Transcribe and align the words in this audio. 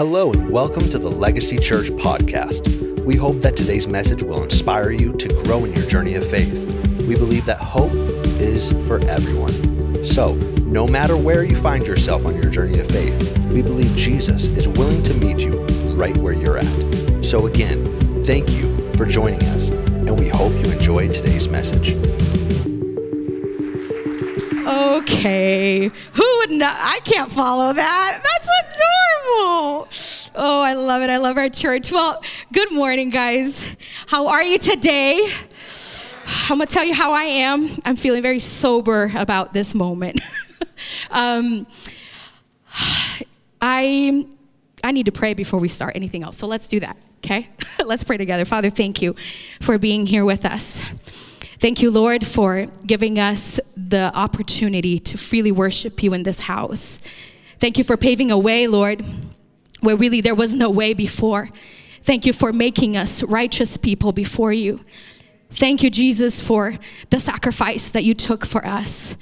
Hello, 0.00 0.32
and 0.32 0.48
welcome 0.48 0.88
to 0.88 0.98
the 0.98 1.10
Legacy 1.10 1.58
Church 1.58 1.90
podcast. 1.90 3.04
We 3.04 3.16
hope 3.16 3.42
that 3.42 3.54
today's 3.54 3.86
message 3.86 4.22
will 4.22 4.42
inspire 4.42 4.92
you 4.92 5.12
to 5.12 5.28
grow 5.44 5.66
in 5.66 5.74
your 5.74 5.84
journey 5.84 6.14
of 6.14 6.26
faith. 6.26 6.64
We 7.06 7.16
believe 7.16 7.44
that 7.44 7.58
hope 7.58 7.92
is 8.40 8.72
for 8.88 8.98
everyone. 9.04 10.02
So, 10.02 10.36
no 10.64 10.86
matter 10.86 11.18
where 11.18 11.44
you 11.44 11.54
find 11.54 11.86
yourself 11.86 12.24
on 12.24 12.34
your 12.34 12.50
journey 12.50 12.78
of 12.80 12.86
faith, 12.86 13.38
we 13.48 13.60
believe 13.60 13.94
Jesus 13.94 14.48
is 14.48 14.66
willing 14.68 15.02
to 15.02 15.12
meet 15.12 15.38
you 15.40 15.66
right 15.96 16.16
where 16.16 16.32
you're 16.32 16.56
at. 16.56 17.22
So, 17.22 17.46
again, 17.46 17.84
thank 18.24 18.48
you 18.52 18.74
for 18.94 19.04
joining 19.04 19.42
us, 19.50 19.68
and 19.68 20.18
we 20.18 20.28
hope 20.28 20.54
you 20.64 20.72
enjoy 20.72 21.08
today's 21.08 21.46
message. 21.46 21.94
Okay. 24.66 25.90
Who 26.14 26.36
would 26.38 26.52
not? 26.52 26.76
I 26.78 27.00
can't 27.04 27.30
follow 27.30 27.74
that. 27.74 28.22
That's 28.22 28.48
adorable. 29.28 29.89
Oh, 30.42 30.62
I 30.62 30.72
love 30.72 31.02
it. 31.02 31.10
I 31.10 31.18
love 31.18 31.36
our 31.36 31.50
church. 31.50 31.92
Well, 31.92 32.24
good 32.50 32.72
morning, 32.72 33.10
guys. 33.10 33.76
How 34.06 34.28
are 34.28 34.42
you 34.42 34.56
today? 34.56 35.30
I'm 36.48 36.56
going 36.56 36.66
to 36.66 36.72
tell 36.72 36.82
you 36.82 36.94
how 36.94 37.12
I 37.12 37.24
am. 37.24 37.78
I'm 37.84 37.94
feeling 37.94 38.22
very 38.22 38.38
sober 38.38 39.12
about 39.14 39.52
this 39.52 39.74
moment. 39.74 40.22
um, 41.10 41.66
I, 43.60 44.26
I 44.82 44.92
need 44.92 45.04
to 45.04 45.12
pray 45.12 45.34
before 45.34 45.60
we 45.60 45.68
start 45.68 45.94
anything 45.94 46.22
else. 46.22 46.38
So 46.38 46.46
let's 46.46 46.68
do 46.68 46.80
that, 46.80 46.96
okay? 47.18 47.50
let's 47.84 48.02
pray 48.02 48.16
together. 48.16 48.46
Father, 48.46 48.70
thank 48.70 49.02
you 49.02 49.16
for 49.60 49.76
being 49.76 50.06
here 50.06 50.24
with 50.24 50.46
us. 50.46 50.78
Thank 51.58 51.82
you, 51.82 51.90
Lord, 51.90 52.26
for 52.26 52.64
giving 52.86 53.18
us 53.18 53.60
the 53.76 54.10
opportunity 54.14 55.00
to 55.00 55.18
freely 55.18 55.52
worship 55.52 56.02
you 56.02 56.14
in 56.14 56.22
this 56.22 56.40
house. 56.40 56.98
Thank 57.58 57.76
you 57.76 57.84
for 57.84 57.98
paving 57.98 58.30
a 58.30 58.38
way, 58.38 58.68
Lord, 58.68 59.04
where 59.80 59.96
really 59.96 60.20
there 60.20 60.34
was 60.34 60.54
no 60.54 60.70
way 60.70 60.94
before. 60.94 61.48
Thank 62.02 62.26
you 62.26 62.32
for 62.32 62.52
making 62.52 62.96
us 62.96 63.22
righteous 63.22 63.76
people 63.76 64.12
before 64.12 64.52
you. 64.52 64.80
Thank 65.50 65.82
you, 65.82 65.90
Jesus, 65.90 66.40
for 66.40 66.74
the 67.10 67.20
sacrifice 67.20 67.90
that 67.90 68.04
you 68.04 68.14
took 68.14 68.46
for 68.46 68.64
us. 68.64 69.16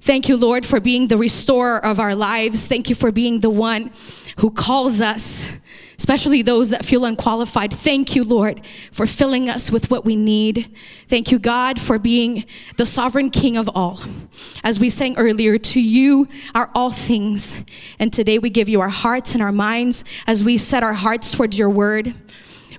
Thank 0.00 0.28
you, 0.28 0.36
Lord, 0.36 0.66
for 0.66 0.80
being 0.80 1.08
the 1.08 1.16
restorer 1.16 1.84
of 1.84 2.00
our 2.00 2.14
lives. 2.14 2.66
Thank 2.66 2.88
you 2.88 2.94
for 2.94 3.12
being 3.12 3.40
the 3.40 3.50
one 3.50 3.90
who 4.38 4.50
calls 4.50 5.00
us 5.00 5.50
especially 5.98 6.42
those 6.42 6.70
that 6.70 6.84
feel 6.84 7.04
unqualified. 7.04 7.72
Thank 7.72 8.14
you, 8.14 8.24
Lord, 8.24 8.60
for 8.92 9.06
filling 9.06 9.50
us 9.50 9.70
with 9.70 9.90
what 9.90 10.04
we 10.04 10.14
need. 10.16 10.74
Thank 11.08 11.32
you, 11.32 11.38
God, 11.38 11.80
for 11.80 11.98
being 11.98 12.44
the 12.76 12.86
sovereign 12.86 13.30
King 13.30 13.56
of 13.56 13.68
all. 13.74 14.00
As 14.62 14.78
we 14.78 14.90
sang 14.90 15.18
earlier, 15.18 15.58
to 15.58 15.80
you 15.80 16.28
are 16.54 16.70
all 16.74 16.90
things. 16.90 17.64
And 17.98 18.12
today 18.12 18.38
we 18.38 18.48
give 18.48 18.68
you 18.68 18.80
our 18.80 18.88
hearts 18.88 19.34
and 19.34 19.42
our 19.42 19.52
minds 19.52 20.04
as 20.26 20.44
we 20.44 20.56
set 20.56 20.82
our 20.82 20.94
hearts 20.94 21.32
towards 21.32 21.58
your 21.58 21.70
word. 21.70 22.14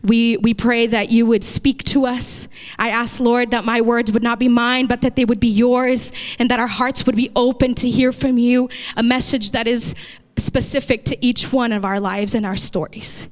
We, 0.01 0.37
we 0.37 0.53
pray 0.53 0.87
that 0.87 1.11
you 1.11 1.25
would 1.25 1.43
speak 1.43 1.83
to 1.85 2.05
us. 2.05 2.47
I 2.77 2.89
ask, 2.89 3.19
Lord, 3.19 3.51
that 3.51 3.65
my 3.65 3.81
words 3.81 4.11
would 4.13 4.23
not 4.23 4.39
be 4.39 4.47
mine, 4.47 4.87
but 4.87 5.01
that 5.01 5.17
they 5.17 5.25
would 5.25 5.41
be 5.41 5.49
yours, 5.49 6.13
and 6.39 6.49
that 6.49 6.59
our 6.59 6.67
hearts 6.67 7.05
would 7.05 7.17
be 7.17 7.31
open 7.35 7.75
to 7.75 7.89
hear 7.89 8.13
from 8.13 8.37
you 8.37 8.69
a 8.95 9.03
message 9.03 9.51
that 9.51 9.67
is 9.67 9.93
specific 10.39 11.05
to 11.05 11.25
each 11.25 11.51
one 11.51 11.71
of 11.71 11.85
our 11.85 11.99
lives 11.99 12.35
and 12.35 12.45
our 12.45 12.55
stories. 12.55 13.29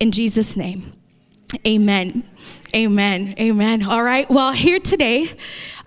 In 0.00 0.12
Jesus' 0.12 0.56
name, 0.56 0.92
amen. 1.66 2.24
Amen. 2.74 3.34
Amen. 3.38 3.82
All 3.82 4.02
right. 4.02 4.28
Well, 4.30 4.52
here 4.52 4.78
today, 4.78 5.30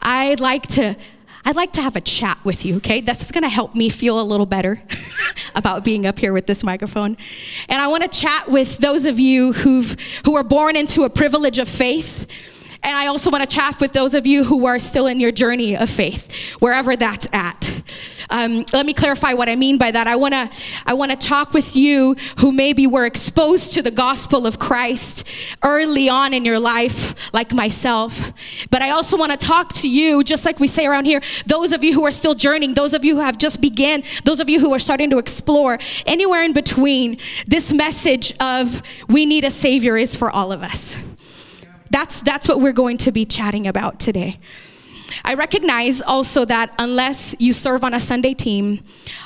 I'd 0.01 0.39
like 0.39 0.67
to. 0.67 0.95
I'd 1.43 1.55
like 1.55 1.73
to 1.73 1.81
have 1.81 1.95
a 1.95 2.01
chat 2.01 2.37
with 2.43 2.65
you, 2.65 2.75
okay? 2.75 3.01
This 3.01 3.23
is 3.23 3.31
gonna 3.31 3.49
help 3.49 3.73
me 3.73 3.89
feel 3.89 4.21
a 4.21 4.23
little 4.23 4.45
better 4.45 4.79
about 5.55 5.83
being 5.83 6.05
up 6.05 6.19
here 6.19 6.33
with 6.33 6.45
this 6.45 6.63
microphone. 6.63 7.17
And 7.67 7.81
I 7.81 7.87
wanna 7.87 8.09
chat 8.09 8.47
with 8.47 8.77
those 8.77 9.07
of 9.07 9.19
you 9.19 9.51
who've, 9.51 9.97
who 10.23 10.35
are 10.35 10.43
born 10.43 10.75
into 10.75 11.01
a 11.01 11.09
privilege 11.09 11.57
of 11.57 11.67
faith, 11.67 12.27
and 12.83 12.97
I 12.97 13.07
also 13.07 13.29
want 13.29 13.47
to 13.47 13.55
chaff 13.55 13.79
with 13.79 13.93
those 13.93 14.13
of 14.15 14.25
you 14.25 14.43
who 14.43 14.65
are 14.65 14.79
still 14.79 15.05
in 15.05 15.19
your 15.19 15.31
journey 15.31 15.77
of 15.77 15.89
faith, 15.89 16.53
wherever 16.59 16.95
that's 16.95 17.27
at. 17.31 17.81
Um, 18.31 18.65
let 18.73 18.85
me 18.85 18.93
clarify 18.93 19.33
what 19.33 19.49
I 19.49 19.55
mean 19.55 19.77
by 19.77 19.91
that. 19.91 20.07
I 20.07 20.15
want 20.15 20.33
to 20.33 20.49
I 20.85 20.93
want 20.93 21.11
to 21.11 21.17
talk 21.17 21.53
with 21.53 21.75
you 21.75 22.15
who 22.39 22.51
maybe 22.51 22.87
were 22.87 23.05
exposed 23.05 23.73
to 23.73 23.81
the 23.81 23.91
gospel 23.91 24.47
of 24.47 24.57
Christ 24.57 25.27
early 25.63 26.09
on 26.09 26.33
in 26.33 26.43
your 26.43 26.59
life, 26.59 27.33
like 27.33 27.53
myself. 27.53 28.33
But 28.71 28.81
I 28.81 28.89
also 28.91 29.17
want 29.17 29.31
to 29.31 29.37
talk 29.37 29.73
to 29.73 29.89
you, 29.89 30.23
just 30.23 30.45
like 30.45 30.59
we 30.59 30.67
say 30.67 30.87
around 30.87 31.05
here, 31.05 31.21
those 31.45 31.73
of 31.73 31.83
you 31.83 31.93
who 31.93 32.05
are 32.05 32.11
still 32.11 32.33
journeying, 32.33 32.73
those 32.73 32.93
of 32.93 33.05
you 33.05 33.15
who 33.15 33.21
have 33.21 33.37
just 33.37 33.61
began, 33.61 34.03
those 34.23 34.39
of 34.39 34.49
you 34.49 34.59
who 34.59 34.73
are 34.73 34.79
starting 34.79 35.09
to 35.11 35.17
explore, 35.17 35.77
anywhere 36.05 36.43
in 36.43 36.53
between. 36.53 37.17
This 37.47 37.71
message 37.71 38.33
of 38.39 38.81
we 39.07 39.25
need 39.25 39.43
a 39.43 39.51
savior 39.51 39.97
is 39.97 40.15
for 40.15 40.31
all 40.31 40.51
of 40.51 40.63
us. 40.63 40.97
That's, 41.91 42.21
that's 42.21 42.47
what 42.47 42.61
we're 42.61 42.71
going 42.71 42.97
to 42.97 43.11
be 43.11 43.25
chatting 43.25 43.67
about 43.67 43.99
today. 43.99 44.35
I 45.23 45.33
recognize 45.33 46.01
also 46.01 46.45
that 46.45 46.73
unless 46.79 47.35
you 47.39 47.53
serve 47.53 47.83
on 47.83 47.93
a 47.93 47.99
Sunday 47.99 48.33
team, 48.33 48.79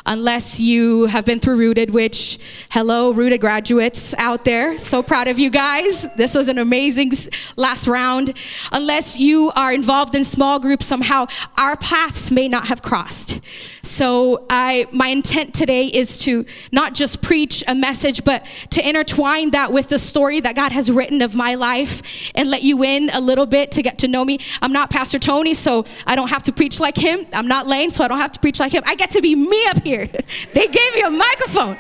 unless 0.06 0.59
you 0.59 1.06
have 1.06 1.25
been 1.25 1.40
through 1.40 1.56
Rooted, 1.56 1.91
which, 1.91 2.40
hello, 2.69 3.12
Rooted 3.12 3.41
graduates 3.41 4.13
out 4.18 4.45
there, 4.45 4.78
so 4.78 5.01
proud 5.01 5.28
of 5.28 5.40
you 5.40 5.50
guys. 5.50 6.07
This 6.16 6.35
was 6.35 6.50
an 6.50 6.57
amazing 6.57 7.12
last 7.56 7.88
round. 7.88 8.38
Unless 8.72 9.19
you 9.19 9.51
are 9.56 9.72
involved 9.72 10.16
in 10.16 10.24
small 10.24 10.59
groups 10.59 10.85
somehow, 10.85 11.28
our 11.57 11.75
paths 11.75 12.31
may 12.31 12.47
not 12.47 12.68
have 12.68 12.81
crossed. 12.81 13.40
So 13.84 14.45
I, 14.50 14.88
my 14.91 15.07
intent 15.09 15.53
today 15.53 15.88
is 15.88 16.19
to 16.22 16.45
not 16.72 16.94
just 16.94 17.22
preach 17.22 17.63
a 17.68 17.75
message, 17.75 18.24
but 18.24 18.45
to 18.72 18.88
intertwine 18.88 19.51
that 19.51 19.72
with 19.72 19.90
the 19.90 20.00
story 20.00 20.40
that 20.40 20.56
God 20.56 20.72
has 20.72 20.91
written 20.91 21.22
of 21.22 21.35
my 21.35 21.56
life 21.56 22.01
and 22.34 22.50
let 22.50 22.63
you 22.63 22.84
in 22.84 23.09
a 23.12 23.22
little 23.22 23.45
bit 23.45 23.72
to 23.74 23.84
get 23.84 24.00
to 24.00 24.07
know 24.07 24.25
me. 24.25 24.40
I'm 24.62 24.72
not 24.72 24.90
Pastor 24.90 25.19
Tony, 25.19 25.53
so 25.53 25.75
I 26.06 26.16
don't 26.16 26.30
have 26.30 26.44
to 26.44 26.52
preach 26.52 26.80
like 26.80 26.96
him. 26.96 27.25
I'm 27.34 27.47
not 27.47 27.68
lame, 27.68 27.90
so 27.90 28.03
I 28.03 28.08
don't 28.08 28.19
have 28.19 28.31
to 28.34 28.40
preach 28.40 28.59
like 28.59 28.72
him. 28.72 28.84
I 28.86 28.96
get 28.96 29.12
to 29.12 29.22
be 29.22 29.36
me 29.36 29.66
up 29.68 29.84
here. 29.84 30.08
they 30.53 30.68
gave 30.68 30.96
me 30.96 31.02
a 31.02 31.09
microphone. 31.09 31.78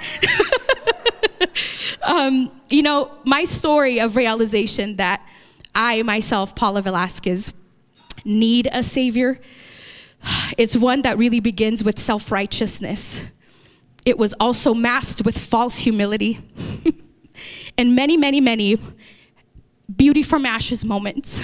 um, 2.03 2.51
you 2.69 2.81
know, 2.81 3.11
my 3.23 3.43
story 3.43 3.99
of 3.99 4.15
realization 4.15 4.95
that 4.97 5.21
I 5.73 6.01
myself, 6.03 6.55
Paula 6.55 6.81
Velazquez, 6.81 7.53
need 8.25 8.67
a 8.71 8.81
savior 8.81 9.39
it's 10.57 10.75
one 10.75 11.01
that 11.03 11.17
really 11.17 11.39
begins 11.39 11.83
with 11.83 11.99
self 11.99 12.31
righteousness. 12.31 13.21
It 14.05 14.17
was 14.17 14.33
also 14.39 14.73
masked 14.73 15.25
with 15.25 15.37
false 15.37 15.79
humility 15.79 16.39
and 17.77 17.95
many, 17.95 18.17
many, 18.17 18.39
many 18.39 18.77
beauty 19.95 20.21
from 20.21 20.45
ashes 20.45 20.85
moments 20.85 21.43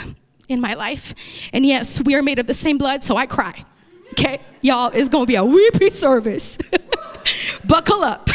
in 0.51 0.61
my 0.61 0.73
life. 0.73 1.13
And 1.53 1.65
yes, 1.65 2.03
we 2.03 2.15
are 2.15 2.21
made 2.21 2.39
of 2.39 2.47
the 2.47 2.53
same 2.53 2.77
blood, 2.77 3.03
so 3.03 3.15
I 3.15 3.25
cry. 3.25 3.65
Okay? 4.11 4.41
Y'all, 4.61 4.91
it's 4.93 5.09
gonna 5.09 5.25
be 5.25 5.35
a 5.35 5.45
weepy 5.45 5.89
service. 5.89 6.57
Buckle 7.65 8.03
up. 8.03 8.29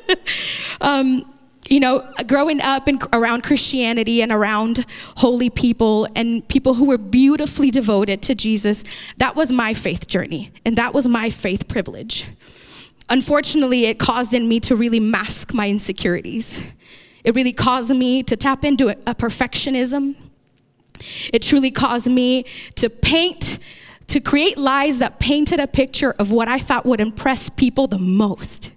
um, 0.80 1.34
you 1.68 1.80
know, 1.80 2.06
growing 2.26 2.60
up 2.60 2.88
in, 2.88 2.98
around 3.12 3.42
Christianity 3.42 4.22
and 4.22 4.30
around 4.30 4.84
holy 5.16 5.50
people 5.50 6.06
and 6.14 6.46
people 6.48 6.74
who 6.74 6.84
were 6.84 6.98
beautifully 6.98 7.70
devoted 7.70 8.22
to 8.22 8.34
Jesus, 8.34 8.84
that 9.16 9.34
was 9.34 9.50
my 9.50 9.74
faith 9.74 10.06
journey 10.06 10.52
and 10.64 10.76
that 10.76 10.92
was 10.92 11.08
my 11.08 11.30
faith 11.30 11.68
privilege. 11.68 12.26
Unfortunately, 13.08 13.86
it 13.86 13.98
caused 13.98 14.34
in 14.34 14.48
me 14.48 14.60
to 14.60 14.76
really 14.76 15.00
mask 15.00 15.52
my 15.52 15.68
insecurities. 15.68 16.62
It 17.22 17.34
really 17.34 17.52
caused 17.52 17.94
me 17.94 18.22
to 18.22 18.36
tap 18.36 18.64
into 18.64 18.88
a 18.88 19.14
perfectionism. 19.14 20.16
It 21.32 21.42
truly 21.42 21.70
caused 21.70 22.10
me 22.10 22.44
to 22.76 22.88
paint, 22.88 23.58
to 24.08 24.20
create 24.20 24.56
lies 24.56 24.98
that 24.98 25.18
painted 25.18 25.60
a 25.60 25.66
picture 25.66 26.12
of 26.18 26.30
what 26.30 26.48
I 26.48 26.58
thought 26.58 26.86
would 26.86 27.00
impress 27.00 27.48
people 27.48 27.86
the 27.86 27.98
most. 27.98 28.70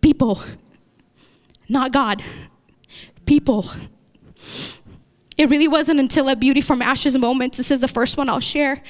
People 0.00 0.42
not 1.68 1.92
God, 1.92 2.22
people. 3.26 3.66
It 5.36 5.50
really 5.50 5.68
wasn't 5.68 6.00
until 6.00 6.28
a 6.28 6.36
Beauty 6.36 6.60
from 6.60 6.80
Ashes 6.80 7.16
moment, 7.18 7.54
this 7.54 7.70
is 7.70 7.80
the 7.80 7.88
first 7.88 8.16
one 8.16 8.28
I'll 8.28 8.40
share. 8.40 8.82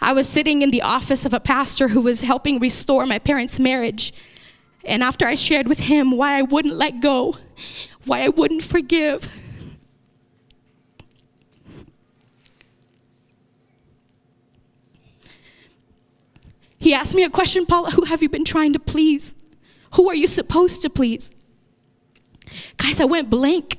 I 0.00 0.12
was 0.12 0.28
sitting 0.28 0.60
in 0.60 0.70
the 0.70 0.82
office 0.82 1.24
of 1.24 1.32
a 1.32 1.40
pastor 1.40 1.88
who 1.88 2.00
was 2.00 2.20
helping 2.20 2.58
restore 2.58 3.06
my 3.06 3.18
parents' 3.18 3.58
marriage. 3.58 4.12
And 4.84 5.02
after 5.02 5.26
I 5.26 5.36
shared 5.36 5.68
with 5.68 5.80
him 5.80 6.10
why 6.10 6.36
I 6.36 6.42
wouldn't 6.42 6.74
let 6.74 7.00
go, 7.00 7.36
why 8.04 8.22
I 8.22 8.28
wouldn't 8.28 8.62
forgive, 8.62 9.28
he 16.78 16.94
asked 16.94 17.14
me 17.14 17.24
a 17.24 17.30
question 17.30 17.66
Paula, 17.66 17.90
who 17.90 18.04
have 18.04 18.22
you 18.22 18.28
been 18.28 18.44
trying 18.44 18.72
to 18.72 18.78
please? 18.78 19.34
Who 19.94 20.08
are 20.08 20.14
you 20.14 20.26
supposed 20.26 20.82
to 20.82 20.90
please? 20.90 21.30
Guys, 22.76 23.00
I 23.00 23.04
went 23.04 23.30
blank. 23.30 23.78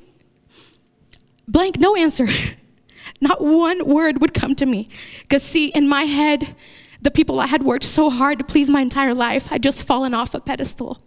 Blank, 1.46 1.78
no 1.78 1.96
answer. 1.96 2.26
Not 3.20 3.40
one 3.40 3.86
word 3.86 4.20
would 4.20 4.34
come 4.34 4.54
to 4.56 4.66
me. 4.66 4.88
Because, 5.22 5.42
see, 5.42 5.68
in 5.68 5.88
my 5.88 6.02
head, 6.02 6.54
the 7.00 7.10
people 7.10 7.40
I 7.40 7.46
had 7.46 7.62
worked 7.62 7.84
so 7.84 8.10
hard 8.10 8.38
to 8.38 8.44
please 8.44 8.70
my 8.70 8.80
entire 8.80 9.14
life 9.14 9.46
had 9.46 9.62
just 9.62 9.84
fallen 9.84 10.14
off 10.14 10.34
a 10.34 10.40
pedestal. 10.40 11.00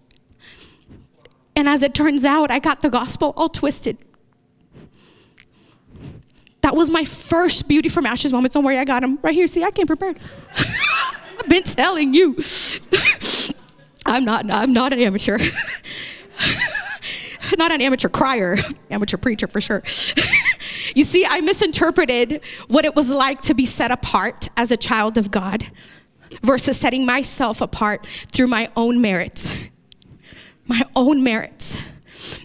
And 1.55 1.67
as 1.67 1.83
it 1.83 1.93
turns 1.93 2.25
out, 2.25 2.49
I 2.49 2.59
got 2.59 2.81
the 2.81 2.89
gospel 2.89 3.33
all 3.37 3.49
twisted. 3.49 3.97
That 6.61 6.75
was 6.75 6.89
my 6.89 7.03
first 7.03 7.67
beauty 7.67 7.89
from 7.89 8.05
ashes 8.05 8.31
moment. 8.31 8.53
Don't 8.53 8.63
worry, 8.63 8.77
I 8.77 8.85
got 8.85 9.01
them 9.01 9.19
right 9.21 9.33
here. 9.33 9.47
See, 9.47 9.63
I 9.63 9.71
came 9.71 9.87
prepared. 9.87 10.19
I've 11.41 11.49
been 11.49 11.63
telling 11.63 12.13
you. 12.13 12.37
I'm 14.05 14.23
not. 14.23 14.49
I'm 14.51 14.73
not 14.73 14.93
an 14.93 14.99
amateur. 14.99 15.39
not 17.57 17.71
an 17.71 17.81
amateur 17.81 18.09
crier, 18.09 18.57
amateur 18.91 19.17
preacher 19.17 19.47
for 19.47 19.59
sure. 19.59 19.81
you 20.95 21.03
see, 21.03 21.25
I 21.25 21.41
misinterpreted 21.41 22.41
what 22.67 22.85
it 22.85 22.95
was 22.95 23.09
like 23.09 23.41
to 23.43 23.55
be 23.55 23.65
set 23.65 23.89
apart 23.89 24.49
as 24.55 24.71
a 24.71 24.77
child 24.77 25.17
of 25.17 25.31
God 25.31 25.65
versus 26.43 26.77
setting 26.77 27.07
myself 27.07 27.59
apart 27.59 28.05
through 28.05 28.47
my 28.47 28.69
own 28.77 29.01
merits. 29.01 29.55
My 30.67 30.83
own 30.95 31.23
merits. 31.23 31.75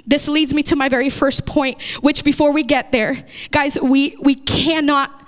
This 0.07 0.27
leads 0.27 0.55
me 0.55 0.63
to 0.65 0.75
my 0.75 0.89
very 0.89 1.11
first 1.11 1.45
point, 1.45 1.83
which 2.01 2.25
before 2.25 2.51
we 2.51 2.63
get 2.63 2.93
there, 2.93 3.27
guys, 3.51 3.79
we, 3.79 4.17
we 4.21 4.35
cannot 4.35 5.26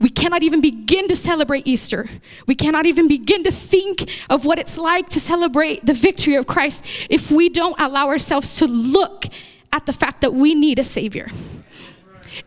we 0.00 0.08
cannot 0.08 0.42
even 0.42 0.60
begin 0.60 1.08
to 1.08 1.14
celebrate 1.14 1.66
Easter. 1.66 2.08
We 2.46 2.54
cannot 2.54 2.86
even 2.86 3.06
begin 3.06 3.44
to 3.44 3.52
think 3.52 4.10
of 4.30 4.46
what 4.46 4.58
it's 4.58 4.78
like 4.78 5.10
to 5.10 5.20
celebrate 5.20 5.84
the 5.84 5.92
victory 5.92 6.36
of 6.36 6.46
Christ 6.46 7.06
if 7.10 7.30
we 7.30 7.50
don't 7.50 7.78
allow 7.78 8.08
ourselves 8.08 8.56
to 8.56 8.66
look 8.66 9.26
at 9.72 9.86
the 9.86 9.92
fact 9.92 10.22
that 10.22 10.32
we 10.32 10.54
need 10.54 10.78
a 10.78 10.84
Savior. 10.84 11.28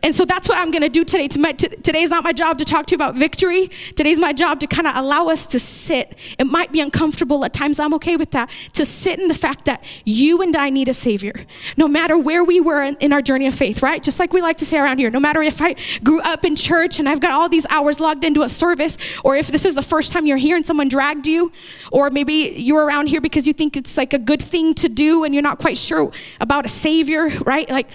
And 0.02 0.14
so 0.14 0.24
that's 0.24 0.48
what 0.48 0.58
I'm 0.58 0.70
going 0.70 0.82
to 0.82 0.88
do 0.88 1.04
today. 1.04 1.28
Today's 1.28 2.10
not 2.10 2.24
my 2.24 2.32
job 2.32 2.58
to 2.58 2.64
talk 2.64 2.86
to 2.86 2.92
you 2.92 2.96
about 2.96 3.16
victory. 3.16 3.68
Today's 3.96 4.18
my 4.18 4.32
job 4.32 4.60
to 4.60 4.66
kind 4.66 4.86
of 4.86 4.96
allow 4.96 5.28
us 5.28 5.46
to 5.48 5.58
sit. 5.58 6.16
It 6.38 6.46
might 6.46 6.72
be 6.72 6.80
uncomfortable 6.80 7.44
at 7.44 7.52
times. 7.52 7.78
I'm 7.78 7.94
okay 7.94 8.16
with 8.16 8.30
that. 8.32 8.50
To 8.74 8.84
sit 8.84 9.18
in 9.18 9.28
the 9.28 9.34
fact 9.34 9.64
that 9.66 9.84
you 10.04 10.42
and 10.42 10.54
I 10.56 10.70
need 10.70 10.88
a 10.88 10.94
Savior. 10.94 11.34
No 11.76 11.88
matter 11.88 12.16
where 12.18 12.44
we 12.44 12.60
were 12.60 12.82
in, 12.82 12.96
in 12.96 13.12
our 13.12 13.22
journey 13.22 13.46
of 13.46 13.54
faith, 13.54 13.82
right? 13.82 14.02
Just 14.02 14.18
like 14.18 14.32
we 14.32 14.40
like 14.40 14.56
to 14.58 14.66
say 14.66 14.78
around 14.78 14.98
here. 14.98 15.10
No 15.10 15.20
matter 15.20 15.42
if 15.42 15.60
I 15.60 15.76
grew 16.02 16.20
up 16.22 16.44
in 16.44 16.56
church 16.56 16.98
and 16.98 17.08
I've 17.08 17.20
got 17.20 17.32
all 17.32 17.48
these 17.48 17.66
hours 17.70 18.00
logged 18.00 18.24
into 18.24 18.42
a 18.42 18.48
service, 18.48 18.98
or 19.24 19.36
if 19.36 19.48
this 19.48 19.64
is 19.64 19.74
the 19.74 19.82
first 19.82 20.12
time 20.12 20.26
you're 20.26 20.36
here 20.36 20.56
and 20.56 20.64
someone 20.64 20.88
dragged 20.88 21.26
you, 21.26 21.52
or 21.92 22.10
maybe 22.10 22.54
you're 22.56 22.84
around 22.84 23.08
here 23.08 23.20
because 23.20 23.46
you 23.46 23.52
think 23.52 23.76
it's 23.76 23.96
like 23.96 24.12
a 24.12 24.18
good 24.18 24.42
thing 24.42 24.74
to 24.74 24.88
do 24.88 25.24
and 25.24 25.34
you're 25.34 25.42
not 25.42 25.58
quite 25.58 25.78
sure 25.78 26.10
about 26.40 26.64
a 26.64 26.68
Savior, 26.68 27.28
right? 27.44 27.68
Like, 27.68 27.88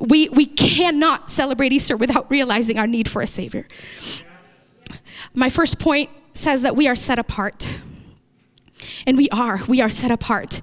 we, 0.00 0.28
we 0.28 0.46
cannot 0.46 1.30
celebrate 1.30 1.72
Easter 1.72 1.96
without 1.96 2.30
realizing 2.30 2.78
our 2.78 2.86
need 2.86 3.08
for 3.08 3.22
a 3.22 3.26
Savior. 3.26 3.66
My 5.34 5.50
first 5.50 5.78
point 5.78 6.10
says 6.34 6.62
that 6.62 6.76
we 6.76 6.88
are 6.88 6.96
set 6.96 7.18
apart. 7.18 7.68
And 9.06 9.16
we 9.16 9.28
are, 9.30 9.60
we 9.66 9.80
are 9.80 9.90
set 9.90 10.12
apart. 10.12 10.60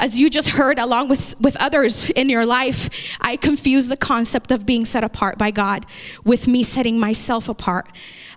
As 0.00 0.18
you 0.18 0.28
just 0.28 0.50
heard, 0.50 0.80
along 0.80 1.08
with, 1.08 1.38
with 1.40 1.56
others 1.56 2.10
in 2.10 2.28
your 2.28 2.44
life, 2.44 2.90
I 3.20 3.36
confuse 3.36 3.86
the 3.86 3.96
concept 3.96 4.50
of 4.50 4.66
being 4.66 4.84
set 4.84 5.04
apart 5.04 5.38
by 5.38 5.52
God 5.52 5.86
with 6.24 6.48
me 6.48 6.64
setting 6.64 6.98
myself 6.98 7.48
apart, 7.48 7.86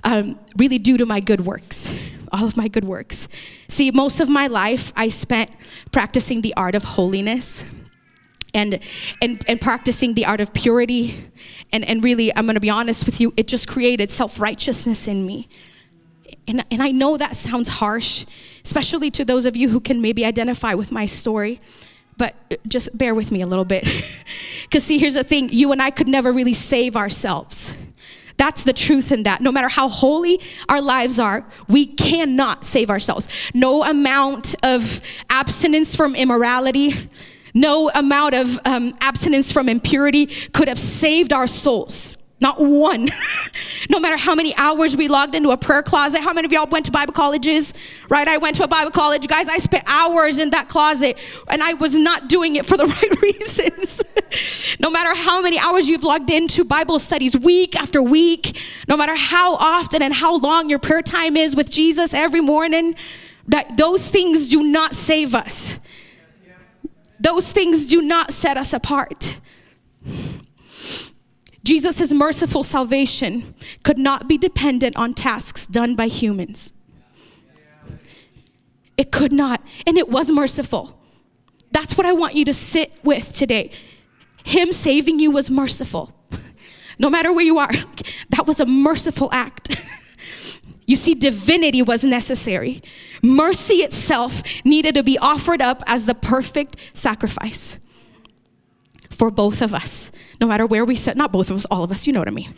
um, 0.03 0.39
really 0.57 0.77
due 0.77 0.97
to 0.97 1.07
my 1.07 1.21
good 1.21 1.41
works, 1.41 1.91
all 2.31 2.45
of 2.45 2.55
my 2.55 2.67
good 2.67 2.85
works. 2.85 3.27
See, 3.67 3.89
most 3.89 4.19
of 4.19 4.29
my 4.29 4.45
life 4.45 4.93
I 4.95 5.07
spent 5.07 5.49
practicing 5.91 6.41
the 6.41 6.53
art 6.55 6.75
of 6.75 6.83
holiness 6.83 7.65
and 8.55 8.79
and 9.21 9.43
and 9.47 9.61
practicing 9.61 10.15
the 10.15 10.25
art 10.25 10.41
of 10.41 10.51
purity 10.53 11.29
and 11.71 11.85
and 11.85 12.03
really 12.03 12.35
i'm 12.35 12.45
going 12.45 12.55
to 12.55 12.59
be 12.59 12.69
honest 12.69 13.05
with 13.05 13.21
you 13.21 13.33
it 13.37 13.47
just 13.47 13.67
created 13.67 14.09
self-righteousness 14.11 15.07
in 15.07 15.25
me 15.25 15.47
and, 16.47 16.65
and 16.71 16.81
i 16.81 16.89
know 16.89 17.17
that 17.17 17.35
sounds 17.35 17.69
harsh 17.69 18.25
especially 18.63 19.11
to 19.11 19.23
those 19.23 19.45
of 19.45 19.55
you 19.55 19.69
who 19.69 19.79
can 19.79 20.01
maybe 20.01 20.25
identify 20.25 20.73
with 20.73 20.91
my 20.91 21.05
story 21.05 21.59
but 22.17 22.33
just 22.67 22.97
bear 22.97 23.13
with 23.13 23.29
me 23.29 23.41
a 23.41 23.45
little 23.45 23.65
bit 23.65 23.83
because 24.63 24.83
see 24.83 24.97
here's 24.97 25.15
the 25.15 25.23
thing 25.23 25.49
you 25.51 25.71
and 25.71 25.81
i 25.81 25.91
could 25.91 26.07
never 26.07 26.31
really 26.31 26.53
save 26.53 26.95
ourselves 26.95 27.75
that's 28.37 28.63
the 28.63 28.73
truth 28.73 29.13
in 29.13 29.23
that. 29.23 29.39
No 29.39 29.49
matter 29.49 29.69
how 29.69 29.87
holy 29.87 30.41
our 30.67 30.81
lives 30.81 31.19
are, 31.19 31.45
we 31.69 31.85
cannot 31.85 32.65
save 32.65 32.89
ourselves. 32.89 33.29
No 33.53 33.85
amount 33.85 34.55
of 34.61 34.99
abstinence 35.29 35.95
from 35.95 36.15
immorality, 36.15 37.07
no 37.55 37.89
amount 37.89 38.35
of 38.35 38.59
um, 38.65 38.93
abstinence 39.01 39.51
from 39.51 39.67
impurity 39.67 40.27
could 40.53 40.67
have 40.67 40.77
saved 40.77 41.33
our 41.33 41.47
souls. 41.47 42.17
Not 42.41 42.59
one. 42.59 43.09
no 43.89 43.97
matter 43.97 44.17
how 44.17 44.35
many 44.35 44.53
hours 44.55 44.95
we 44.97 45.07
logged 45.07 45.35
into 45.35 45.51
a 45.51 45.57
prayer 45.57 45.81
closet. 45.81 46.19
How 46.21 46.33
many 46.33 46.45
of 46.45 46.51
y'all 46.51 46.67
went 46.67 46.85
to 46.85 46.91
Bible 46.91 47.13
colleges? 47.13 47.73
Right? 48.09 48.27
I 48.27 48.37
went 48.37 48.57
to 48.57 48.65
a 48.65 48.67
Bible 48.67 48.91
college. 48.91 49.25
Guys, 49.27 49.47
I 49.47 49.57
spent 49.57 49.85
hours 49.87 50.37
in 50.37 50.49
that 50.49 50.67
closet 50.67 51.17
and 51.47 51.63
I 51.63 51.75
was 51.75 51.97
not 51.97 52.27
doing 52.27 52.57
it 52.57 52.65
for 52.65 52.75
the 52.75 52.85
right 53.01 53.21
reasons. 53.21 54.03
no 54.79 54.89
matter 54.89 55.15
how 55.15 55.41
many 55.41 55.57
hours 55.57 55.87
you've 55.87 56.03
logged 56.03 56.29
into 56.29 56.65
Bible 56.65 56.99
studies 56.99 57.37
week 57.37 57.75
after 57.75 58.03
week, 58.03 58.61
no 58.89 58.97
matter 58.97 59.15
how 59.15 59.55
often 59.55 60.01
and 60.01 60.13
how 60.13 60.35
long 60.37 60.69
your 60.69 60.79
prayer 60.79 61.01
time 61.01 61.37
is 61.37 61.55
with 61.55 61.71
Jesus 61.71 62.13
every 62.13 62.41
morning, 62.41 62.95
that 63.47 63.77
those 63.77 64.09
things 64.09 64.49
do 64.49 64.61
not 64.61 64.93
save 64.93 65.33
us. 65.33 65.79
Those 67.19 67.51
things 67.51 67.87
do 67.87 68.01
not 68.01 68.33
set 68.33 68.57
us 68.57 68.73
apart. 68.73 69.37
Jesus' 71.63 72.13
merciful 72.13 72.63
salvation 72.63 73.55
could 73.83 73.97
not 73.97 74.27
be 74.27 74.37
dependent 74.37 74.95
on 74.95 75.13
tasks 75.13 75.65
done 75.65 75.95
by 75.95 76.07
humans. 76.07 76.73
It 78.97 79.11
could 79.11 79.31
not, 79.31 79.61
and 79.85 79.97
it 79.97 80.09
was 80.09 80.31
merciful. 80.31 80.99
That's 81.71 81.97
what 81.97 82.05
I 82.05 82.13
want 82.13 82.35
you 82.35 82.45
to 82.45 82.53
sit 82.53 82.93
with 83.03 83.33
today. 83.33 83.71
Him 84.43 84.71
saving 84.71 85.19
you 85.19 85.31
was 85.31 85.49
merciful. 85.49 86.13
No 86.97 87.09
matter 87.09 87.33
where 87.33 87.43
you 87.43 87.57
are, 87.57 87.71
that 88.29 88.47
was 88.47 88.61
a 88.61 88.65
merciful 88.65 89.29
act. 89.33 89.85
You 90.85 90.95
see, 90.95 91.15
divinity 91.15 91.81
was 91.81 92.03
necessary. 92.03 92.81
Mercy 93.21 93.75
itself 93.75 94.43
needed 94.63 94.95
to 94.95 95.03
be 95.03 95.17
offered 95.17 95.61
up 95.61 95.81
as 95.87 96.05
the 96.05 96.13
perfect 96.13 96.75
sacrifice 96.93 97.77
for 99.09 99.31
both 99.31 99.61
of 99.61 99.73
us, 99.73 100.11
no 100.39 100.47
matter 100.47 100.65
where 100.65 100.85
we 100.85 100.95
sit. 100.95 101.17
Not 101.17 101.31
both 101.31 101.49
of 101.49 101.57
us, 101.57 101.65
all 101.65 101.83
of 101.83 101.91
us, 101.91 102.05
you 102.05 102.13
know 102.13 102.19
what 102.19 102.27
I 102.27 102.31
mean. 102.31 102.53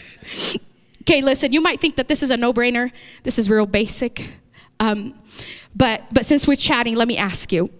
okay, 1.02 1.20
listen, 1.20 1.52
you 1.52 1.60
might 1.60 1.80
think 1.80 1.96
that 1.96 2.08
this 2.08 2.22
is 2.22 2.30
a 2.30 2.36
no 2.36 2.52
brainer. 2.52 2.90
This 3.22 3.38
is 3.38 3.50
real 3.50 3.66
basic. 3.66 4.30
Um, 4.80 5.14
but, 5.74 6.02
but 6.10 6.24
since 6.24 6.46
we're 6.46 6.56
chatting, 6.56 6.96
let 6.96 7.08
me 7.08 7.16
ask 7.16 7.52
you 7.52 7.70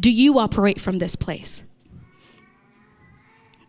do 0.00 0.10
you 0.10 0.38
operate 0.38 0.80
from 0.80 0.98
this 0.98 1.16
place? 1.16 1.64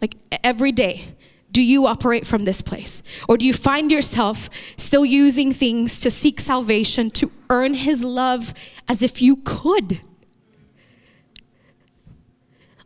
Like 0.01 0.15
every 0.43 0.71
day, 0.71 1.15
do 1.53 1.61
you 1.61 1.85
operate 1.85 2.25
from 2.27 2.43
this 2.43 2.61
place? 2.61 3.03
Or 3.29 3.37
do 3.37 3.45
you 3.45 3.53
find 3.53 3.91
yourself 3.91 4.49
still 4.75 5.05
using 5.05 5.53
things 5.53 5.99
to 6.01 6.09
seek 6.09 6.39
salvation, 6.39 7.11
to 7.11 7.31
earn 7.49 7.75
His 7.75 8.03
love 8.03 8.53
as 8.89 9.03
if 9.03 9.21
you 9.21 9.37
could? 9.37 10.01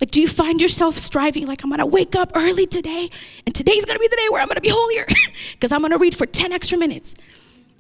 Like, 0.02 0.12
do 0.12 0.22
you 0.22 0.28
find 0.28 0.62
yourself 0.62 0.98
striving, 0.98 1.48
like, 1.48 1.64
I'm 1.64 1.72
gonna 1.72 1.86
wake 1.86 2.16
up 2.16 2.34
early 2.36 2.68
today, 2.68 3.10
and 3.46 3.56
today's 3.56 3.86
gonna 3.86 4.00
be 4.00 4.08
the 4.08 4.18
day 4.18 4.28
where 4.30 4.42
I'm 4.42 4.48
gonna 4.48 4.62
be 4.62 4.70
holier, 4.72 5.08
because 5.54 5.72
I'm 5.72 5.82
gonna 5.82 5.98
read 5.98 6.16
for 6.16 6.26
10 6.28 6.52
extra 6.52 6.78
minutes, 6.78 7.16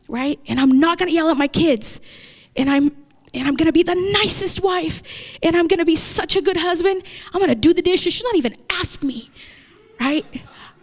right? 0.07 0.39
And 0.47 0.59
I'm 0.59 0.79
not 0.79 0.97
gonna 0.97 1.11
yell 1.11 1.29
at 1.29 1.37
my 1.37 1.47
kids, 1.47 1.99
and 2.55 2.69
I'm 2.69 2.95
and 3.33 3.45
I'm 3.45 3.55
gonna 3.55 3.73
be 3.73 3.83
the 3.83 3.93
nicest 4.13 4.63
wife, 4.63 5.03
and 5.43 5.55
I'm 5.55 5.67
gonna 5.67 5.85
be 5.85 5.97
such 5.97 6.37
a 6.37 6.41
good 6.41 6.57
husband. 6.57 7.03
I'm 7.33 7.41
gonna 7.41 7.55
do 7.55 7.73
the 7.73 7.81
dishes. 7.81 8.13
She's 8.13 8.23
not 8.23 8.35
even 8.35 8.55
ask 8.71 9.03
me, 9.03 9.29
right? 9.99 10.25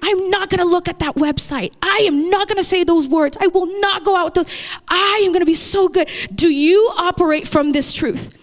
I'm 0.06 0.28
not 0.28 0.50
going 0.50 0.61
to 0.61 0.66
look 0.66 0.87
at 0.87 0.99
that 0.99 1.14
website. 1.14 1.73
I 1.80 2.04
am 2.06 2.28
not 2.28 2.46
going 2.46 2.58
to 2.58 2.64
say 2.64 2.84
those 2.84 3.08
words. 3.08 3.38
I 3.40 3.46
will 3.46 3.80
not 3.80 4.04
go 4.04 4.14
out 4.14 4.26
with 4.26 4.34
those. 4.34 4.54
I 4.87 5.23
am 5.25 5.32
going 5.32 5.40
to 5.40 5.46
be 5.46 5.54
so 5.54 5.88
good. 5.88 6.11
Do 6.34 6.50
you 6.50 6.90
operate 6.99 7.49
from 7.49 7.70
this 7.70 7.94
truth? 7.94 8.37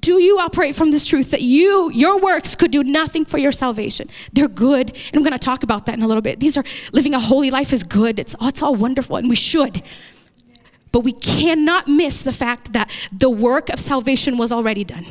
Do 0.00 0.20
you 0.20 0.40
operate 0.40 0.74
from 0.74 0.90
this 0.90 1.06
truth 1.06 1.30
that 1.30 1.42
you, 1.42 1.88
your 1.92 2.18
works 2.18 2.56
could 2.56 2.72
do 2.72 2.82
nothing 2.82 3.24
for 3.24 3.38
your 3.38 3.52
salvation? 3.52 4.08
They're 4.32 4.48
good. 4.48 4.90
And 4.90 5.14
I'm 5.14 5.22
going 5.22 5.32
to 5.32 5.38
talk 5.38 5.62
about 5.62 5.86
that 5.86 5.94
in 5.94 6.02
a 6.02 6.08
little 6.08 6.20
bit. 6.20 6.40
These 6.40 6.56
are 6.56 6.64
living 6.90 7.14
a 7.14 7.20
holy 7.20 7.52
life 7.52 7.72
is 7.72 7.84
good. 7.84 8.18
It's, 8.18 8.34
oh, 8.40 8.48
it's 8.48 8.60
all 8.60 8.74
wonderful 8.74 9.16
and 9.16 9.28
we 9.28 9.36
should. 9.36 9.84
But 10.90 11.00
we 11.00 11.12
cannot 11.12 11.86
miss 11.86 12.24
the 12.24 12.32
fact 12.32 12.72
that 12.72 12.90
the 13.16 13.30
work 13.30 13.68
of 13.68 13.78
salvation 13.78 14.36
was 14.36 14.50
already 14.50 14.82
done. 14.82 15.06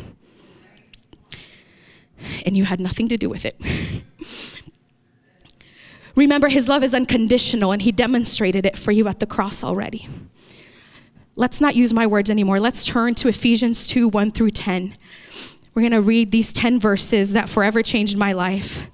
And 2.46 2.58
you 2.58 2.66
had 2.66 2.82
nothing 2.82 3.08
to 3.08 3.18
do 3.18 3.30
with 3.30 3.46
it. 3.46 3.56
Remember, 6.16 6.50
his 6.50 6.68
love 6.68 6.84
is 6.84 6.94
unconditional 6.94 7.72
and 7.72 7.82
he 7.82 7.92
demonstrated 7.92 8.66
it 8.66 8.78
for 8.78 8.92
you 8.92 9.08
at 9.08 9.20
the 9.20 9.26
cross 9.26 9.64
already. 9.64 10.08
Let's 11.36 11.62
not 11.62 11.76
use 11.76 11.94
my 11.94 12.06
words 12.06 12.30
anymore. 12.30 12.60
Let's 12.60 12.86
turn 12.86 13.16
to 13.16 13.28
Ephesians 13.28 13.88
2 13.88 14.08
1 14.08 14.32
through 14.32 14.52
10. 14.52 14.96
We're 15.74 15.82
going 15.82 15.92
to 15.94 16.02
read 16.02 16.32
these 16.32 16.52
10 16.52 16.80
verses 16.80 17.34
that 17.34 17.50
forever 17.50 17.82
changed 17.82 18.18
my 18.18 18.34
life. 18.34 18.86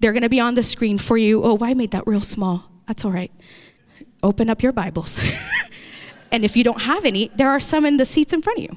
They're 0.00 0.12
going 0.12 0.22
to 0.22 0.28
be 0.28 0.40
on 0.40 0.56
the 0.56 0.62
screen 0.62 0.98
for 0.98 1.16
you. 1.16 1.42
Oh, 1.44 1.58
I 1.62 1.74
made 1.74 1.92
that 1.92 2.06
real 2.06 2.20
small. 2.20 2.70
That's 2.88 3.04
all 3.04 3.12
right. 3.12 3.32
Open 4.22 4.50
up 4.50 4.62
your 4.62 4.72
Bibles. 4.72 5.20
and 6.32 6.44
if 6.44 6.56
you 6.56 6.64
don't 6.64 6.82
have 6.82 7.04
any, 7.04 7.30
there 7.36 7.50
are 7.50 7.60
some 7.60 7.86
in 7.86 7.96
the 7.96 8.04
seats 8.04 8.32
in 8.32 8.42
front 8.42 8.58
of 8.58 8.64
you. 8.64 8.76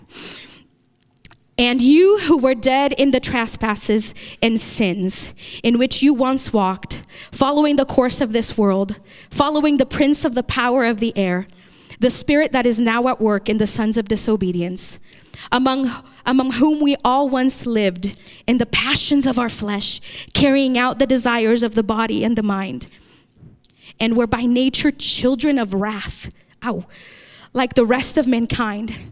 And 1.59 1.81
you 1.81 2.19
who 2.19 2.37
were 2.37 2.55
dead 2.55 2.93
in 2.93 3.11
the 3.11 3.19
trespasses 3.19 4.13
and 4.41 4.57
sins 4.57 5.33
in 5.61 5.77
which 5.77 6.01
you 6.01 6.13
once 6.13 6.53
walked, 6.53 7.03
following 7.33 7.75
the 7.75 7.83
course 7.83 8.21
of 8.21 8.31
this 8.31 8.57
world, 8.57 8.97
following 9.29 9.75
the 9.75 9.85
prince 9.85 10.23
of 10.23 10.35
the 10.35 10.43
power 10.43 10.85
of 10.85 11.01
the 11.01 11.15
air, 11.17 11.47
the 11.99 12.09
spirit 12.09 12.53
that 12.53 12.65
is 12.65 12.79
now 12.79 13.09
at 13.09 13.19
work 13.19 13.49
in 13.49 13.57
the 13.57 13.67
sons 13.67 13.97
of 13.97 14.07
disobedience, 14.07 14.99
among, 15.51 15.91
among 16.25 16.53
whom 16.53 16.79
we 16.79 16.95
all 17.03 17.27
once 17.27 17.65
lived 17.65 18.17
in 18.47 18.57
the 18.57 18.65
passions 18.65 19.27
of 19.27 19.37
our 19.37 19.49
flesh, 19.49 19.99
carrying 20.33 20.77
out 20.77 20.97
the 20.97 21.05
desires 21.05 21.61
of 21.61 21.75
the 21.75 21.83
body 21.83 22.23
and 22.23 22.37
the 22.37 22.41
mind, 22.41 22.87
and 23.99 24.15
were 24.15 24.27
by 24.27 24.45
nature 24.45 24.91
children 24.91 25.59
of 25.59 25.73
wrath. 25.73 26.33
Ow. 26.63 26.85
Like 27.51 27.73
the 27.73 27.85
rest 27.85 28.17
of 28.17 28.27
mankind. 28.27 29.11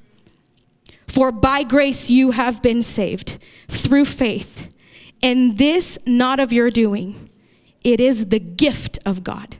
For 1.11 1.33
by 1.33 1.63
grace 1.63 2.09
you 2.09 2.31
have 2.31 2.61
been 2.61 2.81
saved 2.81 3.37
through 3.67 4.05
faith, 4.05 4.73
and 5.21 5.57
this 5.57 5.99
not 6.05 6.39
of 6.39 6.53
your 6.53 6.69
doing, 6.69 7.29
it 7.83 7.99
is 7.99 8.29
the 8.29 8.39
gift 8.39 8.97
of 9.05 9.21
God, 9.21 9.57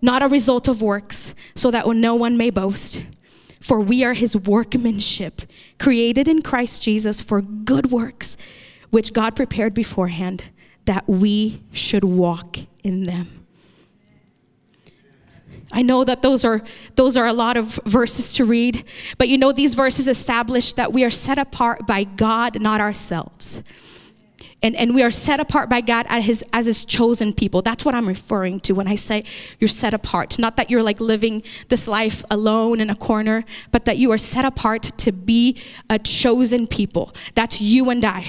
not 0.00 0.22
a 0.22 0.28
result 0.28 0.68
of 0.68 0.80
works, 0.80 1.34
so 1.56 1.72
that 1.72 1.88
no 1.88 2.14
one 2.14 2.36
may 2.36 2.50
boast. 2.50 3.04
For 3.58 3.80
we 3.80 4.04
are 4.04 4.14
his 4.14 4.36
workmanship, 4.36 5.42
created 5.80 6.28
in 6.28 6.42
Christ 6.42 6.84
Jesus 6.84 7.20
for 7.20 7.42
good 7.42 7.90
works, 7.90 8.36
which 8.90 9.12
God 9.12 9.34
prepared 9.34 9.74
beforehand 9.74 10.44
that 10.84 11.08
we 11.08 11.64
should 11.72 12.04
walk 12.04 12.58
in 12.84 13.06
them. 13.06 13.39
I 15.72 15.82
know 15.82 16.04
that 16.04 16.22
those 16.22 16.44
are 16.44 16.62
those 16.96 17.16
are 17.16 17.26
a 17.26 17.32
lot 17.32 17.56
of 17.56 17.78
verses 17.84 18.34
to 18.34 18.44
read, 18.44 18.84
but 19.18 19.28
you 19.28 19.38
know 19.38 19.52
these 19.52 19.74
verses 19.74 20.08
establish 20.08 20.72
that 20.72 20.92
we 20.92 21.04
are 21.04 21.10
set 21.10 21.38
apart 21.38 21.86
by 21.86 22.04
God, 22.04 22.60
not 22.60 22.80
ourselves. 22.80 23.62
And, 24.62 24.76
and 24.76 24.94
we 24.94 25.02
are 25.02 25.10
set 25.10 25.40
apart 25.40 25.70
by 25.70 25.80
God 25.80 26.04
as 26.10 26.24
his, 26.24 26.44
as 26.52 26.66
his 26.66 26.84
chosen 26.84 27.32
people. 27.32 27.62
That's 27.62 27.84
what 27.84 27.94
I'm 27.94 28.06
referring 28.06 28.60
to 28.60 28.74
when 28.74 28.86
I 28.86 28.94
say 28.94 29.24
you're 29.58 29.68
set 29.68 29.94
apart. 29.94 30.38
Not 30.38 30.56
that 30.56 30.68
you're 30.68 30.82
like 30.82 31.00
living 31.00 31.42
this 31.68 31.88
life 31.88 32.22
alone 32.30 32.78
in 32.80 32.90
a 32.90 32.94
corner, 32.94 33.44
but 33.72 33.86
that 33.86 33.96
you 33.96 34.12
are 34.12 34.18
set 34.18 34.44
apart 34.44 34.82
to 34.98 35.12
be 35.12 35.56
a 35.88 35.98
chosen 35.98 36.66
people. 36.66 37.14
That's 37.34 37.62
you 37.62 37.88
and 37.88 38.04
I. 38.04 38.26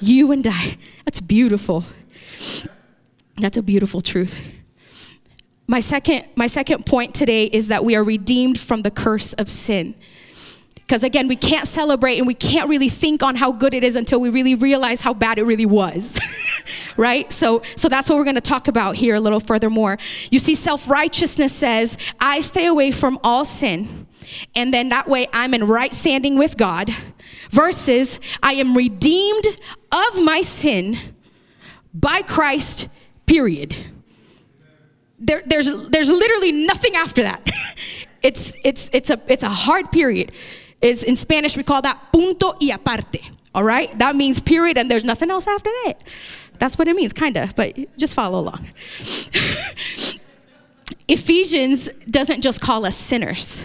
You 0.00 0.32
and 0.32 0.46
I. 0.48 0.78
That's 1.04 1.20
beautiful. 1.20 1.84
That's 3.36 3.56
a 3.56 3.62
beautiful 3.62 4.00
truth. 4.00 4.36
My 5.70 5.80
second, 5.80 6.24
my 6.34 6.46
second 6.46 6.86
point 6.86 7.14
today 7.14 7.44
is 7.44 7.68
that 7.68 7.84
we 7.84 7.94
are 7.94 8.02
redeemed 8.02 8.58
from 8.58 8.80
the 8.80 8.90
curse 8.90 9.34
of 9.34 9.50
sin. 9.50 9.94
Because 10.76 11.04
again, 11.04 11.28
we 11.28 11.36
can't 11.36 11.68
celebrate 11.68 12.16
and 12.16 12.26
we 12.26 12.32
can't 12.32 12.70
really 12.70 12.88
think 12.88 13.22
on 13.22 13.36
how 13.36 13.52
good 13.52 13.74
it 13.74 13.84
is 13.84 13.94
until 13.94 14.18
we 14.18 14.30
really 14.30 14.54
realize 14.54 15.02
how 15.02 15.12
bad 15.12 15.36
it 15.36 15.42
really 15.42 15.66
was. 15.66 16.18
right? 16.96 17.30
So, 17.30 17.60
so 17.76 17.90
that's 17.90 18.08
what 18.08 18.16
we're 18.16 18.24
going 18.24 18.36
to 18.36 18.40
talk 18.40 18.66
about 18.66 18.96
here 18.96 19.14
a 19.14 19.20
little 19.20 19.40
further 19.40 19.68
more. 19.68 19.98
You 20.30 20.38
see, 20.38 20.54
self 20.54 20.88
righteousness 20.88 21.52
says, 21.52 21.98
I 22.18 22.40
stay 22.40 22.64
away 22.64 22.90
from 22.90 23.20
all 23.22 23.44
sin. 23.44 24.06
And 24.56 24.72
then 24.72 24.88
that 24.88 25.06
way 25.06 25.26
I'm 25.34 25.52
in 25.52 25.66
right 25.66 25.92
standing 25.92 26.38
with 26.38 26.56
God. 26.56 26.90
Versus, 27.50 28.20
I 28.42 28.54
am 28.54 28.74
redeemed 28.74 29.44
of 29.92 30.22
my 30.22 30.40
sin 30.40 30.98
by 31.92 32.22
Christ, 32.22 32.88
period 33.26 33.76
there, 35.18 35.42
there's, 35.44 35.66
there's 35.88 36.08
literally 36.08 36.52
nothing 36.52 36.94
after 36.96 37.22
that. 37.22 37.48
it's, 38.22 38.56
it's, 38.64 38.90
it's, 38.92 39.10
a, 39.10 39.20
it's 39.26 39.42
a 39.42 39.48
hard 39.48 39.90
period. 39.90 40.32
It's, 40.80 41.02
in 41.02 41.16
Spanish, 41.16 41.56
we 41.56 41.62
call 41.64 41.82
that 41.82 41.98
punto 42.12 42.54
y 42.60 42.70
aparte. 42.72 43.20
All 43.54 43.64
right? 43.64 43.96
That 43.98 44.14
means 44.14 44.40
period, 44.40 44.78
and 44.78 44.90
there's 44.90 45.04
nothing 45.04 45.30
else 45.30 45.46
after 45.46 45.70
that. 45.84 45.94
That's 46.58 46.78
what 46.78 46.88
it 46.88 46.96
means, 46.96 47.12
kind 47.12 47.36
of, 47.36 47.54
but 47.56 47.76
just 47.96 48.14
follow 48.14 48.40
along. 48.40 48.68
Ephesians 51.08 51.88
doesn't 52.10 52.42
just 52.42 52.60
call 52.60 52.84
us 52.84 52.96
sinners. 52.96 53.64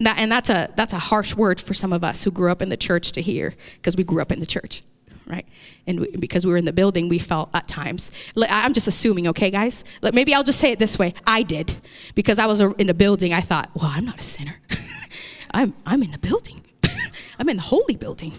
That, 0.00 0.18
and 0.18 0.30
that's 0.30 0.50
a, 0.50 0.72
that's 0.76 0.92
a 0.92 0.98
harsh 0.98 1.34
word 1.34 1.60
for 1.60 1.74
some 1.74 1.92
of 1.92 2.02
us 2.02 2.24
who 2.24 2.30
grew 2.30 2.50
up 2.50 2.62
in 2.62 2.68
the 2.68 2.76
church 2.76 3.12
to 3.12 3.22
hear, 3.22 3.54
because 3.76 3.96
we 3.96 4.02
grew 4.04 4.20
up 4.20 4.32
in 4.32 4.40
the 4.40 4.46
church 4.46 4.82
right? 5.26 5.46
And 5.86 6.00
we, 6.00 6.10
because 6.16 6.44
we 6.44 6.52
were 6.52 6.58
in 6.58 6.64
the 6.64 6.72
building, 6.72 7.08
we 7.08 7.18
felt 7.18 7.50
at 7.54 7.66
times. 7.66 8.10
I'm 8.36 8.72
just 8.72 8.88
assuming, 8.88 9.26
okay, 9.28 9.50
guys? 9.50 9.84
Maybe 10.02 10.34
I'll 10.34 10.44
just 10.44 10.60
say 10.60 10.72
it 10.72 10.78
this 10.78 10.98
way. 10.98 11.14
I 11.26 11.42
did. 11.42 11.76
Because 12.14 12.38
I 12.38 12.46
was 12.46 12.60
in 12.60 12.86
the 12.86 12.94
building, 12.94 13.32
I 13.32 13.40
thought, 13.40 13.70
well, 13.74 13.90
I'm 13.92 14.04
not 14.04 14.20
a 14.20 14.24
sinner. 14.24 14.60
I'm, 15.50 15.74
I'm 15.86 16.02
in 16.02 16.10
the 16.10 16.18
building. 16.18 16.62
I'm 17.38 17.48
in 17.48 17.56
the 17.56 17.62
holy 17.62 17.96
building. 17.96 18.32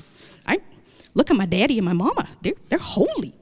I 0.46 0.60
look 1.14 1.32
at 1.32 1.38
my 1.38 1.46
daddy 1.46 1.78
and 1.78 1.86
my 1.86 1.94
mama. 1.94 2.28
They're, 2.42 2.54
they're 2.70 2.80
holy. 2.80 3.34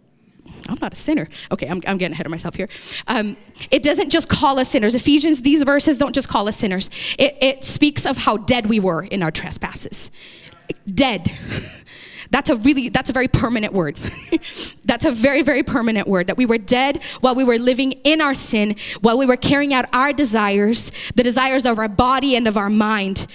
I'm 0.70 0.78
not 0.82 0.94
a 0.94 0.96
sinner. 0.96 1.28
Okay, 1.52 1.68
I'm, 1.68 1.82
I'm 1.86 1.98
getting 1.98 2.14
ahead 2.14 2.26
of 2.26 2.32
myself 2.32 2.56
here. 2.56 2.70
Um, 3.08 3.36
it 3.70 3.84
doesn't 3.84 4.10
just 4.10 4.30
call 4.30 4.60
us 4.60 4.70
sinners. 4.70 4.96
Ephesians, 4.96 5.42
these 5.42 5.64
verses 5.64 5.98
don't 5.98 6.16
just 6.16 6.30
call 6.30 6.48
us 6.48 6.56
sinners. 6.56 6.90
It, 7.18 7.38
it 7.42 7.64
speaks 7.66 8.06
of 8.06 8.18
how 8.18 8.38
dead 8.38 8.68
we 8.68 8.80
were 8.80 9.04
in 9.04 9.24
our 9.24 9.32
trespasses. 9.32 10.12
Dead. 10.88 11.32
That's 12.34 12.50
a 12.50 12.56
really, 12.56 12.90
that's 12.90 13.12
a 13.12 13.14
very 13.14 13.28
permanent 13.28 13.74
word. 13.74 13.96
that's 14.86 15.06
a 15.06 15.12
very, 15.12 15.44
very 15.44 15.62
permanent 15.62 16.08
word 16.08 16.26
that 16.26 16.36
we 16.36 16.48
were 16.48 16.58
dead 16.58 17.04
while 17.22 17.36
we 17.36 17.44
were 17.44 17.60
living 17.60 17.92
in 17.92 18.22
our 18.22 18.34
sin, 18.34 18.76
while 19.02 19.20
we 19.20 19.28
were 19.28 19.38
carrying 19.38 19.72
out 19.72 19.86
our 19.94 20.12
desires, 20.12 20.92
the 21.14 21.22
desires 21.22 21.64
of 21.64 21.78
our 21.78 21.88
body 21.88 22.36
and 22.36 22.48
of 22.48 22.58
our 22.58 22.72
mind. 22.72 23.28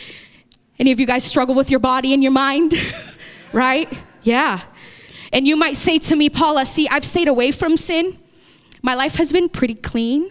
Any 0.81 0.90
of 0.90 0.99
you 0.99 1.07
guys 1.07 1.23
struggle 1.23 1.55
with 1.55 1.71
your 1.71 1.78
body 1.78 2.12
and 2.12 2.25
your 2.25 2.33
mind? 2.33 2.75
right? 3.52 3.88
Yeah. 4.25 4.62
And 5.33 5.47
you 5.47 5.55
might 5.55 5.76
say 5.76 5.99
to 5.99 6.17
me, 6.17 6.28
Paula, 6.28 6.67
see, 6.67 6.88
I've 6.88 7.05
stayed 7.05 7.28
away 7.28 7.52
from 7.52 7.76
sin. 7.76 8.19
My 8.83 8.97
life 8.97 9.14
has 9.14 9.33
been 9.33 9.49
pretty 9.49 9.76
clean. 9.76 10.28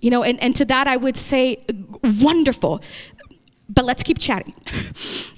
You 0.00 0.10
know, 0.10 0.22
and, 0.22 0.40
and 0.40 0.54
to 0.54 0.64
that 0.66 0.86
I 0.86 0.96
would 0.96 1.16
say, 1.16 1.64
wonderful. 2.04 2.82
But 3.68 3.84
let's 3.84 4.02
keep 4.02 4.18
chatting. 4.18 4.54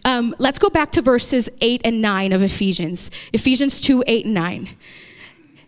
Um, 0.05 0.35
let's 0.39 0.59
go 0.59 0.71
back 0.71 0.91
to 0.93 1.03
verses 1.03 1.51
8 1.61 1.83
and 1.85 2.01
9 2.01 2.33
of 2.33 2.41
Ephesians. 2.41 3.11
Ephesians 3.35 3.83
2 3.83 4.05
8 4.07 4.25
and 4.25 4.33
9. 4.33 4.71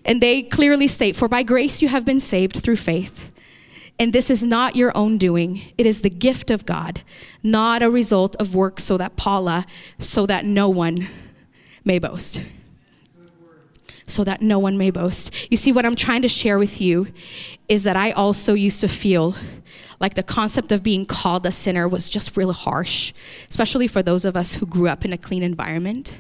And 0.07 0.23
they 0.23 0.43
clearly 0.43 0.89
state, 0.89 1.15
For 1.15 1.29
by 1.29 1.43
grace 1.43 1.83
you 1.83 1.89
have 1.89 2.07
been 2.07 2.21
saved 2.21 2.57
through 2.57 2.77
faith. 2.77 3.31
And 3.99 4.15
this 4.15 4.31
is 4.31 4.43
not 4.43 4.77
your 4.77 4.97
own 4.97 5.19
doing, 5.19 5.61
it 5.77 5.85
is 5.85 6.01
the 6.01 6.09
gift 6.09 6.51
of 6.51 6.65
God, 6.65 7.03
not 7.43 7.83
a 7.83 7.91
result 7.91 8.35
of 8.37 8.55
works, 8.55 8.83
so 8.83 8.97
that 8.97 9.15
Paula, 9.17 9.67
so 9.99 10.25
that 10.25 10.47
no 10.47 10.71
one 10.71 11.07
may 11.85 11.99
boast. 11.99 12.43
So 14.07 14.25
that 14.25 14.41
no 14.41 14.59
one 14.59 14.79
may 14.79 14.91
boast. 14.91 15.51
You 15.51 15.59
see, 15.59 15.71
what 15.71 15.85
I'm 15.85 15.97
trying 15.97 16.23
to 16.23 16.29
share 16.29 16.59
with 16.59 16.81
you 16.81 17.09
is 17.69 17.83
that 17.85 17.95
I 17.95 18.13
also 18.13 18.55
used 18.55 18.81
to 18.81 18.89
feel 18.89 19.37
like 20.01 20.15
the 20.15 20.23
concept 20.23 20.73
of 20.73 20.83
being 20.83 21.05
called 21.05 21.45
a 21.47 21.53
sinner 21.53 21.87
was 21.87 22.09
just 22.09 22.37
really 22.37 22.55
harsh, 22.55 23.13
especially 23.49 23.87
for 23.87 24.03
those 24.03 24.25
of 24.25 24.37
us 24.37 24.55
who 24.55 24.67
grew 24.67 24.89
up 24.89 25.05
in 25.05 25.13
a 25.13 25.19
clean 25.19 25.43
environment. 25.43 26.15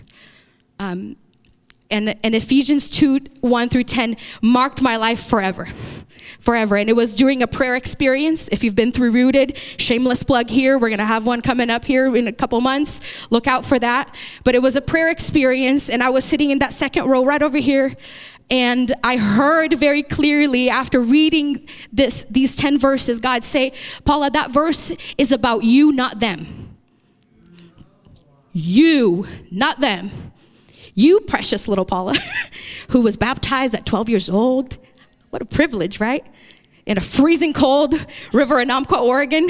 Um, 0.78 1.16
and, 1.90 2.16
and 2.22 2.34
Ephesians 2.34 2.88
2 2.88 3.20
1 3.40 3.68
through 3.68 3.84
10 3.84 4.16
marked 4.42 4.80
my 4.80 4.96
life 4.96 5.24
forever. 5.24 5.68
Forever. 6.38 6.76
And 6.76 6.88
it 6.88 6.94
was 6.94 7.14
during 7.14 7.42
a 7.42 7.46
prayer 7.46 7.74
experience. 7.74 8.48
If 8.48 8.62
you've 8.62 8.76
been 8.76 8.92
through 8.92 9.10
Rooted, 9.10 9.56
shameless 9.78 10.22
plug 10.22 10.48
here. 10.48 10.78
We're 10.78 10.90
going 10.90 10.98
to 10.98 11.06
have 11.06 11.26
one 11.26 11.40
coming 11.40 11.70
up 11.70 11.84
here 11.84 12.14
in 12.14 12.28
a 12.28 12.32
couple 12.32 12.60
months. 12.60 13.00
Look 13.30 13.48
out 13.48 13.64
for 13.64 13.78
that. 13.80 14.14
But 14.44 14.54
it 14.54 14.62
was 14.62 14.76
a 14.76 14.80
prayer 14.80 15.10
experience, 15.10 15.90
and 15.90 16.02
I 16.02 16.10
was 16.10 16.24
sitting 16.24 16.50
in 16.50 16.60
that 16.60 16.72
second 16.72 17.06
row 17.06 17.24
right 17.24 17.42
over 17.42 17.58
here. 17.58 17.96
And 18.50 18.92
I 19.04 19.16
heard 19.16 19.74
very 19.74 20.02
clearly 20.02 20.68
after 20.68 21.00
reading 21.00 21.68
this, 21.92 22.24
these 22.24 22.56
10 22.56 22.78
verses, 22.78 23.20
God 23.20 23.44
say, 23.44 23.72
Paula, 24.04 24.30
that 24.30 24.50
verse 24.50 24.90
is 25.16 25.30
about 25.30 25.62
you, 25.62 25.92
not 25.92 26.18
them. 26.18 26.76
You, 28.52 29.26
not 29.52 29.80
them. 29.80 30.10
You, 30.94 31.20
precious 31.20 31.68
little 31.68 31.84
Paula, 31.84 32.16
who 32.88 33.00
was 33.00 33.16
baptized 33.16 33.74
at 33.76 33.86
12 33.86 34.08
years 34.08 34.28
old. 34.28 34.78
What 35.30 35.40
a 35.40 35.44
privilege, 35.44 36.00
right? 36.00 36.24
In 36.86 36.98
a 36.98 37.00
freezing 37.00 37.52
cold 37.52 37.94
river 38.32 38.58
in 38.60 38.70
Umpqua, 38.70 38.98
Oregon. 38.98 39.48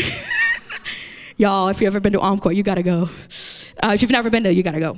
Y'all, 1.39 1.69
if 1.69 1.81
you've 1.81 1.89
ever 1.89 2.01
been 2.01 2.13
to 2.13 2.21
Umpqua, 2.21 2.53
you 2.53 2.63
gotta 2.63 2.83
go. 2.83 3.09
Uh, 3.83 3.93
if 3.95 4.03
you've 4.03 4.11
never 4.11 4.29
been 4.29 4.43
there, 4.43 4.53
you 4.53 4.63
gotta 4.63 4.81
go. 4.81 4.97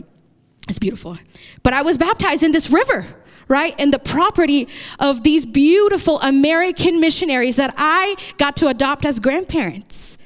It's 0.73 0.79
beautiful. 0.79 1.19
But 1.63 1.75
I 1.75 1.83
was 1.83 1.99
baptized 1.99 2.43
in 2.43 2.53
this 2.53 2.71
river, 2.71 3.05
right? 3.47 3.79
In 3.79 3.91
the 3.91 3.99
property 3.99 4.69
of 4.99 5.23
these 5.23 5.45
beautiful 5.45 6.19
American 6.23 6.99
missionaries 6.99 7.57
that 7.57 7.75
I 7.77 8.17
got 8.39 8.57
to 8.57 8.69
adopt 8.69 9.05
as 9.05 9.21
grandparents. 9.21 10.17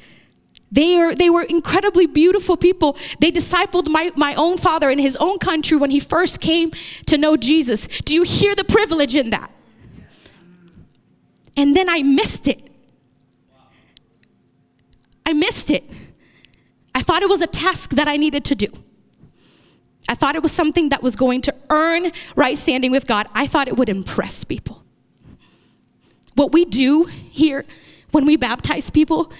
They, 0.70 0.94
are, 0.98 1.16
they 1.16 1.30
were 1.30 1.42
incredibly 1.42 2.06
beautiful 2.06 2.56
people. 2.56 2.96
They 3.18 3.32
discipled 3.32 3.88
my, 3.88 4.12
my 4.14 4.36
own 4.36 4.56
father 4.56 4.88
in 4.88 5.00
his 5.00 5.16
own 5.16 5.38
country 5.38 5.76
when 5.76 5.90
he 5.90 5.98
first 5.98 6.40
came 6.40 6.70
to 7.06 7.18
know 7.18 7.36
Jesus. 7.36 7.88
Do 7.88 8.14
you 8.14 8.22
hear 8.22 8.54
the 8.54 8.62
privilege 8.62 9.16
in 9.16 9.30
that? 9.30 9.50
And 11.56 11.74
then 11.74 11.88
I 11.90 12.02
missed 12.02 12.46
it. 12.46 12.70
I 15.26 15.32
missed 15.32 15.72
it. 15.72 15.82
I 16.94 17.02
thought 17.02 17.22
it 17.22 17.28
was 17.28 17.42
a 17.42 17.48
task 17.48 17.94
that 17.94 18.06
I 18.06 18.16
needed 18.16 18.44
to 18.44 18.54
do. 18.54 18.68
I 20.08 20.14
thought 20.14 20.36
it 20.36 20.42
was 20.42 20.52
something 20.52 20.90
that 20.90 21.02
was 21.02 21.16
going 21.16 21.40
to 21.42 21.54
earn 21.70 22.12
right 22.34 22.56
standing 22.56 22.90
with 22.90 23.06
God. 23.06 23.26
I 23.34 23.46
thought 23.46 23.68
it 23.68 23.76
would 23.76 23.88
impress 23.88 24.44
people. 24.44 24.82
What 26.34 26.52
we 26.52 26.64
do 26.64 27.04
here 27.04 27.64
when 28.12 28.24
we 28.24 28.36
baptize 28.36 28.90
people, 28.90 29.32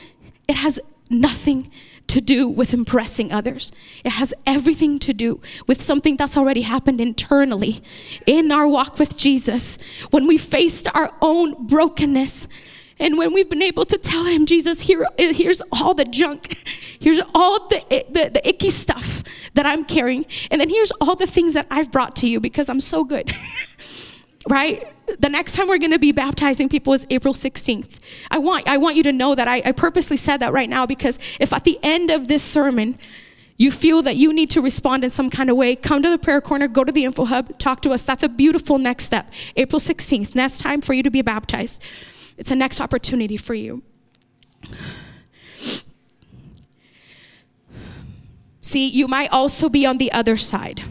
it 0.49 0.57
has 0.57 0.81
nothing 1.09 1.71
to 2.09 2.21
do 2.21 2.49
with 2.49 2.73
impressing 2.73 3.33
others. 3.33 3.73
It 4.05 4.13
has 4.13 4.33
everything 4.47 4.99
to 5.01 5.13
do 5.13 5.41
with 5.67 5.83
something 5.83 6.17
that's 6.17 6.37
already 6.37 6.63
happened 6.63 7.01
internally 7.01 7.83
in 8.27 8.53
our 8.53 8.67
walk 8.69 8.99
with 8.99 9.17
Jesus. 9.17 9.79
When 10.11 10.27
we 10.27 10.39
faced 10.39 10.89
our 10.95 11.13
own 11.21 11.67
brokenness, 11.67 12.49
and 12.99 13.19
when 13.19 13.33
we've 13.33 13.49
been 13.49 13.63
able 13.63 13.85
to 13.87 13.99
tell 13.99 14.25
him, 14.25 14.47
Jesus, 14.47 14.81
here, 14.81 15.07
here's 15.19 15.63
all 15.73 15.95
the 15.95 16.05
junk, 16.05 16.57
here's 16.99 17.21
all 17.35 17.69
the, 17.69 18.05
the, 18.11 18.31
the 18.31 18.49
icky 18.49 18.71
stuff 18.71 19.23
that 19.55 19.67
I'm 19.67 19.85
carrying, 19.85 20.25
and 20.51 20.61
then 20.61 20.71
here's 20.71 20.91
all 20.93 21.17
the 21.17 21.27
things 21.27 21.55
that 21.55 21.67
I've 21.71 21.91
brought 21.91 22.17
to 22.17 22.29
you 22.29 22.41
because 22.41 22.69
I'm 22.69 22.81
so 22.81 23.05
good. 23.05 23.35
right? 24.49 24.87
The 25.19 25.29
next 25.29 25.55
time 25.55 25.69
we're 25.69 25.79
going 25.79 25.93
to 25.93 25.99
be 25.99 26.13
baptizing 26.13 26.69
people 26.69 26.93
is 26.93 27.07
April 27.11 27.35
16th. 27.35 27.99
I 28.31 28.39
want, 28.39 28.69
I 28.69 28.77
want 28.77 28.97
you 28.97 29.03
to 29.05 29.13
know 29.13 29.35
that 29.35 29.49
I, 29.49 29.63
I 29.65 29.73
purposely 29.73 30.17
said 30.17 30.39
that 30.39 30.53
right 30.53 30.69
now 30.69 30.87
because 30.87 31.19
if 31.41 31.53
at 31.53 31.65
the 31.65 31.79
end 31.83 32.11
of 32.11 32.29
this 32.29 32.43
sermon, 32.43 32.99
you 33.57 33.71
feel 33.71 34.03
that 34.03 34.17
you 34.17 34.33
need 34.33 34.51
to 34.51 34.61
respond 34.61 35.03
in 35.03 35.11
some 35.11 35.31
kind 35.31 35.49
of 35.49 35.57
way, 35.57 35.77
come 35.77 36.03
to 36.03 36.11
the 36.11 36.19
prayer 36.19 36.41
corner, 36.41 36.69
go 36.69 36.85
to 36.85 36.93
the 36.93 37.05
info 37.05 37.25
hub, 37.25 37.59
talk 37.59 37.81
to 37.83 37.91
us. 37.91 38.05
That's 38.05 38.23
a 38.23 38.29
beautiful 38.29 38.79
next 38.79 39.05
step. 39.05 39.31
April 39.57 39.81
16th, 39.81 40.35
next 40.35 40.59
time 40.59 40.81
for 40.81 40.93
you 40.93 41.03
to 41.03 41.11
be 41.11 41.23
baptized. 41.23 41.83
It's 42.37 42.51
a 42.51 42.55
next 42.55 42.81
opportunity 42.81 43.37
for 43.37 43.55
you. 43.55 43.83
See, 48.61 48.89
you 48.89 49.07
might 49.07 49.31
also 49.31 49.69
be 49.69 49.87
on 49.87 49.99
the 49.99 50.11
other 50.13 50.37
side 50.37 50.83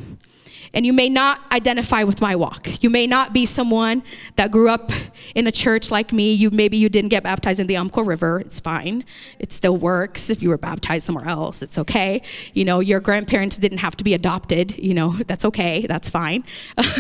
and 0.75 0.85
you 0.85 0.91
may 0.91 1.07
not 1.07 1.39
identify 1.53 2.03
with 2.03 2.19
my 2.19 2.35
walk. 2.35 2.83
You 2.83 2.89
may 2.89 3.07
not 3.07 3.31
be 3.31 3.45
someone 3.45 4.03
that 4.35 4.51
grew 4.51 4.69
up 4.69 4.91
in 5.33 5.47
a 5.47 5.51
church 5.51 5.89
like 5.89 6.11
me. 6.11 6.33
You 6.33 6.51
maybe 6.51 6.75
you 6.75 6.89
didn't 6.89 7.09
get 7.09 7.23
baptized 7.23 7.61
in 7.61 7.67
the 7.67 7.77
Umpqua 7.77 8.03
River. 8.03 8.41
It's 8.41 8.59
fine. 8.59 9.05
It 9.39 9.53
still 9.53 9.77
works. 9.77 10.29
If 10.29 10.43
you 10.43 10.49
were 10.49 10.57
baptized 10.57 11.05
somewhere 11.05 11.27
else, 11.27 11.61
it's 11.61 11.77
okay. 11.77 12.21
You 12.53 12.65
know, 12.65 12.81
your 12.81 12.99
grandparents 12.99 13.57
didn't 13.57 13.77
have 13.77 13.95
to 13.95 14.03
be 14.03 14.13
adopted. 14.13 14.77
You 14.77 14.93
know, 14.93 15.13
that's 15.25 15.45
okay. 15.45 15.87
That's 15.87 16.09
fine. 16.09 16.43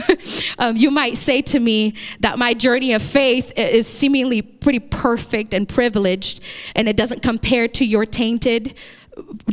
um, 0.57 0.77
you 0.77 0.89
might 0.89 1.17
say 1.17 1.41
to 1.41 1.59
me 1.59 1.95
that 2.21 2.39
my 2.39 2.53
journey 2.53 2.93
of 2.93 3.01
faith 3.01 3.51
is 3.57 3.87
seemingly 3.87 4.41
pretty 4.41 4.79
perfect 4.79 5.53
and 5.53 5.67
privileged, 5.67 6.39
and 6.75 6.87
it 6.87 6.95
doesn't 6.95 7.21
compare 7.21 7.67
to 7.67 7.85
your 7.85 8.05
tainted 8.05 8.73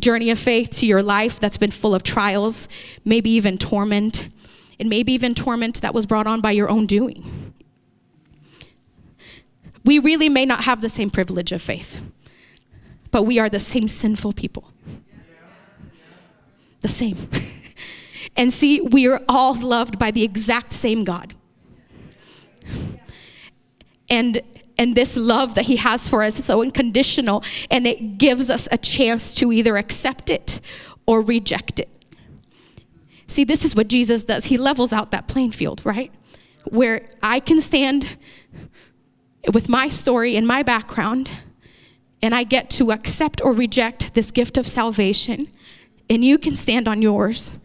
journey 0.01 0.31
of 0.31 0.39
faith 0.39 0.71
to 0.71 0.87
your 0.87 1.03
life 1.03 1.39
that's 1.39 1.57
been 1.57 1.71
full 1.71 1.95
of 1.95 2.03
trials, 2.03 2.69
maybe 3.05 3.31
even 3.31 3.59
torment, 3.59 4.29
and 4.79 4.89
maybe 4.89 5.13
even 5.13 5.35
torment 5.35 5.81
that 5.81 5.95
was 5.95 6.07
brought 6.07 6.27
on 6.27 6.41
by 6.41 6.51
your 6.51 6.69
own 6.69 6.87
doing. 6.87 7.55
We 9.85 9.99
really 9.99 10.29
may 10.29 10.47
not 10.47 10.65
have 10.65 10.81
the 10.81 10.89
same 10.89 11.11
privilege 11.11 11.53
of 11.53 11.61
faith, 11.61 12.01
but 13.11 13.25
we 13.25 13.39
are 13.39 13.49
the 13.49 13.61
same 13.61 13.89
sinful 13.89 14.33
people. 14.33 14.73
The 16.81 16.89
same. 16.89 17.29
and 18.37 18.53
see, 18.53 18.81
we 18.81 19.07
are 19.07 19.21
all 19.29 19.55
loved 19.55 19.99
by 19.99 20.11
the 20.11 20.23
exact 20.23 20.73
same 20.73 21.05
God. 21.05 21.35
And 24.09 24.43
and 24.79 24.95
this 24.95 25.17
love 25.17 25.55
that 25.55 25.67
he 25.67 25.77
has 25.77 26.09
for 26.09 26.23
us 26.23 26.39
is 26.39 26.47
so 26.47 26.63
unconditional 26.63 27.45
and 27.71 27.87
it 27.87 28.19
gives 28.19 28.51
us 28.51 28.69
a 28.73 28.79
chance 28.79 29.35
to 29.37 29.53
either 29.53 29.77
accept 29.77 30.31
it 30.31 30.61
or 31.07 31.21
reject 31.21 31.79
it. 31.79 31.89
See, 33.27 33.45
this 33.45 33.65
is 33.65 33.75
what 33.75 33.89
Jesus 33.89 34.25
does. 34.25 34.47
He 34.47 34.57
levels 34.57 34.93
out 34.93 35.11
that 35.11 35.27
playing 35.29 35.53
field, 35.53 35.81
right? 35.85 36.13
Where 36.65 37.09
I 37.23 37.41
can 37.41 37.61
stand 37.61 38.17
with 39.53 39.69
my 39.69 39.89
story 39.89 40.37
and 40.37 40.47
my 40.47 40.63
background 40.63 41.31
and 42.23 42.35
I 42.35 42.45
get 42.45 42.71
to 42.71 42.93
accept 42.93 43.41
or 43.43 43.53
reject 43.53 44.15
this 44.15 44.31
gift 44.31 44.57
of 44.57 44.67
salvation 44.67 45.49
and 46.09 46.25
you 46.25 46.39
can 46.39 46.55
stand 46.55 46.87
on 46.87 47.03
yours 47.03 47.57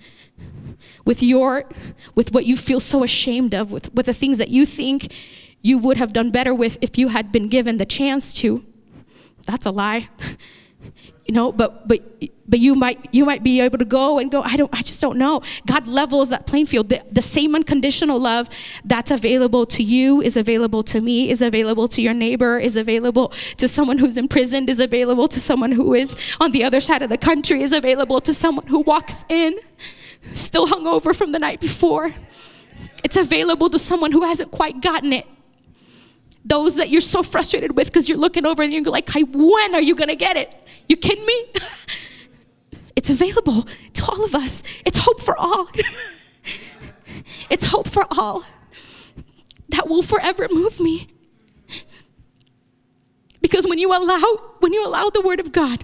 with 1.05 1.21
your 1.21 1.69
with 2.15 2.33
what 2.33 2.45
you 2.45 2.57
feel 2.57 2.79
so 2.79 3.03
ashamed 3.03 3.53
of 3.53 3.71
with, 3.71 3.93
with 3.93 4.07
the 4.07 4.13
things 4.13 4.37
that 4.37 4.49
you 4.49 4.65
think 4.65 5.13
you 5.61 5.77
would 5.77 5.97
have 5.97 6.13
done 6.13 6.31
better 6.31 6.53
with 6.53 6.77
if 6.81 6.97
you 6.97 7.09
had 7.09 7.31
been 7.31 7.49
given 7.49 7.77
the 7.77 7.85
chance 7.85 8.33
to. 8.33 8.63
That's 9.45 9.65
a 9.65 9.71
lie. 9.71 10.09
you 11.25 11.33
know, 11.33 11.51
but 11.51 11.87
but 11.87 12.01
but 12.47 12.59
you 12.59 12.73
might 12.75 13.13
you 13.13 13.25
might 13.25 13.43
be 13.43 13.59
able 13.59 13.77
to 13.77 13.85
go 13.85 14.17
and 14.17 14.31
go, 14.31 14.41
I 14.41 14.55
don't 14.55 14.73
I 14.73 14.81
just 14.81 15.01
don't 15.01 15.17
know. 15.17 15.41
God 15.65 15.87
levels 15.87 16.29
that 16.29 16.47
playing 16.47 16.67
field. 16.67 16.89
The, 16.89 17.03
the 17.11 17.21
same 17.21 17.53
unconditional 17.53 18.19
love 18.19 18.49
that's 18.85 19.11
available 19.11 19.65
to 19.67 19.83
you 19.83 20.21
is 20.21 20.37
available 20.37 20.83
to 20.83 21.01
me, 21.01 21.29
is 21.29 21.41
available 21.41 21.87
to 21.89 22.01
your 22.01 22.13
neighbor, 22.13 22.57
is 22.57 22.77
available 22.77 23.33
to 23.57 23.67
someone 23.67 23.97
who's 23.97 24.17
imprisoned, 24.17 24.69
is 24.69 24.79
available 24.79 25.27
to 25.27 25.39
someone 25.39 25.73
who 25.73 25.93
is 25.93 26.15
on 26.39 26.51
the 26.51 26.63
other 26.63 26.79
side 26.79 27.01
of 27.01 27.09
the 27.09 27.17
country, 27.17 27.61
is 27.61 27.73
available 27.73 28.21
to 28.21 28.33
someone 28.33 28.67
who 28.67 28.81
walks 28.81 29.25
in 29.27 29.59
still 30.33 30.67
hungover 30.67 31.15
from 31.15 31.33
the 31.33 31.39
night 31.39 31.59
before. 31.59 32.13
It's 33.03 33.17
available 33.17 33.69
to 33.69 33.79
someone 33.79 34.11
who 34.11 34.23
hasn't 34.23 34.51
quite 34.51 34.81
gotten 34.81 35.13
it 35.13 35.25
those 36.47 36.75
that 36.77 36.89
you're 36.89 37.01
so 37.01 37.23
frustrated 37.23 37.75
with 37.75 37.87
because 37.87 38.07
you're 38.07 38.17
looking 38.17 38.45
over 38.45 38.63
and 38.63 38.71
you're 38.71 38.83
like, 38.83 39.09
hey, 39.09 39.23
when 39.23 39.75
are 39.75 39.81
you 39.81 39.95
going 39.95 40.09
to 40.09 40.15
get 40.15 40.37
it? 40.37 40.53
You 40.87 40.95
kidding 40.95 41.25
me? 41.25 41.45
it's 42.95 43.09
available 43.09 43.67
to 43.93 44.05
all 44.05 44.23
of 44.23 44.33
us. 44.33 44.63
It's 44.85 44.97
hope 44.97 45.21
for 45.21 45.37
all. 45.37 45.69
it's 47.49 47.65
hope 47.65 47.87
for 47.87 48.05
all 48.11 48.43
that 49.69 49.87
will 49.89 50.01
forever 50.01 50.47
move 50.49 50.79
me. 50.79 51.07
Because 53.41 53.67
when 53.67 53.77
you 53.77 53.89
allow 53.89 54.55
when 54.59 54.73
you 54.73 54.85
allow 54.85 55.09
the 55.09 55.21
word 55.21 55.39
of 55.39 55.51
God, 55.51 55.83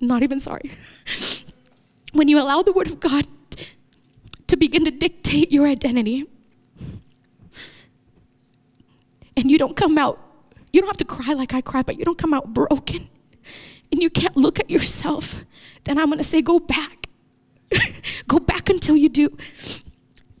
I'm 0.00 0.06
not 0.06 0.22
even 0.22 0.40
sorry. 0.40 0.70
When 2.12 2.26
you 2.26 2.38
allow 2.38 2.62
the 2.62 2.72
word 2.72 2.86
of 2.86 3.00
God 3.00 3.26
to 4.46 4.56
begin 4.56 4.86
to 4.86 4.90
dictate 4.90 5.52
your 5.52 5.66
identity, 5.66 6.24
and 9.38 9.50
you 9.50 9.56
don't 9.56 9.76
come 9.76 9.96
out, 9.96 10.18
you 10.72 10.80
don't 10.80 10.88
have 10.88 10.96
to 10.96 11.04
cry 11.04 11.32
like 11.32 11.54
I 11.54 11.60
cry, 11.60 11.82
but 11.82 11.96
you 11.96 12.04
don't 12.04 12.18
come 12.18 12.34
out 12.34 12.52
broken 12.52 13.08
and 13.92 14.02
you 14.02 14.10
can't 14.10 14.36
look 14.36 14.58
at 14.58 14.68
yourself, 14.68 15.44
then 15.84 15.98
I'm 15.98 16.10
gonna 16.10 16.24
say, 16.24 16.42
go 16.42 16.58
back. 16.58 17.06
go 18.28 18.38
back 18.38 18.68
until 18.68 18.96
you 18.96 19.08
do. 19.08 19.36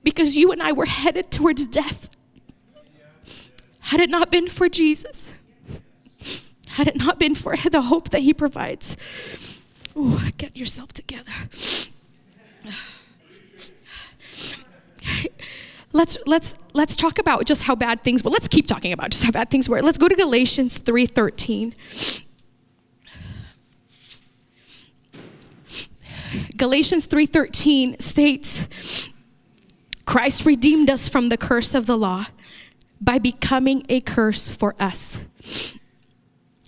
Because 0.02 0.36
you 0.36 0.52
and 0.52 0.62
I 0.62 0.72
were 0.72 0.86
headed 0.86 1.30
towards 1.30 1.66
death. 1.66 2.10
Had 3.80 4.00
it 4.00 4.10
not 4.10 4.30
been 4.30 4.48
for 4.48 4.68
Jesus, 4.68 5.32
had 6.66 6.88
it 6.88 6.96
not 6.96 7.18
been 7.18 7.34
for 7.34 7.56
the 7.56 7.82
hope 7.82 8.10
that 8.10 8.20
He 8.20 8.34
provides, 8.34 8.96
oh, 9.96 10.28
get 10.36 10.56
yourself 10.56 10.92
together 10.92 11.32
let's 15.92 16.18
let's 16.26 16.54
let's 16.74 16.96
talk 16.96 17.18
about 17.18 17.44
just 17.46 17.62
how 17.62 17.74
bad 17.74 18.02
things 18.02 18.22
well 18.22 18.32
let's 18.32 18.48
keep 18.48 18.66
talking 18.66 18.92
about 18.92 19.10
just 19.10 19.24
how 19.24 19.30
bad 19.30 19.50
things 19.50 19.68
were. 19.68 19.80
Let's 19.82 19.98
go 19.98 20.08
to 20.08 20.14
galatians 20.14 20.78
3.13 20.78 21.74
galatians 26.56 27.06
3.13 27.06 28.02
states 28.02 29.08
christ 30.04 30.44
redeemed 30.44 30.90
us 30.90 31.08
from 31.08 31.30
the 31.30 31.36
curse 31.36 31.74
of 31.74 31.86
the 31.86 31.96
law 31.96 32.26
by 33.00 33.18
becoming 33.18 33.84
a 33.88 34.00
curse 34.00 34.48
for 34.48 34.74
us. 34.78 35.18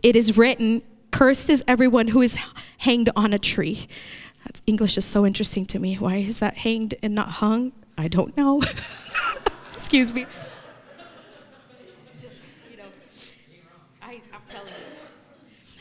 It 0.02 0.16
is 0.16 0.36
written 0.36 0.82
cursed 1.10 1.50
is 1.50 1.64
everyone 1.66 2.08
who 2.08 2.22
is 2.22 2.36
hanged 2.78 3.10
on 3.16 3.32
a 3.32 3.38
tree. 3.38 3.88
English 4.66 4.96
is 4.96 5.04
so 5.04 5.26
interesting 5.26 5.66
to 5.66 5.78
me. 5.78 5.96
Why 5.96 6.16
is 6.16 6.38
that 6.38 6.58
hanged 6.58 6.94
and 7.02 7.14
not 7.14 7.28
hung? 7.28 7.72
I 7.98 8.08
don't 8.08 8.36
know. 8.36 8.62
Excuse 9.80 10.12
me. 10.12 10.26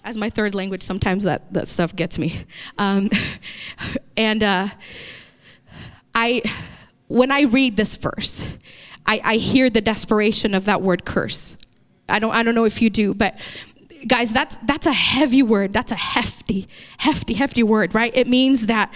As 0.06 0.18
my 0.18 0.30
third 0.30 0.56
language, 0.56 0.84
sometimes 0.84 1.26
that, 1.26 1.52
that 1.52 1.68
stuff 1.68 1.94
gets 1.94 2.18
me. 2.18 2.46
Um, 2.78 3.10
and 4.18 4.42
uh, 4.42 4.70
I, 6.16 6.42
when 7.10 7.30
I 7.30 7.42
read 7.42 7.76
this 7.76 7.98
verse, 7.98 8.48
I, 9.06 9.20
I 9.22 9.36
hear 9.36 9.70
the 9.70 9.82
desperation 9.82 10.56
of 10.56 10.64
that 10.64 10.82
word 10.82 11.04
curse. 11.04 11.58
I 12.08 12.20
don't, 12.20 12.34
I 12.34 12.42
don't 12.42 12.56
know 12.56 12.64
if 12.64 12.82
you 12.82 12.90
do, 12.90 13.14
but 13.14 13.38
guys, 14.08 14.34
that's, 14.34 14.58
that's 14.58 14.88
a 14.88 14.94
heavy 14.94 15.44
word. 15.44 15.74
That's 15.74 15.92
a 15.92 15.96
hefty, 15.96 16.68
hefty, 16.98 17.34
hefty 17.34 17.64
word, 17.64 17.94
right? 17.96 18.12
It 18.16 18.28
means 18.28 18.68
that 18.68 18.94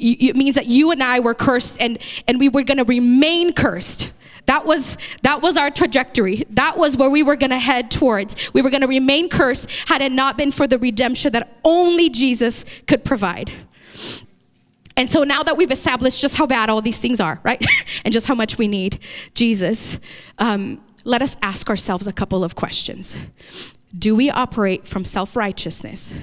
it 0.00 0.36
means 0.36 0.54
that 0.54 0.66
you 0.66 0.92
and 0.92 1.02
I 1.02 1.18
were 1.18 1.34
cursed 1.34 1.80
and, 1.80 1.98
and 2.28 2.38
we 2.38 2.48
were 2.48 2.62
going 2.62 2.78
to 2.78 2.84
remain 2.84 3.52
cursed. 3.52 4.12
That 4.46 4.64
was, 4.64 4.96
that 5.22 5.42
was 5.42 5.56
our 5.56 5.70
trajectory. 5.70 6.46
That 6.50 6.78
was 6.78 6.96
where 6.96 7.10
we 7.10 7.22
were 7.22 7.36
going 7.36 7.50
to 7.50 7.58
head 7.58 7.90
towards. 7.90 8.36
We 8.54 8.62
were 8.62 8.70
going 8.70 8.80
to 8.80 8.86
remain 8.86 9.28
cursed 9.28 9.70
had 9.86 10.00
it 10.00 10.12
not 10.12 10.38
been 10.38 10.52
for 10.52 10.66
the 10.66 10.78
redemption 10.78 11.32
that 11.32 11.58
only 11.64 12.08
Jesus 12.08 12.64
could 12.86 13.04
provide. 13.04 13.52
And 14.96 15.10
so 15.10 15.22
now 15.22 15.42
that 15.42 15.56
we've 15.56 15.70
established 15.70 16.20
just 16.20 16.36
how 16.36 16.46
bad 16.46 16.70
all 16.70 16.80
these 16.80 16.98
things 16.98 17.20
are, 17.20 17.40
right? 17.42 17.64
and 18.04 18.12
just 18.12 18.26
how 18.26 18.34
much 18.34 18.56
we 18.56 18.68
need 18.68 19.00
Jesus, 19.34 19.98
um, 20.38 20.80
let 21.04 21.22
us 21.22 21.36
ask 21.42 21.68
ourselves 21.68 22.06
a 22.06 22.12
couple 22.12 22.42
of 22.42 22.54
questions. 22.54 23.16
Do 23.96 24.14
we 24.14 24.30
operate 24.30 24.86
from 24.86 25.04
self 25.04 25.34
righteousness 25.36 26.14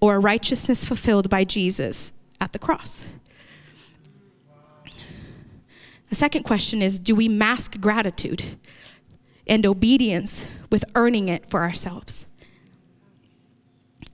or 0.00 0.18
righteousness 0.18 0.84
fulfilled 0.84 1.30
by 1.30 1.44
Jesus 1.44 2.12
at 2.40 2.52
the 2.52 2.58
cross? 2.58 3.06
The 6.08 6.14
second 6.14 6.42
question 6.42 6.82
is 6.82 6.98
Do 6.98 7.14
we 7.14 7.28
mask 7.28 7.80
gratitude 7.80 8.44
and 9.46 9.64
obedience 9.66 10.46
with 10.70 10.84
earning 10.94 11.28
it 11.28 11.48
for 11.48 11.62
ourselves? 11.62 12.26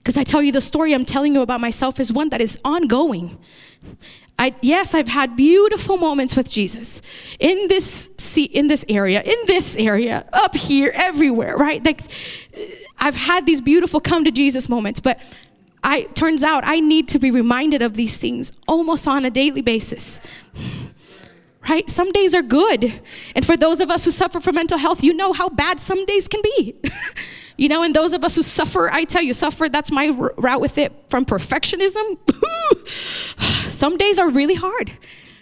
Because 0.03 0.17
I 0.17 0.25
tell 0.25 0.43
you, 0.43 0.51
the 0.51 0.63
story 0.63 0.95
I'm 0.95 1.05
telling 1.05 1.35
you 1.35 1.43
about 1.43 1.61
myself 1.61 2.01
is 2.01 2.13
one 2.13 2.31
that 2.31 2.41
is 2.41 2.59
ongoing. 2.65 3.39
I, 4.39 4.55
yes, 4.63 4.95
I've 4.95 5.09
had 5.09 5.37
beautiful 5.37 5.99
moments 5.99 6.35
with 6.35 6.49
Jesus 6.49 7.03
in 7.39 7.69
this 7.69 8.09
seat, 8.17 8.51
in 8.53 8.69
this 8.69 8.85
area, 8.89 9.21
in 9.21 9.37
this 9.47 9.77
area, 9.77 10.27
up 10.33 10.57
here, 10.57 10.91
everywhere, 10.95 11.55
right? 11.59 11.85
Like, 11.85 12.01
I've 13.01 13.17
had 13.17 13.47
these 13.47 13.61
beautiful 13.61 14.01
come 14.01 14.25
to 14.25 14.31
Jesus 14.31 14.69
moments, 14.69 15.01
but 15.01 15.19
I 15.83 16.03
turns 16.03 16.43
out 16.43 16.65
I 16.65 16.81
need 16.81 17.09
to 17.09 17.19
be 17.19 17.31
reminded 17.31 17.83
of 17.83 17.95
these 17.95 18.19
things 18.19 18.53
almost 18.69 19.09
on 19.09 19.25
a 19.25 19.31
daily 19.31 19.63
basis. 19.63 20.21
Right? 21.69 21.89
Some 21.91 22.11
days 22.13 22.35
are 22.35 22.43
good. 22.43 23.01
And 23.35 23.45
for 23.45 23.57
those 23.57 23.81
of 23.81 23.91
us 23.91 24.05
who 24.05 24.11
suffer 24.11 24.41
from 24.41 24.55
mental 24.55 24.79
health, 24.79 25.05
you 25.05 25.13
know 25.13 25.33
how 25.33 25.51
bad 25.51 25.79
some 25.79 26.05
days 26.07 26.27
can 26.27 26.41
be. 26.43 26.75
You 27.61 27.69
know, 27.69 27.83
and 27.83 27.95
those 27.95 28.15
of 28.15 28.25
us 28.25 28.37
who 28.37 28.41
suffer, 28.41 28.91
I 28.91 29.05
tell 29.05 29.21
you, 29.21 29.35
suffer, 29.35 29.69
that's 29.69 29.93
my 29.93 30.09
route 30.09 30.63
with 30.63 30.79
it 30.79 30.95
from 31.11 31.27
perfectionism. 31.27 32.17
Some 32.89 33.99
days 33.99 34.19
are 34.19 34.31
really 34.31 34.55
hard. 34.55 34.91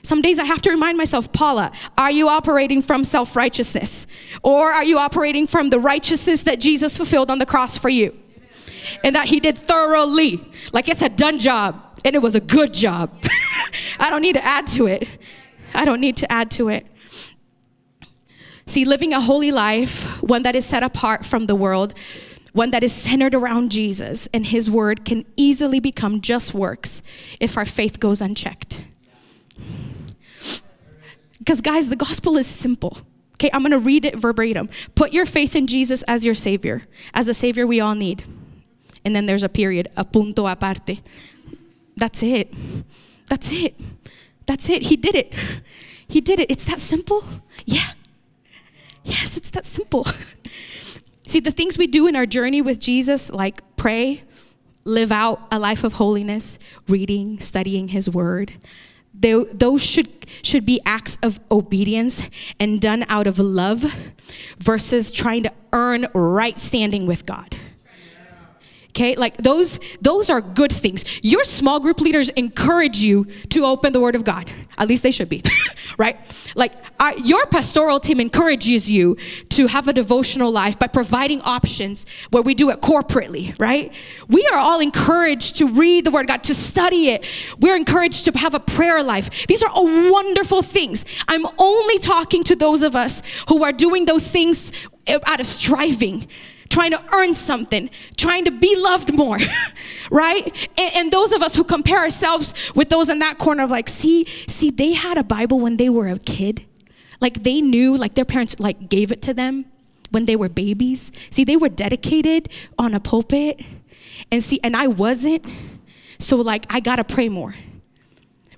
Some 0.08 0.22
days 0.22 0.38
I 0.38 0.46
have 0.46 0.62
to 0.62 0.70
remind 0.70 0.96
myself, 0.96 1.30
Paula, 1.34 1.70
are 1.98 2.10
you 2.10 2.30
operating 2.30 2.80
from 2.80 3.04
self 3.04 3.36
righteousness? 3.36 4.06
Or 4.42 4.72
are 4.72 4.82
you 4.82 4.96
operating 4.96 5.46
from 5.46 5.68
the 5.68 5.78
righteousness 5.78 6.44
that 6.44 6.60
Jesus 6.60 6.96
fulfilled 6.96 7.30
on 7.30 7.38
the 7.38 7.44
cross 7.44 7.76
for 7.76 7.90
you? 7.90 8.16
And 9.04 9.14
that 9.14 9.26
he 9.28 9.38
did 9.38 9.58
thoroughly. 9.58 10.50
Like 10.72 10.88
it's 10.88 11.02
a 11.02 11.10
done 11.10 11.38
job, 11.38 12.00
and 12.06 12.16
it 12.16 12.20
was 12.20 12.34
a 12.34 12.40
good 12.40 12.72
job. 12.72 13.22
I 14.00 14.08
don't 14.08 14.22
need 14.22 14.32
to 14.32 14.42
add 14.42 14.66
to 14.68 14.86
it. 14.86 15.10
I 15.74 15.84
don't 15.84 16.00
need 16.00 16.16
to 16.16 16.32
add 16.32 16.50
to 16.52 16.70
it. 16.70 16.86
See, 18.64 18.86
living 18.86 19.12
a 19.12 19.20
holy 19.20 19.50
life, 19.50 20.04
one 20.22 20.42
that 20.44 20.56
is 20.56 20.64
set 20.64 20.82
apart 20.82 21.26
from 21.26 21.44
the 21.44 21.54
world, 21.54 21.92
one 22.54 22.70
that 22.70 22.82
is 22.82 22.94
centered 22.94 23.34
around 23.34 23.70
Jesus 23.70 24.26
and 24.32 24.46
His 24.46 24.70
Word, 24.70 25.04
can 25.04 25.26
easily 25.36 25.80
become 25.80 26.22
just 26.22 26.54
works 26.54 27.02
if 27.40 27.58
our 27.58 27.66
faith 27.66 28.00
goes 28.00 28.22
unchecked. 28.22 28.84
Because, 31.48 31.62
guys, 31.62 31.88
the 31.88 31.96
gospel 31.96 32.36
is 32.36 32.46
simple. 32.46 32.98
Okay, 33.36 33.48
I'm 33.54 33.62
gonna 33.62 33.78
read 33.78 34.04
it 34.04 34.16
verbatim. 34.18 34.68
Put 34.94 35.14
your 35.14 35.24
faith 35.24 35.56
in 35.56 35.66
Jesus 35.66 36.02
as 36.02 36.26
your 36.26 36.34
Savior, 36.34 36.82
as 37.14 37.26
a 37.26 37.32
Savior 37.32 37.66
we 37.66 37.80
all 37.80 37.94
need. 37.94 38.22
And 39.02 39.16
then 39.16 39.24
there's 39.24 39.42
a 39.42 39.48
period, 39.48 39.88
a 39.96 40.04
punto 40.04 40.46
aparte. 40.46 41.00
That's 41.96 42.22
it. 42.22 42.52
That's 43.30 43.50
it. 43.50 43.80
That's 44.44 44.68
it. 44.68 44.82
He 44.82 44.96
did 44.96 45.14
it. 45.14 45.34
He 46.06 46.20
did 46.20 46.38
it. 46.38 46.50
It's 46.50 46.66
that 46.66 46.80
simple. 46.80 47.24
Yeah. 47.64 47.92
Yes, 49.02 49.38
it's 49.38 49.48
that 49.52 49.64
simple. 49.64 50.06
See, 51.26 51.40
the 51.40 51.50
things 51.50 51.78
we 51.78 51.86
do 51.86 52.06
in 52.08 52.14
our 52.14 52.26
journey 52.26 52.60
with 52.60 52.78
Jesus, 52.78 53.32
like 53.32 53.62
pray, 53.76 54.22
live 54.84 55.10
out 55.10 55.40
a 55.50 55.58
life 55.58 55.82
of 55.82 55.94
holiness, 55.94 56.58
reading, 56.88 57.40
studying 57.40 57.88
His 57.88 58.10
Word, 58.10 58.52
they, 59.18 59.44
those 59.52 59.84
should, 59.84 60.08
should 60.42 60.64
be 60.64 60.80
acts 60.84 61.18
of 61.22 61.40
obedience 61.50 62.22
and 62.60 62.80
done 62.80 63.04
out 63.08 63.26
of 63.26 63.38
love 63.38 63.84
versus 64.58 65.10
trying 65.10 65.42
to 65.42 65.52
earn 65.72 66.06
right 66.14 66.58
standing 66.58 67.06
with 67.06 67.26
God 67.26 67.56
okay? 68.98 69.14
Like 69.14 69.36
those 69.36 69.78
those 70.00 70.28
are 70.28 70.40
good 70.40 70.72
things. 70.72 71.04
Your 71.22 71.44
small 71.44 71.78
group 71.78 72.00
leaders 72.00 72.28
encourage 72.30 72.98
you 72.98 73.26
to 73.50 73.64
open 73.64 73.92
the 73.92 74.00
word 74.00 74.16
of 74.16 74.24
god. 74.24 74.50
At 74.76 74.88
least 74.88 75.02
they 75.02 75.12
should 75.12 75.28
be 75.28 75.42
right? 75.98 76.18
Like 76.54 76.72
our, 76.98 77.16
your 77.18 77.46
pastoral 77.46 78.00
team 78.00 78.20
encourages 78.20 78.90
you 78.90 79.16
to 79.50 79.66
have 79.66 79.86
a 79.88 79.92
devotional 79.92 80.50
life 80.50 80.78
by 80.78 80.88
providing 80.88 81.40
options 81.42 82.06
where 82.30 82.42
we 82.42 82.54
do 82.54 82.70
it 82.70 82.80
corporately 82.80 83.58
right? 83.58 83.94
We 84.28 84.46
are 84.52 84.58
all 84.58 84.80
encouraged 84.80 85.56
to 85.58 85.66
read 85.66 86.04
the 86.04 86.10
word 86.10 86.22
of 86.22 86.28
god 86.28 86.44
to 86.44 86.54
study 86.54 87.10
it. 87.10 87.24
We're 87.60 87.76
encouraged 87.76 88.24
to 88.24 88.38
have 88.38 88.54
a 88.54 88.60
prayer 88.60 89.02
life. 89.02 89.46
These 89.46 89.62
are 89.62 89.70
all 89.70 89.86
wonderful 90.10 90.62
things. 90.62 91.04
I'm 91.28 91.46
only 91.58 91.98
talking 91.98 92.42
to 92.44 92.56
those 92.56 92.82
of 92.82 92.96
us 92.96 93.22
who 93.48 93.62
are 93.62 93.72
doing 93.72 94.06
those 94.06 94.30
things 94.30 94.72
out 95.08 95.40
of 95.40 95.46
striving 95.46 96.28
trying 96.78 96.92
to 96.92 97.02
earn 97.12 97.34
something, 97.34 97.90
trying 98.16 98.44
to 98.44 98.52
be 98.52 98.76
loved 98.76 99.12
more, 99.12 99.36
right? 100.12 100.46
And, 100.78 100.94
and, 100.94 101.12
those 101.12 101.32
of 101.32 101.42
us 101.42 101.56
who 101.56 101.64
compare 101.64 101.98
ourselves 101.98 102.54
with 102.76 102.88
those 102.88 103.10
in 103.10 103.18
that 103.18 103.36
corner 103.36 103.64
of 103.64 103.70
like, 103.70 103.88
see, 103.88 104.24
see, 104.46 104.70
they 104.70 104.92
had 104.92 105.18
a 105.18 105.24
Bible 105.24 105.58
when 105.58 105.76
they 105.76 105.88
were 105.88 106.06
a 106.06 106.18
kid. 106.18 106.64
Like 107.20 107.42
they 107.42 107.60
knew, 107.60 107.96
like 107.96 108.14
their 108.14 108.24
parents 108.24 108.60
like 108.60 108.88
gave 108.88 109.10
it 109.10 109.20
to 109.22 109.34
them 109.34 109.64
when 110.10 110.26
they 110.26 110.36
were 110.36 110.48
babies. 110.48 111.10
See, 111.30 111.42
they 111.42 111.56
were 111.56 111.68
dedicated 111.68 112.48
on 112.78 112.94
a 112.94 113.00
pulpit. 113.00 113.60
And 114.30 114.40
see, 114.40 114.60
and 114.62 114.76
I 114.76 114.86
wasn't. 114.86 115.44
So 116.20 116.36
like 116.36 116.64
I 116.70 116.78
gotta 116.78 117.02
pray 117.02 117.28
more. 117.28 117.54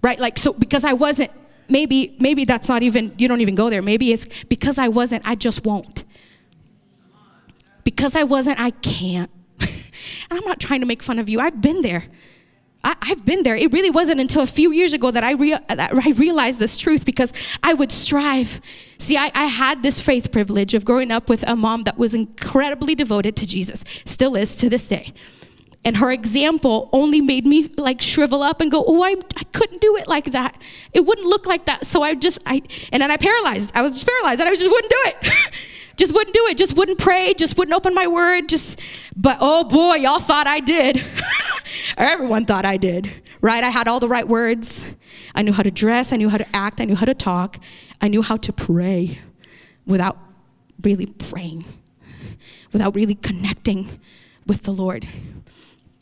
Right? 0.02 0.20
Like 0.20 0.36
so 0.36 0.52
because 0.52 0.84
I 0.84 0.92
wasn't, 0.92 1.30
maybe, 1.70 2.16
maybe 2.20 2.44
that's 2.44 2.68
not 2.68 2.82
even, 2.82 3.14
you 3.16 3.28
don't 3.28 3.40
even 3.40 3.54
go 3.54 3.70
there. 3.70 3.80
Maybe 3.80 4.12
it's 4.12 4.26
because 4.50 4.78
I 4.78 4.88
wasn't, 4.88 5.26
I 5.26 5.36
just 5.36 5.64
won't 5.64 6.04
because 7.90 8.16
I 8.16 8.22
wasn't, 8.22 8.60
I 8.60 8.70
can't. 8.70 9.30
and 9.60 9.68
I'm 10.30 10.44
not 10.44 10.60
trying 10.60 10.80
to 10.80 10.86
make 10.86 11.02
fun 11.02 11.18
of 11.18 11.28
you. 11.28 11.40
I've 11.40 11.60
been 11.60 11.82
there. 11.82 12.04
I, 12.82 12.96
have 13.02 13.26
been 13.26 13.42
there. 13.42 13.56
It 13.56 13.72
really 13.72 13.90
wasn't 13.90 14.20
until 14.20 14.42
a 14.42 14.46
few 14.46 14.72
years 14.72 14.94
ago 14.94 15.10
that 15.10 15.22
I, 15.22 15.32
rea- 15.32 15.58
that 15.68 15.92
I 15.94 16.10
realized 16.10 16.58
this 16.58 16.78
truth 16.78 17.04
because 17.04 17.34
I 17.62 17.74
would 17.74 17.92
strive. 17.92 18.60
See, 18.96 19.18
I, 19.18 19.30
I 19.34 19.44
had 19.44 19.82
this 19.82 20.00
faith 20.00 20.32
privilege 20.32 20.72
of 20.72 20.84
growing 20.84 21.10
up 21.10 21.28
with 21.28 21.46
a 21.46 21.56
mom 21.56 21.82
that 21.82 21.98
was 21.98 22.14
incredibly 22.14 22.94
devoted 22.94 23.36
to 23.36 23.46
Jesus, 23.46 23.84
still 24.06 24.34
is 24.34 24.56
to 24.56 24.70
this 24.70 24.88
day. 24.88 25.12
And 25.84 25.96
her 25.96 26.10
example 26.10 26.88
only 26.92 27.20
made 27.20 27.46
me 27.46 27.68
like 27.76 28.00
shrivel 28.00 28.42
up 28.42 28.60
and 28.60 28.70
go, 28.70 28.84
oh, 28.86 29.02
I, 29.02 29.16
I 29.36 29.44
couldn't 29.52 29.80
do 29.80 29.96
it 29.96 30.06
like 30.06 30.26
that. 30.32 30.60
It 30.92 31.00
wouldn't 31.00 31.26
look 31.26 31.46
like 31.46 31.66
that. 31.66 31.86
So 31.86 32.02
I 32.02 32.14
just, 32.14 32.38
I, 32.46 32.62
and 32.92 33.02
then 33.02 33.10
I 33.10 33.16
paralyzed. 33.16 33.72
I 33.74 33.82
was 33.82 33.92
just 33.92 34.06
paralyzed 34.06 34.40
and 34.40 34.48
I 34.48 34.54
just 34.54 34.70
wouldn't 34.70 34.90
do 34.90 35.02
it. 35.04 35.32
just 36.00 36.14
wouldn't 36.14 36.32
do 36.32 36.46
it, 36.46 36.56
just 36.56 36.76
wouldn't 36.78 36.98
pray, 36.98 37.34
just 37.34 37.58
wouldn't 37.58 37.76
open 37.76 37.92
my 37.92 38.06
word, 38.06 38.48
just, 38.48 38.80
but 39.14 39.36
oh 39.38 39.64
boy, 39.64 39.96
y'all 39.96 40.18
thought 40.18 40.46
I 40.46 40.58
did. 40.60 41.04
Everyone 41.98 42.46
thought 42.46 42.64
I 42.64 42.78
did, 42.78 43.12
right? 43.42 43.62
I 43.62 43.68
had 43.68 43.86
all 43.86 44.00
the 44.00 44.08
right 44.08 44.26
words. 44.26 44.86
I 45.34 45.42
knew 45.42 45.52
how 45.52 45.62
to 45.62 45.70
dress, 45.70 46.10
I 46.10 46.16
knew 46.16 46.30
how 46.30 46.38
to 46.38 46.56
act, 46.56 46.80
I 46.80 46.86
knew 46.86 46.96
how 46.96 47.04
to 47.04 47.12
talk, 47.12 47.58
I 48.00 48.08
knew 48.08 48.22
how 48.22 48.36
to 48.38 48.50
pray 48.50 49.18
without 49.86 50.16
really 50.82 51.04
praying, 51.04 51.66
without 52.72 52.94
really 52.94 53.14
connecting 53.14 54.00
with 54.46 54.62
the 54.62 54.70
Lord. 54.70 55.06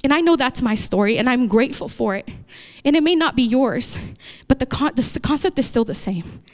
And 0.04 0.14
I 0.14 0.20
know 0.20 0.37
that's 0.37 0.62
my 0.62 0.76
story, 0.76 1.18
and 1.18 1.28
I'm 1.28 1.48
grateful 1.48 1.88
for 1.88 2.14
it. 2.14 2.28
And 2.84 2.94
it 2.94 3.02
may 3.02 3.16
not 3.16 3.34
be 3.34 3.42
yours, 3.42 3.98
but 4.46 4.61
the, 4.61 4.66
con- 4.66 4.94
the 4.94 5.20
concept 5.20 5.58
is 5.58 5.66
still 5.66 5.84
the 5.84 5.96
same. 5.96 6.44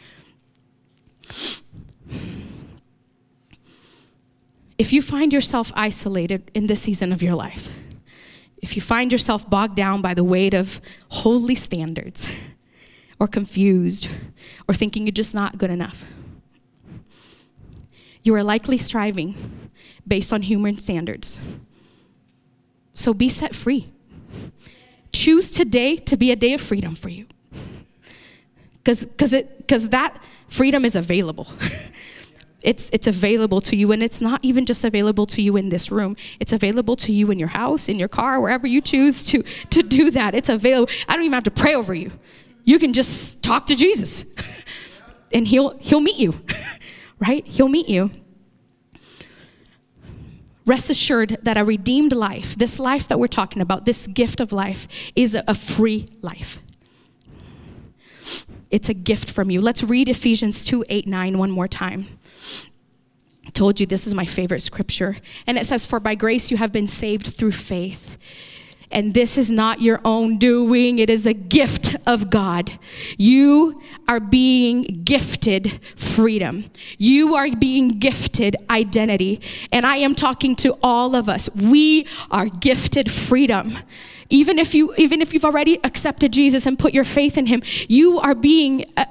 If 4.85 4.93
you 4.93 5.01
find 5.01 5.33
yourself 5.33 5.73
isolated 5.75 6.51
in 6.53 6.67
this 6.67 6.83
season 6.83 7.11
of 7.11 7.23
your 7.23 7.35
life, 7.35 7.71
if 8.59 8.77
you 8.77 8.83
find 8.83 9.11
yourself 9.11 9.49
bogged 9.49 9.77
down 9.77 10.03
by 10.03 10.13
the 10.13 10.23
weight 10.23 10.53
of 10.53 10.79
holy 11.09 11.55
standards, 11.55 12.29
or 13.19 13.27
confused, 13.27 14.11
or 14.69 14.75
thinking 14.75 15.07
you're 15.07 15.13
just 15.13 15.35
not 15.35 15.57
good 15.57 15.71
enough, 15.71 16.05
you 18.25 18.35
are 18.35 18.43
likely 18.43 18.77
striving 18.77 19.71
based 20.07 20.35
on 20.35 20.43
human 20.43 20.77
standards 20.77 21.41
So 22.93 23.15
be 23.15 23.31
set 23.31 23.55
free. 23.55 23.91
Choose 25.15 25.51
today 25.51 25.97
to 25.97 26.15
be 26.19 26.31
a 26.31 26.37
day 26.37 26.53
of 26.53 26.61
freedom 26.61 26.95
for 26.95 27.09
you. 27.09 27.25
Because 28.85 29.89
that 29.89 30.23
freedom 30.49 30.85
is 30.85 30.95
available. 30.95 31.49
it's 32.65 32.89
it's 32.93 33.07
available 33.07 33.61
to 33.61 33.77
you 33.77 33.93
and 33.93 34.03
it's 34.03 34.21
not 34.21 34.41
even 34.43 34.65
just 34.65 34.85
available 34.85 35.27
to 35.27 35.43
you 35.43 35.57
in 35.57 35.69
this 35.69 35.93
room. 35.93 36.17
It's 36.41 36.53
available 36.53 36.97
to 36.97 37.13
you 37.13 37.31
in 37.31 37.39
your 37.39 37.49
house 37.49 37.89
in 37.89 37.99
your 37.99 38.09
car 38.09 38.41
wherever 38.41 38.67
you 38.67 38.81
choose 38.81 39.23
to 39.25 39.43
to 39.43 39.83
do 39.83 40.11
that. 40.11 40.35
It's 40.35 40.49
available 40.49 40.93
i 41.09 41.15
don't 41.15 41.25
even 41.25 41.35
have 41.35 41.45
to 41.45 41.51
pray 41.51 41.75
over 41.75 41.95
you. 41.95 42.11
You 42.65 42.79
can 42.79 42.93
just 42.93 43.43
talk 43.43 43.67
to 43.67 43.77
jesus. 43.77 44.25
And 45.33 45.49
he'll 45.49 45.77
he'll 45.79 46.01
meet 46.01 46.17
you 46.17 46.41
right? 47.19 47.45
He'll 47.45 47.69
meet 47.69 47.89
you. 47.89 48.13
Rest 50.65 50.91
assured 50.91 51.39
that 51.43 51.59
a 51.59 51.65
redeemed 51.65 52.13
life 52.13 52.55
this 52.55 52.79
life 52.79 53.09
that 53.09 53.19
we're 53.19 53.27
talking 53.27 53.61
about 53.61 53.85
this 53.85 54.07
gift 54.07 54.41
of 54.41 54.53
life 54.53 54.87
is 55.17 55.35
a 55.35 55.55
free 55.55 56.09
life. 56.23 56.61
It's 58.71 58.89
a 58.89 58.95
gift 58.95 59.29
from 59.29 59.51
you. 59.51 59.61
Let's 59.61 59.83
read 59.83 60.09
ephesians 60.09 60.65
2 60.65 60.85
8 60.89 61.07
9 61.09 61.39
one 61.39 61.51
more 61.51 61.69
time 61.69 62.07
told 63.53 63.81
you 63.81 63.87
this 63.87 64.07
is 64.07 64.15
my 64.15 64.25
favorite 64.25 64.61
scripture. 64.61 65.17
And 65.47 65.59
it 65.59 65.67
says, 65.67 65.85
For 65.85 66.01
by 66.01 66.15
grace 66.15 66.51
you 66.51 66.57
have 66.57 66.73
been 66.73 66.87
saved 66.87 67.27
through 67.27 67.53
faith. 67.53 68.17
And 68.91 69.13
this 69.13 69.37
is 69.37 69.51
not 69.51 69.81
your 69.81 70.01
own 70.05 70.39
doing, 70.39 71.01
it 71.01 71.11
is 71.11 71.27
a 71.27 71.35
gift 71.35 71.97
of 72.07 72.31
God. 72.31 72.79
You 73.19 73.83
are 74.07 74.21
being 74.21 74.85
gifted 75.05 75.81
freedom. 75.97 76.71
You 76.97 77.35
are 77.35 77.51
being 77.51 77.99
gifted 77.99 78.57
identity. 78.71 79.41
And 79.73 79.85
I 79.85 79.97
am 79.97 80.15
talking 80.15 80.55
to 80.57 80.79
all 80.81 81.17
of 81.17 81.29
us. 81.29 81.49
We 81.57 82.07
are 82.31 82.47
gifted 82.47 83.11
freedom 83.11 83.79
even 84.31 84.59
if 84.59 84.75
you 84.75 84.95
even 84.97 85.21
if 85.21 85.35
you've 85.35 85.45
already 85.45 85.79
accepted 85.85 86.33
jesus 86.33 86.65
and 86.65 86.79
put 86.79 86.95
your 86.95 87.05
faith 87.05 87.37
in 87.37 87.45
him 87.45 87.63
you 87.89 88.19
are 88.19 88.35
being 88.35 88.85
uh, 88.97 89.05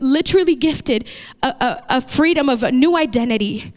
literally 0.00 0.54
gifted 0.54 1.08
a, 1.42 1.48
a, 1.48 1.84
a, 1.88 2.00
freedom 2.00 2.48
of 2.48 2.62
a 2.62 2.72
new 2.72 2.96
identity 2.96 3.72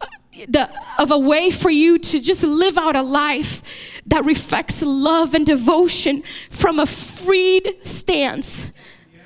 uh, 0.00 0.06
the, 0.48 0.70
of 0.98 1.10
a 1.10 1.18
way 1.18 1.50
for 1.50 1.70
you 1.70 1.98
to 1.98 2.20
just 2.20 2.42
live 2.42 2.78
out 2.78 2.96
a 2.96 3.02
life 3.02 3.62
that 4.06 4.24
reflects 4.24 4.82
love 4.82 5.34
and 5.34 5.46
devotion 5.46 6.22
from 6.50 6.78
a 6.78 6.86
freed 6.86 7.76
stance 7.82 8.66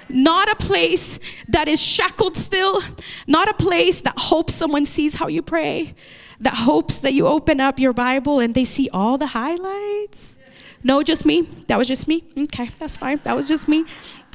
not 0.09 0.51
a 0.51 0.57
place 0.57 1.19
that 1.49 1.67
is 1.67 1.83
shackled 1.83 2.37
still, 2.37 2.83
not 3.27 3.49
a 3.49 3.55
place 3.55 4.03
that 4.03 4.15
hopes 4.19 4.55
someone 4.55 4.85
sees 4.85 5.17
how 5.17 5.29
you 5.29 5.43
pray, 5.43 5.95
that 6.41 6.55
hopes 6.55 7.01
that 7.01 7.15
you 7.15 7.27
open 7.27 7.61
up 7.61 7.79
your 7.79 7.93
Bible 7.93 8.39
and 8.41 8.55
they 8.55 8.65
see 8.65 8.89
all 8.93 9.19
the 9.19 9.29
highlights. 9.29 10.37
No, 10.83 11.03
just 11.03 11.25
me. 11.25 11.43
That 11.69 11.79
was 11.79 11.89
just 11.89 12.07
me. 12.07 12.23
Okay, 12.37 12.71
that's 12.79 12.97
fine. 12.97 13.21
That 13.25 13.35
was 13.35 13.49
just 13.49 13.69
me. 13.69 13.87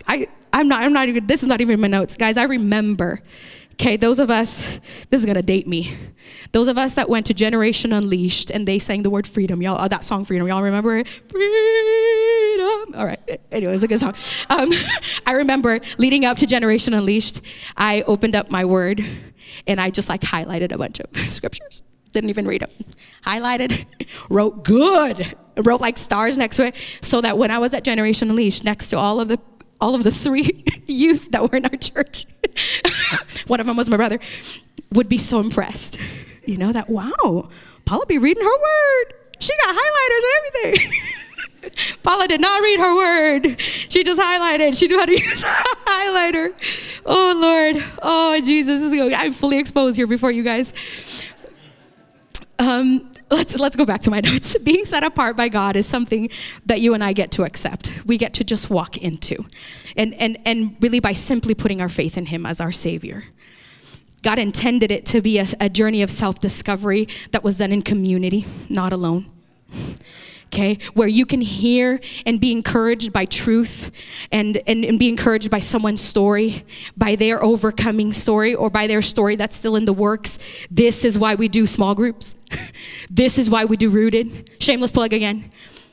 I, 0.08 0.28
I'm 0.54 0.68
not, 0.68 0.82
I'm 0.82 0.94
not 0.94 1.10
even, 1.10 1.28
this 1.28 1.42
is 1.44 1.48
not 1.48 1.62
even 1.62 1.80
my 1.80 1.88
notes. 1.88 2.16
Guys, 2.18 2.38
I 2.38 2.44
remember, 2.44 3.22
okay, 3.74 3.98
those 3.98 4.20
of 4.20 4.30
us, 4.30 4.80
this 5.10 5.20
is 5.20 5.26
gonna 5.26 5.42
date 5.42 5.68
me. 5.68 5.96
Those 6.52 6.68
of 6.68 6.78
us 6.78 6.96
that 6.96 7.10
went 7.10 7.26
to 7.28 7.34
Generation 7.34 7.94
Unleashed 7.94 8.50
and 8.50 8.68
they 8.68 8.80
sang 8.80 9.04
the 9.04 9.10
word 9.10 9.28
freedom, 9.28 9.62
y'all, 9.62 9.80
uh, 9.80 9.88
that 9.88 10.04
song 10.04 10.26
freedom, 10.26 10.48
y'all 10.48 10.62
remember 10.62 10.98
it? 10.98 11.08
Freedom. 11.08 12.96
All 12.96 13.06
right, 13.06 13.42
anyway, 13.52 13.72
it 13.72 13.74
was 13.74 13.84
a 13.84 13.88
good 13.88 14.00
song. 14.00 14.16
Um, 14.50 14.72
I 15.26 15.34
remember 15.34 15.80
leading 15.98 16.26
up 16.26 16.38
to 16.38 16.48
Generation 16.48 16.94
Unleashed, 16.94 17.42
I 17.78 18.02
opened 18.04 18.36
up 18.36 18.50
my 18.50 18.66
word 18.66 19.04
and 19.68 19.80
I 19.80 19.90
just 19.90 20.10
like 20.10 20.22
highlighted 20.22 20.72
a 20.72 20.78
bunch 20.78 21.00
of 21.00 21.16
scriptures. 21.32 21.82
Didn't 22.12 22.32
even 22.32 22.48
read 22.48 22.62
them. 22.62 22.72
Highlighted, 23.24 23.86
wrote 24.30 24.64
good, 24.64 25.36
wrote 25.58 25.82
like 25.82 25.98
stars 25.98 26.38
next 26.38 26.56
to 26.58 26.68
it, 26.68 26.76
so 27.02 27.22
that 27.22 27.38
when 27.38 27.52
I 27.52 27.60
was 27.60 27.74
at 27.74 27.84
Generation 27.84 28.32
Unleashed, 28.32 28.64
next 28.64 28.90
to 28.90 28.98
all 28.98 29.22
of 29.22 29.28
the 29.28 29.40
all 29.82 29.96
of 29.96 30.04
the 30.04 30.12
three 30.12 30.66
youth 30.88 31.32
that 31.32 31.50
were 31.50 31.58
in 31.58 31.66
our 31.66 31.78
church, 31.78 32.26
one 33.48 33.60
of 33.60 33.66
them 33.66 33.78
was 33.78 33.90
my 33.90 33.98
brother, 33.98 34.20
would 34.92 35.10
be 35.10 35.18
so 35.18 35.40
impressed. 35.40 35.98
You 36.46 36.58
know 36.58 36.72
that 36.72 36.90
wow, 36.90 37.50
Paula 37.86 38.06
be 38.06 38.18
reading 38.18 38.44
her 38.44 38.50
word. 38.50 39.14
She 39.40 39.54
got 39.66 39.76
highlighters 39.76 40.24
and 40.24 40.74
everything. 40.74 40.94
Paula 42.04 42.28
did 42.28 42.42
not 42.42 42.62
read 42.62 42.80
her 42.80 42.96
word. 42.96 43.60
She 43.60 44.04
just 44.04 44.20
highlighted. 44.20 44.78
She 44.78 44.88
knew 44.88 45.00
how 45.00 45.06
to 45.06 45.12
use 45.12 45.44
a 45.44 45.48
highlighter. 45.48 46.54
Oh 47.06 47.38
Lord. 47.38 47.84
Oh 48.02 48.40
Jesus. 48.42 48.82
I'm 49.16 49.34
fully 49.34 49.60
exposed 49.60 49.96
here 49.96 50.08
before 50.08 50.32
you 50.32 50.44
guys. 50.44 50.74
Um, 52.58 53.09
let's 53.32 53.56
let's 53.58 53.76
go 53.76 53.86
back 53.86 54.02
to 54.02 54.10
my 54.10 54.20
notes. 54.24 54.58
Being 54.60 54.86
set 54.86 55.04
apart 55.04 55.36
by 55.36 55.50
God 55.50 55.76
is 55.76 55.86
something 55.86 56.30
that 56.66 56.82
you 56.82 56.94
and 56.94 57.04
I 57.04 57.14
get 57.14 57.32
to 57.32 57.44
accept. 57.44 57.92
We 58.06 58.18
get 58.18 58.34
to 58.36 58.44
just 58.44 58.70
walk 58.70 58.98
into, 58.98 59.46
and 59.96 60.14
and 60.16 60.38
and 60.46 60.76
really 60.80 61.00
by 61.00 61.14
simply 61.14 61.54
putting 61.54 61.82
our 61.82 61.90
faith 61.90 62.18
in 62.18 62.28
Him 62.28 62.46
as 62.46 62.62
our 62.62 62.72
Savior. 62.72 63.24
God 64.22 64.38
intended 64.38 64.92
it 64.92 65.06
to 65.08 65.22
be 65.22 65.40
a, 65.40 65.46
a 65.62 65.70
journey 65.70 66.02
of 66.02 66.10
self 66.10 66.40
discovery 66.40 67.08
that 67.32 67.44
was 67.44 67.58
done 67.58 67.72
in 67.72 67.82
community, 67.82 68.46
not 68.70 68.92
alone 68.92 69.30
okay? 70.50 70.80
Where 70.94 71.08
you 71.08 71.26
can 71.26 71.42
hear 71.42 72.00
and 72.26 72.40
be 72.40 72.52
encouraged 72.52 73.14
by 73.14 73.26
truth 73.26 73.92
and, 74.32 74.62
and, 74.68 74.84
and 74.84 74.98
be 74.98 75.08
encouraged 75.08 75.50
by 75.50 75.60
someone's 75.60 76.02
story, 76.02 76.66
by 76.98 77.16
their 77.16 77.44
overcoming 77.44 78.14
story, 78.14 78.56
or 78.56 78.70
by 78.70 78.88
their 78.88 79.02
story 79.02 79.36
that's 79.36 79.56
still 79.56 79.76
in 79.76 79.86
the 79.86 79.94
works. 79.94 80.40
This 80.72 81.06
is 81.06 81.18
why 81.18 81.36
we 81.36 81.48
do 81.48 81.66
small 81.66 81.96
groups. 81.96 82.36
this 83.10 83.38
is 83.38 83.50
why 83.50 83.66
we 83.66 83.78
do 83.78 83.90
rooted. 83.90 84.50
Shameless 84.60 84.92
plug 84.92 85.14
again 85.14 85.50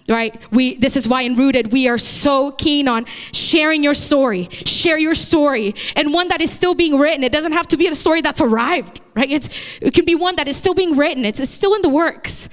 right 0.09 0.41
we 0.53 0.77
this 0.77 0.97
is 0.97 1.09
why 1.09 1.23
in 1.23 1.35
rooted 1.35 1.73
we 1.73 1.89
are 1.89 1.99
so 1.99 2.53
keen 2.53 2.87
on 2.87 3.05
sharing 3.33 3.83
your 3.83 3.93
story 3.93 4.49
share 4.65 4.99
your 4.99 5.15
story 5.15 5.75
and 5.97 6.13
one 6.13 6.29
that 6.29 6.41
is 6.41 6.53
still 6.53 6.75
being 6.75 6.97
written 6.97 7.25
it 7.25 7.33
doesn't 7.33 7.51
have 7.51 7.67
to 7.67 7.77
be 7.77 7.89
a 7.89 7.95
story 7.95 8.21
that's 8.21 8.41
arrived 8.41 9.01
right 9.15 9.33
it's 9.33 9.49
it 9.81 9.93
can 9.95 10.05
be 10.05 10.15
one 10.15 10.37
that 10.37 10.47
is 10.47 10.57
still 10.57 10.75
being 10.75 10.97
written 10.97 11.25
it's, 11.25 11.41
it's 11.41 11.51
still 11.51 11.75
in 11.75 11.83
the 11.83 11.89
works 11.89 12.49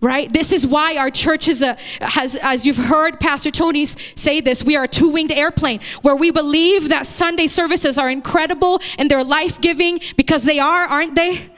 right? 0.00 0.32
This 0.32 0.52
is 0.52 0.66
why 0.66 0.96
our 0.96 1.10
church 1.10 1.48
is 1.48 1.62
a, 1.62 1.76
has, 2.00 2.36
as 2.36 2.66
you've 2.66 2.76
heard 2.76 3.20
Pastor 3.20 3.50
Tony 3.50 3.84
say 3.84 4.40
this, 4.40 4.64
we 4.64 4.76
are 4.76 4.84
a 4.84 4.88
two 4.88 5.08
winged 5.08 5.32
airplane 5.32 5.80
where 6.02 6.16
we 6.16 6.30
believe 6.30 6.88
that 6.88 7.06
Sunday 7.06 7.46
services 7.46 7.98
are 7.98 8.10
incredible 8.10 8.80
and 8.98 9.10
they're 9.10 9.24
life 9.24 9.60
giving 9.60 10.00
because 10.16 10.44
they 10.44 10.58
are, 10.58 10.84
aren't 10.84 11.14
they? 11.14 11.50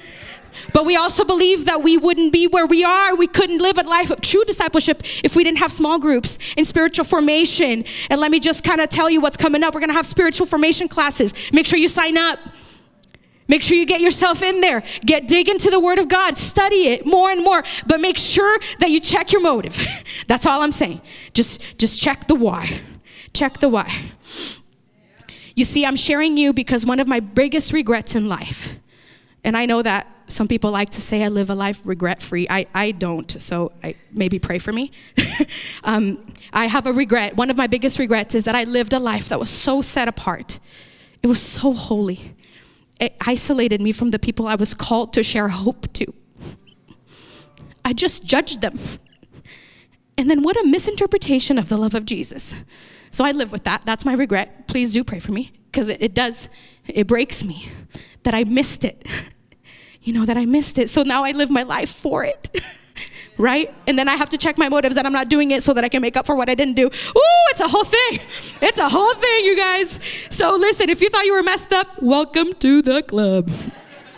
But 0.72 0.84
we 0.86 0.96
also 0.96 1.24
believe 1.24 1.66
that 1.66 1.82
we 1.82 1.96
wouldn't 1.96 2.32
be 2.32 2.46
where 2.46 2.66
we 2.66 2.84
are. 2.84 3.14
We 3.14 3.26
couldn't 3.26 3.58
live 3.58 3.78
a 3.78 3.82
life 3.82 4.10
of 4.10 4.20
true 4.20 4.44
discipleship 4.44 5.02
if 5.22 5.34
we 5.36 5.44
didn't 5.44 5.58
have 5.58 5.72
small 5.72 5.98
groups 5.98 6.38
and 6.56 6.66
spiritual 6.66 7.04
formation. 7.04 7.84
And 8.10 8.20
let 8.20 8.30
me 8.30 8.40
just 8.40 8.64
kind 8.64 8.80
of 8.80 8.88
tell 8.88 9.08
you 9.08 9.20
what's 9.20 9.36
coming 9.36 9.62
up. 9.62 9.74
We're 9.74 9.80
going 9.80 9.90
to 9.90 9.94
have 9.94 10.06
spiritual 10.06 10.46
formation 10.46 10.88
classes. 10.88 11.34
Make 11.52 11.66
sure 11.66 11.78
you 11.78 11.88
sign 11.88 12.16
up. 12.16 12.38
Make 13.52 13.62
sure 13.62 13.76
you 13.76 13.84
get 13.84 14.00
yourself 14.00 14.42
in 14.42 14.62
there. 14.62 14.82
Get 15.04 15.28
dig 15.28 15.46
into 15.46 15.68
the 15.68 15.78
word 15.78 15.98
of 15.98 16.08
God. 16.08 16.38
Study 16.38 16.86
it 16.86 17.04
more 17.04 17.30
and 17.30 17.44
more, 17.44 17.62
but 17.86 18.00
make 18.00 18.16
sure 18.16 18.58
that 18.78 18.88
you 18.88 18.98
check 18.98 19.30
your 19.30 19.42
motive. 19.42 19.76
That's 20.26 20.46
all 20.46 20.62
I'm 20.62 20.72
saying. 20.72 21.02
Just 21.34 21.76
just 21.76 22.00
check 22.00 22.28
the 22.28 22.34
why. 22.34 22.80
Check 23.34 23.60
the 23.60 23.68
why. 23.68 24.12
You 25.54 25.66
see, 25.66 25.84
I'm 25.84 25.96
sharing 25.96 26.38
you 26.38 26.54
because 26.54 26.86
one 26.86 26.98
of 26.98 27.06
my 27.06 27.20
biggest 27.20 27.74
regrets 27.74 28.14
in 28.14 28.26
life, 28.26 28.74
and 29.44 29.54
I 29.54 29.66
know 29.66 29.82
that 29.82 30.06
some 30.28 30.48
people 30.48 30.70
like 30.70 30.88
to 30.88 31.02
say 31.02 31.22
I 31.22 31.28
live 31.28 31.50
a 31.50 31.54
life 31.54 31.82
regret 31.84 32.22
free. 32.22 32.46
I, 32.48 32.66
I 32.72 32.92
don't, 32.92 33.30
so 33.38 33.72
I, 33.84 33.96
maybe 34.12 34.38
pray 34.38 34.60
for 34.60 34.72
me. 34.72 34.92
um, 35.84 36.32
I 36.54 36.68
have 36.68 36.86
a 36.86 36.92
regret. 36.94 37.36
One 37.36 37.50
of 37.50 37.58
my 37.58 37.66
biggest 37.66 37.98
regrets 37.98 38.34
is 38.34 38.44
that 38.44 38.54
I 38.54 38.64
lived 38.64 38.94
a 38.94 38.98
life 38.98 39.28
that 39.28 39.38
was 39.38 39.50
so 39.50 39.82
set 39.82 40.08
apart. 40.08 40.58
It 41.22 41.26
was 41.26 41.42
so 41.42 41.74
holy 41.74 42.31
it 43.02 43.16
isolated 43.26 43.82
me 43.82 43.90
from 43.90 44.10
the 44.10 44.18
people 44.18 44.46
I 44.46 44.54
was 44.54 44.74
called 44.74 45.12
to 45.14 45.24
share 45.24 45.48
hope 45.48 45.92
to. 45.94 46.06
I 47.84 47.92
just 47.92 48.24
judged 48.24 48.60
them. 48.60 48.78
And 50.16 50.30
then 50.30 50.42
what 50.42 50.56
a 50.56 50.64
misinterpretation 50.64 51.58
of 51.58 51.68
the 51.68 51.76
love 51.76 51.96
of 51.96 52.06
Jesus. 52.06 52.54
So 53.10 53.24
I 53.24 53.32
live 53.32 53.50
with 53.50 53.64
that. 53.64 53.82
That's 53.84 54.04
my 54.04 54.14
regret. 54.14 54.68
Please 54.68 54.92
do 54.92 55.02
pray 55.02 55.18
for 55.18 55.32
me 55.32 55.50
because 55.66 55.88
it, 55.88 56.00
it 56.00 56.14
does, 56.14 56.48
it 56.86 57.08
breaks 57.08 57.42
me 57.42 57.68
that 58.22 58.34
I 58.34 58.44
missed 58.44 58.84
it. 58.84 59.04
You 60.02 60.12
know, 60.12 60.24
that 60.24 60.36
I 60.36 60.46
missed 60.46 60.78
it. 60.78 60.88
So 60.88 61.02
now 61.02 61.24
I 61.24 61.32
live 61.32 61.50
my 61.50 61.64
life 61.64 61.90
for 61.90 62.24
it. 62.24 62.60
right? 63.38 63.72
And 63.86 63.98
then 63.98 64.08
I 64.08 64.16
have 64.16 64.30
to 64.30 64.38
check 64.38 64.58
my 64.58 64.68
motives 64.68 64.94
that 64.94 65.06
I'm 65.06 65.12
not 65.12 65.28
doing 65.28 65.50
it 65.50 65.62
so 65.62 65.72
that 65.74 65.84
I 65.84 65.88
can 65.88 66.02
make 66.02 66.16
up 66.16 66.26
for 66.26 66.34
what 66.34 66.48
I 66.48 66.54
didn't 66.54 66.74
do. 66.74 66.86
Ooh, 66.86 67.44
it's 67.50 67.60
a 67.60 67.68
whole 67.68 67.84
thing. 67.84 68.20
It's 68.60 68.78
a 68.78 68.88
whole 68.88 69.14
thing, 69.14 69.44
you 69.44 69.56
guys. 69.56 69.98
So 70.30 70.56
listen, 70.56 70.90
if 70.90 71.00
you 71.00 71.08
thought 71.08 71.24
you 71.24 71.34
were 71.34 71.42
messed 71.42 71.72
up, 71.72 72.02
welcome 72.02 72.52
to 72.54 72.82
the 72.82 73.02
club. 73.02 73.50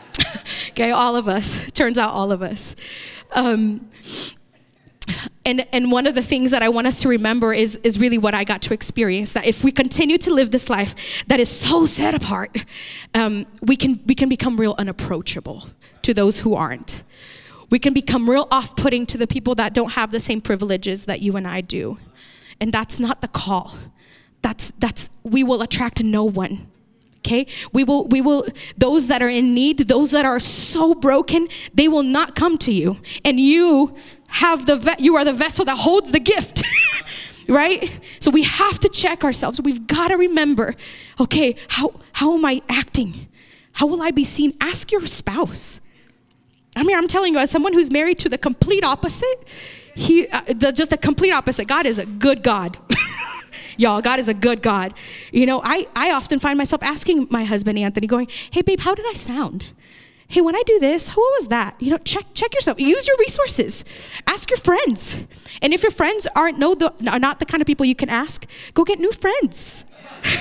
okay, 0.71 0.91
all 0.91 1.17
of 1.17 1.29
us. 1.29 1.61
Turns 1.73 1.99
out 1.99 2.13
all 2.13 2.33
of 2.33 2.43
us. 2.43 2.77
Um, 3.33 3.89
and 5.45 5.67
and 5.73 5.93
one 5.93 6.07
of 6.07 6.15
the 6.15 6.23
things 6.23 6.51
that 6.51 6.63
I 6.63 6.69
want 6.69 6.87
us 6.87 7.03
to 7.03 7.09
remember 7.09 7.53
is 7.53 7.77
is 7.77 7.99
really 7.99 8.19
what 8.19 8.35
I 8.35 8.45
got 8.45 8.63
to 8.63 8.75
experience. 8.75 9.33
That 9.35 9.47
if 9.47 9.63
we 9.63 9.71
continue 9.71 10.19
to 10.19 10.33
live 10.33 10.51
this 10.51 10.71
life 10.71 10.95
that 11.27 11.41
is 11.41 11.49
so 11.49 11.87
set 11.87 12.15
apart, 12.15 12.57
um, 13.13 13.47
we 13.63 13.77
can 13.77 14.01
we 14.07 14.15
can 14.15 14.29
become 14.29 14.59
real 14.59 14.75
unapproachable 14.79 15.67
to 16.03 16.15
those 16.15 16.41
who 16.41 16.55
aren't 16.55 17.03
We 17.71 17.79
can 17.79 17.93
become 17.93 18.29
real 18.29 18.49
off 18.51 18.77
putting 18.77 19.07
to 19.07 19.19
the 19.19 19.27
people 19.27 19.55
that 19.57 19.75
don't 19.75 19.93
have 19.93 20.11
the 20.11 20.21
same 20.21 20.41
privileges 20.41 21.07
that 21.07 21.21
you 21.21 21.37
and 21.37 21.47
I 21.47 21.61
do. 21.61 21.99
And 22.61 22.73
that's 22.73 23.01
not 23.01 23.21
the 23.21 23.29
call. 23.29 23.77
That's, 24.43 24.73
that's, 24.79 25.11
we 25.23 25.43
will 25.43 25.63
attract 25.63 26.03
no 26.03 26.25
one 26.25 26.69
okay? 27.25 27.47
We 27.73 27.85
will 27.85 28.07
we 28.07 28.21
will 28.21 28.47
those 28.77 29.07
that 29.09 29.23
are 29.23 29.29
in 29.29 29.55
need 29.55 29.79
those 29.79 30.11
that 30.11 30.25
are 30.25 30.39
so 30.39 30.95
broken 30.95 31.49
they 31.73 31.89
will 31.89 32.03
not 32.03 32.35
come 32.35 32.59
to 32.59 32.73
you. 32.73 32.99
And 33.25 33.41
you 33.41 33.97
have 34.29 34.67
the 34.67 34.97
you 34.99 35.17
are 35.17 35.25
the 35.25 35.33
vessel 35.33 35.65
that 35.65 35.79
holds 35.79 36.13
the 36.13 36.21
gift 36.21 36.63
right? 37.49 38.01
So 38.21 38.31
we 38.31 38.43
have 38.43 38.79
to 38.81 38.89
check 38.89 39.25
ourselves. 39.25 39.61
We've 39.61 39.87
got 39.87 40.09
to 40.09 40.17
remember 40.17 40.75
okay 41.19 41.57
how 41.69 41.95
how 42.13 42.35
am 42.35 42.45
i 42.45 42.63
acting? 42.69 43.29
How 43.73 43.87
will 43.87 44.03
i 44.03 44.11
be 44.11 44.25
seen? 44.25 44.55
Ask 44.61 44.93
your 44.93 45.07
spouse 45.07 45.81
i 46.77 46.83
mean 46.83 46.97
i'm 46.97 47.09
telling 47.09 47.33
you 47.33 47.39
as 47.39 47.51
someone 47.51 47.73
who's 47.73 47.91
married 47.91 48.19
to 48.19 48.29
the 48.29 48.39
complete 48.39 48.85
opposite 48.85 49.47
he 49.95 50.29
uh, 50.29 50.43
the, 50.47 50.73
just 50.73 50.91
the 50.91 50.99
complete 50.99 51.33
opposite 51.33 51.67
god 51.67 51.87
is 51.87 51.99
a 51.99 52.07
good 52.07 52.43
god 52.43 52.79
Y'all, 53.77 54.01
God 54.01 54.19
is 54.21 54.29
a 54.29 54.35
good 54.35 54.63
God. 54.63 54.95
You 55.33 55.47
know, 55.47 55.61
I, 55.65 55.87
I 55.97 56.13
often 56.13 56.39
find 56.39 56.57
myself 56.57 56.83
asking 56.83 57.27
my 57.31 57.45
husband, 57.45 57.79
Anthony, 57.79 58.07
going, 58.07 58.29
hey, 58.51 58.63
babe, 58.63 58.81
how 58.81 58.95
did 58.95 59.07
I 59.09 59.15
sound? 59.15 59.65
Hey, 60.27 60.41
when 60.41 60.57
I 60.57 60.63
do 60.65 60.79
this, 60.79 61.11
who 61.11 61.21
was 61.21 61.49
that? 61.49 61.77
You 61.81 61.91
know, 61.91 61.99
check 61.99 62.25
check 62.33 62.55
yourself. 62.55 62.81
Use 62.81 63.07
your 63.07 63.17
resources. 63.19 63.85
Ask 64.27 64.51
your 64.51 64.57
friends. 64.57 65.19
And 65.61 65.75
if 65.75 65.83
your 65.83 65.93
friends 65.93 66.27
aren't 66.35 66.59
know 66.59 66.75
the, 66.75 66.93
are 67.11 67.19
not 67.19 67.41
the 67.41 67.45
kind 67.45 67.61
of 67.61 67.67
people 67.67 67.85
you 67.85 67.95
can 67.95 68.09
ask, 68.09 68.47
go 68.73 68.85
get 68.85 68.99
new 68.99 69.13
friends. 69.13 69.85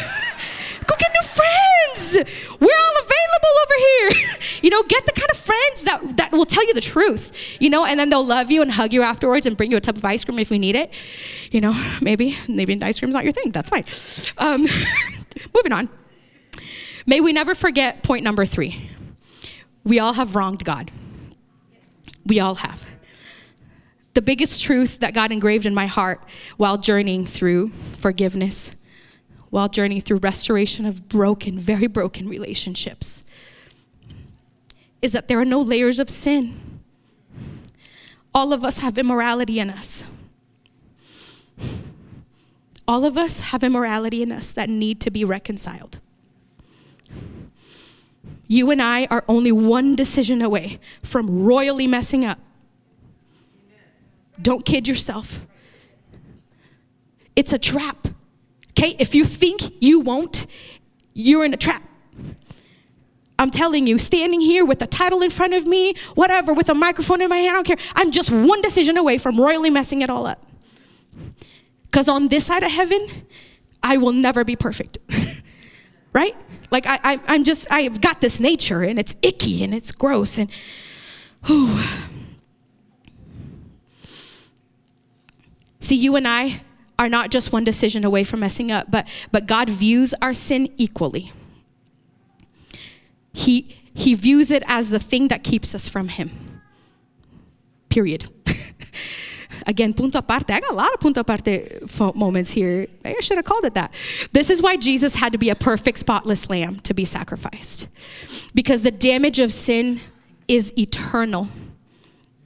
go 0.83 0.95
get 0.97 1.11
new 1.13 1.27
friends. 1.27 2.29
We're 2.59 2.79
all 2.85 2.95
available 3.01 3.53
over 3.63 3.75
here. 3.77 4.29
You 4.63 4.69
know, 4.69 4.81
get 4.83 5.05
the 5.05 5.11
kind 5.11 5.29
of 5.29 5.35
friends 5.35 5.83
that, 5.83 6.15
that 6.15 6.31
will 6.31 6.45
tell 6.45 6.65
you 6.65 6.73
the 6.73 6.79
truth, 6.79 7.57
you 7.59 7.69
know, 7.69 7.85
and 7.85 7.99
then 7.99 8.09
they'll 8.09 8.25
love 8.25 8.49
you 8.49 8.61
and 8.61 8.71
hug 8.71 8.93
you 8.93 9.01
afterwards 9.01 9.45
and 9.45 9.57
bring 9.57 9.71
you 9.71 9.75
a 9.75 9.81
tub 9.81 9.97
of 9.97 10.05
ice 10.05 10.23
cream 10.23 10.39
if 10.39 10.49
we 10.49 10.57
need 10.57 10.77
it. 10.77 10.93
You 11.51 11.59
know, 11.59 11.73
maybe, 12.01 12.37
maybe 12.47 12.81
ice 12.81 12.97
cream's 12.97 13.13
not 13.13 13.25
your 13.25 13.33
thing. 13.33 13.51
That's 13.51 13.69
fine. 13.69 13.83
Um, 14.37 14.65
moving 15.53 15.73
on. 15.73 15.89
May 17.05 17.19
we 17.19 17.33
never 17.33 17.55
forget 17.55 18.03
point 18.03 18.23
number 18.23 18.45
three. 18.45 18.89
We 19.83 19.99
all 19.99 20.13
have 20.13 20.35
wronged 20.35 20.63
God. 20.63 20.91
We 22.25 22.39
all 22.39 22.55
have. 22.55 22.85
The 24.13 24.21
biggest 24.21 24.63
truth 24.63 24.99
that 24.99 25.13
God 25.13 25.31
engraved 25.31 25.65
in 25.65 25.73
my 25.73 25.87
heart 25.87 26.21
while 26.55 26.77
journeying 26.77 27.25
through 27.25 27.71
forgiveness, 27.97 28.71
while 29.53 29.69
journeying 29.69 30.01
through 30.01 30.17
restoration 30.17 30.83
of 30.83 31.07
broken, 31.07 31.59
very 31.59 31.85
broken 31.85 32.27
relationships, 32.27 33.21
is 34.99 35.11
that 35.11 35.27
there 35.27 35.39
are 35.39 35.45
no 35.45 35.61
layers 35.61 35.99
of 35.99 36.09
sin. 36.09 36.79
All 38.33 38.51
of 38.51 38.63
us 38.63 38.79
have 38.79 38.97
immorality 38.97 39.59
in 39.59 39.69
us. 39.69 40.05
All 42.87 43.05
of 43.05 43.15
us 43.15 43.41
have 43.41 43.63
immorality 43.63 44.23
in 44.23 44.31
us 44.31 44.51
that 44.53 44.69
need 44.71 44.99
to 45.01 45.11
be 45.11 45.23
reconciled. 45.23 45.99
You 48.47 48.71
and 48.71 48.81
I 48.81 49.05
are 49.11 49.23
only 49.27 49.51
one 49.51 49.95
decision 49.95 50.41
away 50.41 50.79
from 51.03 51.43
royally 51.43 51.85
messing 51.85 52.25
up. 52.25 52.39
Don't 54.41 54.65
kid 54.65 54.87
yourself. 54.87 55.45
It's 57.35 57.53
a 57.53 57.59
trap. 57.59 58.07
Okay? 58.77 58.95
If 58.99 59.15
you 59.15 59.23
think 59.23 59.61
you 59.81 59.99
won't, 59.99 60.45
you're 61.13 61.45
in 61.45 61.53
a 61.53 61.57
trap. 61.57 61.83
I'm 63.39 63.51
telling 63.51 63.87
you, 63.87 63.97
standing 63.97 64.41
here 64.41 64.63
with 64.63 64.81
a 64.81 64.87
title 64.87 65.21
in 65.21 65.29
front 65.29 65.53
of 65.53 65.65
me, 65.65 65.95
whatever, 66.15 66.53
with 66.53 66.69
a 66.69 66.73
microphone 66.73 67.21
in 67.21 67.29
my 67.29 67.37
hand, 67.37 67.51
I 67.51 67.53
don't 67.53 67.67
care. 67.67 67.77
I'm 67.95 68.11
just 68.11 68.31
one 68.31 68.61
decision 68.61 68.97
away 68.97 69.17
from 69.17 69.39
royally 69.39 69.69
messing 69.69 70.01
it 70.01 70.09
all 70.09 70.25
up. 70.25 70.45
Because 71.83 72.07
on 72.07 72.29
this 72.29 72.45
side 72.45 72.63
of 72.63 72.71
heaven, 72.71 73.05
I 73.81 73.97
will 73.97 74.13
never 74.13 74.43
be 74.43 74.55
perfect. 74.55 74.97
right? 76.13 76.35
Like 76.71 76.85
I, 76.87 77.19
I, 77.27 77.35
am 77.35 77.43
just, 77.43 77.67
I've 77.71 78.01
got 78.01 78.21
this 78.21 78.39
nature 78.39 78.81
and 78.81 78.97
it's 78.97 79.15
icky 79.21 79.63
and 79.63 79.73
it's 79.73 79.91
gross 79.91 80.37
and, 80.37 80.49
whew. 81.45 81.83
See, 85.79 85.95
you 85.95 86.15
and 86.15 86.27
I 86.27 86.61
are 87.03 87.09
not 87.09 87.29
just 87.31 87.51
one 87.51 87.63
decision 87.65 88.05
away 88.05 88.23
from 88.23 88.39
messing 88.39 88.71
up, 88.71 88.89
but, 88.89 89.07
but 89.31 89.45
God 89.45 89.69
views 89.69 90.13
our 90.21 90.33
sin 90.33 90.69
equally. 90.77 91.31
He, 93.33 93.75
he 93.93 94.13
views 94.13 94.51
it 94.51 94.63
as 94.67 94.89
the 94.89 94.99
thing 94.99 95.27
that 95.27 95.43
keeps 95.43 95.75
us 95.75 95.89
from 95.89 96.07
Him. 96.07 96.61
Period. 97.89 98.29
Again, 99.67 99.93
punto 99.93 100.19
aparte. 100.19 100.51
I 100.51 100.59
got 100.61 100.71
a 100.71 100.75
lot 100.75 100.93
of 100.93 100.99
punto 100.99 101.21
aparte 101.21 102.15
moments 102.15 102.51
here. 102.51 102.87
I 103.03 103.19
should 103.19 103.37
have 103.37 103.45
called 103.45 103.65
it 103.65 103.73
that. 103.73 103.93
This 104.31 104.49
is 104.49 104.61
why 104.61 104.77
Jesus 104.77 105.15
had 105.15 105.33
to 105.33 105.37
be 105.37 105.49
a 105.49 105.55
perfect, 105.55 105.99
spotless 105.99 106.49
lamb 106.49 106.79
to 106.81 106.93
be 106.93 107.05
sacrificed. 107.05 107.87
Because 108.53 108.83
the 108.83 108.91
damage 108.91 109.39
of 109.39 109.51
sin 109.51 109.99
is 110.47 110.77
eternal 110.77 111.49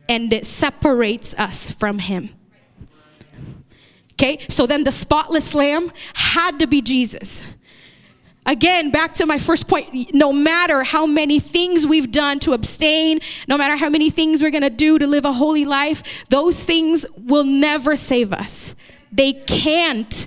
and 0.09 0.31
it 0.33 0.45
separates 0.45 1.33
us 1.35 1.69
from 1.69 1.99
Him. 1.99 2.29
Okay, 4.19 4.39
so 4.49 4.65
then 4.65 4.84
the 4.84 4.91
spotless 4.91 5.53
lamb 5.53 5.91
had 6.15 6.58
to 6.58 6.65
be 6.65 6.82
Jesus. 6.82 7.43
Again, 8.47 8.89
back 8.89 9.13
to 9.15 9.27
my 9.27 9.38
first 9.38 9.67
point 9.67 10.13
no 10.13 10.34
matter 10.34 10.82
how 10.82 11.06
many 11.06 11.39
things 11.39 11.86
we've 11.86 12.12
done 12.12 12.39
to 12.39 12.53
abstain, 12.53 13.19
no 13.47 13.58
matter 13.58 13.75
how 13.75 13.89
many 13.89 14.10
things 14.10 14.41
we're 14.41 14.49
gonna 14.49 14.71
do 14.71 14.97
to 14.97 15.06
live 15.06 15.25
a 15.25 15.34
holy 15.34 15.65
life, 15.65 16.25
those 16.30 16.63
things 16.63 17.06
will 17.15 17.43
never 17.43 17.95
save 17.95 18.34
us. 18.34 18.73
They 19.12 19.34
can't. 19.34 20.25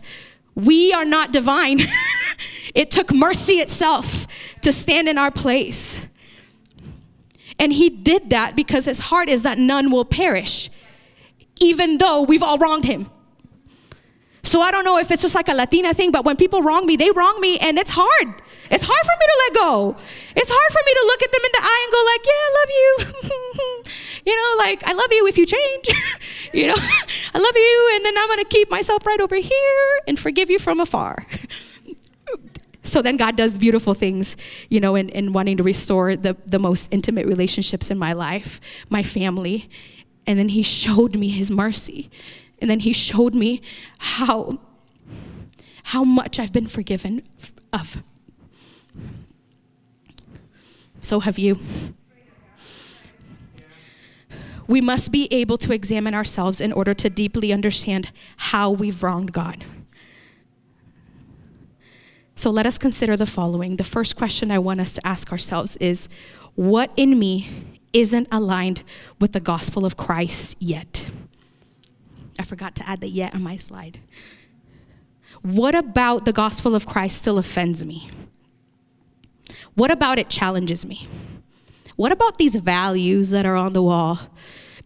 We 0.54 0.92
are 0.92 1.04
not 1.04 1.32
divine. 1.32 1.80
it 2.74 2.92
took 2.92 3.12
mercy 3.12 3.54
itself 3.54 4.26
to 4.60 4.70
stand 4.70 5.08
in 5.08 5.18
our 5.18 5.32
place. 5.32 6.06
And 7.58 7.72
he 7.72 7.90
did 7.90 8.30
that 8.30 8.54
because 8.54 8.84
his 8.84 9.00
heart 9.00 9.28
is 9.28 9.42
that 9.42 9.58
none 9.58 9.90
will 9.90 10.04
perish, 10.04 10.70
even 11.58 11.98
though 11.98 12.22
we've 12.22 12.42
all 12.42 12.58
wronged 12.58 12.84
him. 12.84 13.10
So 14.42 14.60
I 14.60 14.70
don't 14.70 14.84
know 14.84 14.98
if 14.98 15.10
it's 15.10 15.22
just 15.22 15.34
like 15.34 15.48
a 15.48 15.54
Latina 15.54 15.92
thing, 15.92 16.10
but 16.10 16.24
when 16.24 16.36
people 16.36 16.62
wrong 16.62 16.86
me, 16.86 16.96
they 16.96 17.10
wrong 17.10 17.40
me, 17.40 17.58
and 17.58 17.78
it's 17.78 17.90
hard. 17.90 18.34
It's 18.70 18.84
hard 18.84 19.04
for 19.04 19.16
me 19.18 19.26
to 19.26 19.36
let 19.44 19.54
go. 19.54 19.96
It's 20.36 20.50
hard 20.52 20.72
for 20.72 20.82
me 20.86 20.92
to 20.94 21.04
look 21.06 21.22
at 21.22 21.32
them 21.32 21.42
in 21.44 21.52
the 21.52 21.62
eye 21.62 21.80
and 21.84 21.92
go 21.92 22.02
like, 22.06 22.22
"Yeah, 22.30 22.42
I 22.46 22.50
love 22.60 22.70
you." 22.80 24.00
you 24.30 24.36
know, 24.36 24.54
like 24.58 24.86
I 24.86 24.92
love 24.92 25.12
you 25.12 25.26
if 25.26 25.36
you 25.36 25.46
change. 25.46 25.86
you 26.52 26.68
know, 26.68 26.76
I 27.34 27.38
love 27.38 27.56
you, 27.56 27.92
and 27.94 28.04
then 28.04 28.16
I'm 28.16 28.28
gonna 28.28 28.44
keep 28.44 28.70
myself 28.70 29.04
right 29.06 29.20
over 29.20 29.36
here 29.36 30.00
and 30.06 30.18
forgive 30.18 30.50
you 30.50 30.58
from 30.58 30.80
afar. 30.80 31.26
so 32.84 33.02
then 33.02 33.16
God 33.16 33.36
does 33.36 33.58
beautiful 33.58 33.92
things, 33.94 34.36
you 34.68 34.80
know, 34.80 34.94
in, 34.94 35.08
in 35.10 35.32
wanting 35.32 35.56
to 35.56 35.62
restore 35.62 36.16
the, 36.16 36.36
the 36.46 36.58
most 36.58 36.92
intimate 36.92 37.26
relationships 37.26 37.90
in 37.90 37.98
my 37.98 38.12
life, 38.12 38.60
my 38.88 39.02
family. 39.02 39.68
And 40.26 40.38
then 40.38 40.50
He 40.50 40.62
showed 40.62 41.16
me 41.16 41.28
His 41.28 41.50
mercy. 41.50 42.08
And 42.60 42.68
then 42.68 42.80
he 42.80 42.92
showed 42.92 43.34
me 43.34 43.62
how, 43.98 44.58
how 45.84 46.04
much 46.04 46.38
I've 46.38 46.52
been 46.52 46.66
forgiven 46.66 47.22
of. 47.72 48.02
So 51.00 51.20
have 51.20 51.38
you. 51.38 51.58
We 54.66 54.80
must 54.80 55.10
be 55.10 55.26
able 55.32 55.56
to 55.58 55.72
examine 55.72 56.14
ourselves 56.14 56.60
in 56.60 56.72
order 56.72 56.94
to 56.94 57.10
deeply 57.10 57.52
understand 57.52 58.12
how 58.36 58.70
we've 58.70 59.02
wronged 59.02 59.32
God. 59.32 59.64
So 62.36 62.50
let 62.50 62.66
us 62.66 62.78
consider 62.78 63.16
the 63.16 63.26
following. 63.26 63.76
The 63.76 63.84
first 63.84 64.16
question 64.16 64.50
I 64.50 64.58
want 64.58 64.80
us 64.80 64.94
to 64.94 65.06
ask 65.06 65.32
ourselves 65.32 65.76
is 65.76 66.08
What 66.54 66.92
in 66.96 67.18
me 67.18 67.48
isn't 67.92 68.28
aligned 68.30 68.82
with 69.20 69.32
the 69.32 69.40
gospel 69.40 69.84
of 69.84 69.96
Christ 69.96 70.56
yet? 70.60 71.10
I 72.40 72.42
forgot 72.42 72.74
to 72.76 72.88
add 72.88 73.02
the 73.02 73.08
yet 73.08 73.34
on 73.34 73.42
my 73.42 73.58
slide. 73.58 74.00
What 75.42 75.74
about 75.74 76.24
the 76.24 76.32
gospel 76.32 76.74
of 76.74 76.86
Christ 76.86 77.18
still 77.18 77.36
offends 77.36 77.84
me? 77.84 78.08
What 79.74 79.90
about 79.90 80.18
it 80.18 80.30
challenges 80.30 80.86
me? 80.86 81.06
What 81.96 82.12
about 82.12 82.38
these 82.38 82.56
values 82.56 83.28
that 83.30 83.44
are 83.44 83.56
on 83.56 83.74
the 83.74 83.82
wall 83.82 84.18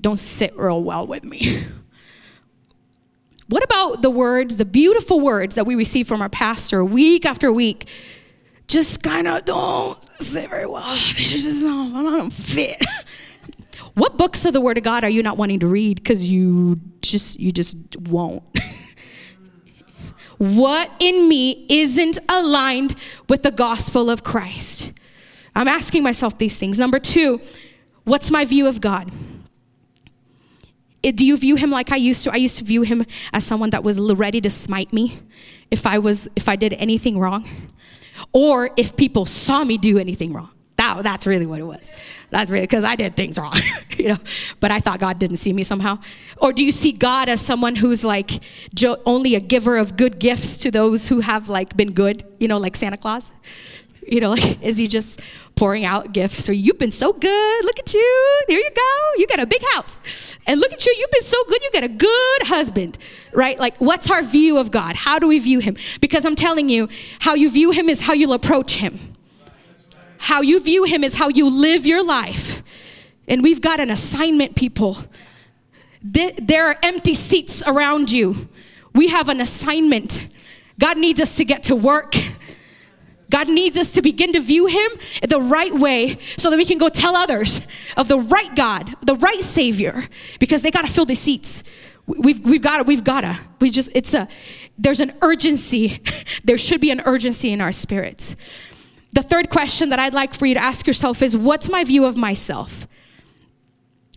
don't 0.00 0.16
sit 0.16 0.56
real 0.58 0.82
well 0.82 1.06
with 1.06 1.24
me? 1.24 1.64
What 3.48 3.62
about 3.62 4.02
the 4.02 4.10
words, 4.10 4.56
the 4.56 4.64
beautiful 4.64 5.20
words 5.20 5.54
that 5.54 5.64
we 5.64 5.76
receive 5.76 6.08
from 6.08 6.20
our 6.22 6.28
pastor 6.28 6.84
week 6.84 7.24
after 7.24 7.52
week? 7.52 7.86
Just 8.66 9.02
kind 9.02 9.28
of 9.28 9.44
don't 9.44 9.98
sit 10.20 10.50
very 10.50 10.66
well. 10.66 10.82
They 11.16 11.24
just 11.24 11.60
don't, 11.62 11.94
I 11.94 12.02
don't 12.02 12.32
fit. 12.32 12.84
What 13.94 14.18
books 14.18 14.44
of 14.44 14.52
the 14.52 14.60
Word 14.60 14.76
of 14.76 14.84
God 14.84 15.04
are 15.04 15.10
you 15.10 15.22
not 15.22 15.38
wanting 15.38 15.60
to 15.60 15.66
read 15.66 15.96
because 15.96 16.28
you 16.28 16.80
just 17.00 17.38
you 17.38 17.52
just 17.52 17.76
won't? 18.08 18.42
what 20.38 20.90
in 20.98 21.28
me 21.28 21.64
isn't 21.68 22.18
aligned 22.28 22.96
with 23.28 23.42
the 23.42 23.52
gospel 23.52 24.10
of 24.10 24.24
Christ? 24.24 24.92
I'm 25.54 25.68
asking 25.68 26.02
myself 26.02 26.38
these 26.38 26.58
things. 26.58 26.78
Number 26.78 26.98
two, 26.98 27.40
what's 28.02 28.30
my 28.30 28.44
view 28.44 28.66
of 28.66 28.80
God? 28.80 29.10
do 31.12 31.26
you 31.26 31.36
view 31.36 31.56
him 31.56 31.70
like 31.70 31.92
I 31.92 31.96
used 31.96 32.24
to? 32.24 32.32
I 32.32 32.36
used 32.36 32.58
to 32.58 32.64
view 32.64 32.82
him 32.82 33.04
as 33.32 33.44
someone 33.44 33.70
that 33.70 33.84
was 33.84 34.00
ready 34.00 34.40
to 34.40 34.50
smite 34.50 34.92
me 34.92 35.20
if 35.70 35.86
I 35.86 35.98
was 35.98 36.28
if 36.34 36.48
I 36.48 36.56
did 36.56 36.72
anything 36.74 37.18
wrong, 37.18 37.48
or 38.32 38.70
if 38.76 38.96
people 38.96 39.26
saw 39.26 39.64
me 39.64 39.76
do 39.76 39.98
anything 39.98 40.32
wrong. 40.32 40.53
That, 40.84 41.02
that's 41.02 41.26
really 41.26 41.46
what 41.46 41.60
it 41.60 41.64
was. 41.64 41.90
That's 42.30 42.50
really 42.50 42.64
because 42.64 42.84
I 42.84 42.96
did 42.96 43.16
things 43.16 43.38
wrong, 43.38 43.56
you 43.96 44.08
know. 44.08 44.18
But 44.60 44.70
I 44.70 44.80
thought 44.80 45.00
God 45.00 45.18
didn't 45.18 45.38
see 45.38 45.52
me 45.52 45.64
somehow. 45.64 45.98
Or 46.38 46.52
do 46.52 46.64
you 46.64 46.72
see 46.72 46.92
God 46.92 47.28
as 47.28 47.40
someone 47.40 47.76
who's 47.76 48.04
like 48.04 48.42
jo- 48.74 49.00
only 49.06 49.34
a 49.34 49.40
giver 49.40 49.78
of 49.78 49.96
good 49.96 50.18
gifts 50.18 50.58
to 50.58 50.70
those 50.70 51.08
who 51.08 51.20
have 51.20 51.48
like 51.48 51.76
been 51.76 51.92
good, 51.92 52.24
you 52.38 52.48
know, 52.48 52.58
like 52.58 52.76
Santa 52.76 52.96
Claus? 52.96 53.32
You 54.06 54.20
know, 54.20 54.30
like 54.30 54.62
is 54.62 54.76
he 54.76 54.86
just 54.86 55.22
pouring 55.56 55.86
out 55.86 56.12
gifts? 56.12 56.48
Or 56.48 56.52
you've 56.52 56.78
been 56.78 56.90
so 56.90 57.12
good. 57.12 57.64
Look 57.64 57.78
at 57.78 57.94
you. 57.94 58.42
There 58.48 58.58
you 58.58 58.70
go. 58.74 59.00
You 59.16 59.26
got 59.26 59.40
a 59.40 59.46
big 59.46 59.62
house. 59.72 60.36
And 60.46 60.60
look 60.60 60.72
at 60.72 60.84
you. 60.84 60.94
You've 60.98 61.10
been 61.10 61.22
so 61.22 61.42
good. 61.48 61.62
You 61.62 61.70
got 61.72 61.84
a 61.84 61.88
good 61.88 62.42
husband. 62.42 62.98
Right? 63.32 63.58
Like 63.58 63.74
what's 63.78 64.10
our 64.10 64.22
view 64.22 64.58
of 64.58 64.70
God? 64.70 64.96
How 64.96 65.18
do 65.18 65.28
we 65.28 65.38
view 65.38 65.60
him? 65.60 65.76
Because 66.02 66.26
I'm 66.26 66.36
telling 66.36 66.68
you, 66.68 66.88
how 67.20 67.34
you 67.34 67.48
view 67.48 67.70
him 67.70 67.88
is 67.88 68.00
how 68.00 68.12
you'll 68.12 68.34
approach 68.34 68.76
him. 68.76 69.13
How 70.24 70.40
you 70.40 70.58
view 70.58 70.84
him 70.84 71.04
is 71.04 71.12
how 71.12 71.28
you 71.28 71.50
live 71.50 71.84
your 71.84 72.02
life. 72.02 72.62
And 73.28 73.42
we've 73.42 73.60
got 73.60 73.78
an 73.78 73.90
assignment, 73.90 74.56
people. 74.56 74.96
There 76.02 76.66
are 76.66 76.78
empty 76.82 77.12
seats 77.12 77.62
around 77.66 78.10
you. 78.10 78.48
We 78.94 79.08
have 79.08 79.28
an 79.28 79.42
assignment. 79.42 80.26
God 80.78 80.96
needs 80.96 81.20
us 81.20 81.36
to 81.36 81.44
get 81.44 81.64
to 81.64 81.76
work. 81.76 82.14
God 83.28 83.50
needs 83.50 83.76
us 83.76 83.92
to 83.92 84.00
begin 84.00 84.32
to 84.32 84.40
view 84.40 84.64
Him 84.64 84.92
the 85.28 85.38
right 85.38 85.74
way 85.74 86.16
so 86.38 86.48
that 86.48 86.56
we 86.56 86.64
can 86.64 86.78
go 86.78 86.88
tell 86.88 87.14
others 87.14 87.60
of 87.94 88.08
the 88.08 88.18
right 88.18 88.56
God, 88.56 88.94
the 89.02 89.16
right 89.16 89.42
Savior, 89.42 90.04
because 90.40 90.62
they 90.62 90.70
got 90.70 90.86
to 90.86 90.90
fill 90.90 91.04
the 91.04 91.14
seats. 91.14 91.64
We've, 92.06 92.40
we've 92.40 92.62
got 92.62 92.78
to, 92.78 92.84
we've 92.84 93.04
got 93.04 93.20
to. 93.20 93.38
We 93.60 93.68
just, 93.68 93.90
it's 93.92 94.14
a, 94.14 94.26
there's 94.78 95.00
an 95.00 95.12
urgency. 95.20 96.00
there 96.44 96.56
should 96.56 96.80
be 96.80 96.90
an 96.90 97.02
urgency 97.04 97.52
in 97.52 97.60
our 97.60 97.72
spirits. 97.72 98.36
The 99.14 99.22
third 99.22 99.48
question 99.48 99.90
that 99.90 100.00
I'd 100.00 100.12
like 100.12 100.34
for 100.34 100.44
you 100.44 100.54
to 100.54 100.60
ask 100.60 100.88
yourself 100.88 101.22
is 101.22 101.36
what's 101.36 101.70
my 101.70 101.84
view 101.84 102.04
of 102.04 102.16
myself? 102.16 102.88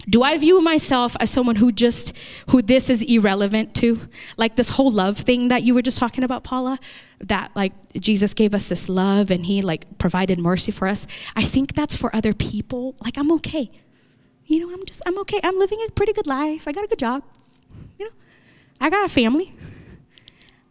Do 0.10 0.24
I 0.24 0.36
view 0.40 0.60
myself 0.60 1.16
as 1.20 1.30
someone 1.30 1.58
who 1.58 1.72
just, 1.72 2.18
who 2.50 2.64
this 2.64 2.90
is 2.90 3.04
irrelevant 3.04 3.76
to? 3.76 4.00
Like 4.38 4.56
this 4.56 4.70
whole 4.70 4.90
love 4.90 5.18
thing 5.18 5.50
that 5.50 5.62
you 5.62 5.76
were 5.76 5.84
just 5.84 6.00
talking 6.00 6.24
about, 6.24 6.44
Paula, 6.44 6.80
that 7.20 7.52
like 7.56 7.74
Jesus 7.94 8.34
gave 8.34 8.56
us 8.56 8.70
this 8.70 8.90
love 8.90 9.30
and 9.30 9.46
he 9.46 9.62
like 9.62 10.00
provided 10.00 10.40
mercy 10.40 10.72
for 10.72 10.88
us. 10.88 11.06
I 11.36 11.44
think 11.44 11.76
that's 11.76 11.96
for 11.96 12.16
other 12.16 12.34
people. 12.34 12.96
Like 13.00 13.18
I'm 13.20 13.32
okay. 13.34 13.70
You 14.48 14.66
know, 14.66 14.74
I'm 14.74 14.84
just, 14.88 15.04
I'm 15.06 15.20
okay. 15.20 15.40
I'm 15.44 15.60
living 15.60 15.80
a 15.88 15.92
pretty 15.92 16.14
good 16.14 16.26
life. 16.26 16.68
I 16.68 16.72
got 16.72 16.86
a 16.86 16.88
good 16.88 17.00
job. 17.00 17.22
You 18.00 18.06
know, 18.06 18.12
I 18.82 18.90
got 18.90 19.06
a 19.06 19.10
family. 19.10 19.54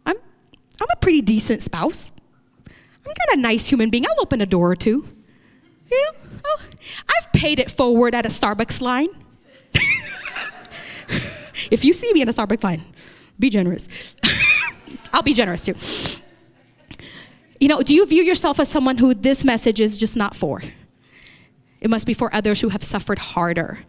I'm, 0.05 0.17
I'm 0.81 0.87
a 0.91 0.97
pretty 0.97 1.21
decent 1.21 1.61
spouse. 1.61 2.11
I'm 3.07 3.13
kind 3.15 3.33
of 3.33 3.39
a 3.39 3.41
nice 3.41 3.67
human 3.69 3.89
being. 3.89 4.05
I'll 4.05 4.21
open 4.21 4.41
a 4.41 4.45
door 4.45 4.71
or 4.71 4.75
two. 4.75 5.07
You 5.89 6.03
know, 6.03 6.39
I'll, 6.45 6.65
I've 7.17 7.31
paid 7.31 7.59
it 7.59 7.71
forward 7.71 8.13
at 8.13 8.25
a 8.25 8.29
Starbucks 8.29 8.81
line. 8.81 9.07
if 11.71 11.85
you 11.85 11.93
see 11.93 12.11
me 12.11 12.21
in 12.21 12.27
a 12.27 12.33
Starbucks 12.33 12.63
line, 12.63 12.81
be 13.39 13.49
generous. 13.49 13.87
I'll 15.13 15.23
be 15.23 15.33
generous 15.33 15.65
too. 15.65 15.75
You 17.59 17.69
know, 17.69 17.81
do 17.81 17.95
you 17.95 18.05
view 18.05 18.23
yourself 18.23 18.59
as 18.59 18.69
someone 18.69 18.97
who 18.97 19.13
this 19.13 19.45
message 19.45 19.79
is 19.79 19.97
just 19.97 20.17
not 20.17 20.35
for? 20.35 20.61
It 21.79 21.89
must 21.89 22.05
be 22.05 22.13
for 22.13 22.33
others 22.35 22.61
who 22.61 22.69
have 22.69 22.83
suffered 22.83 23.19
harder 23.19 23.79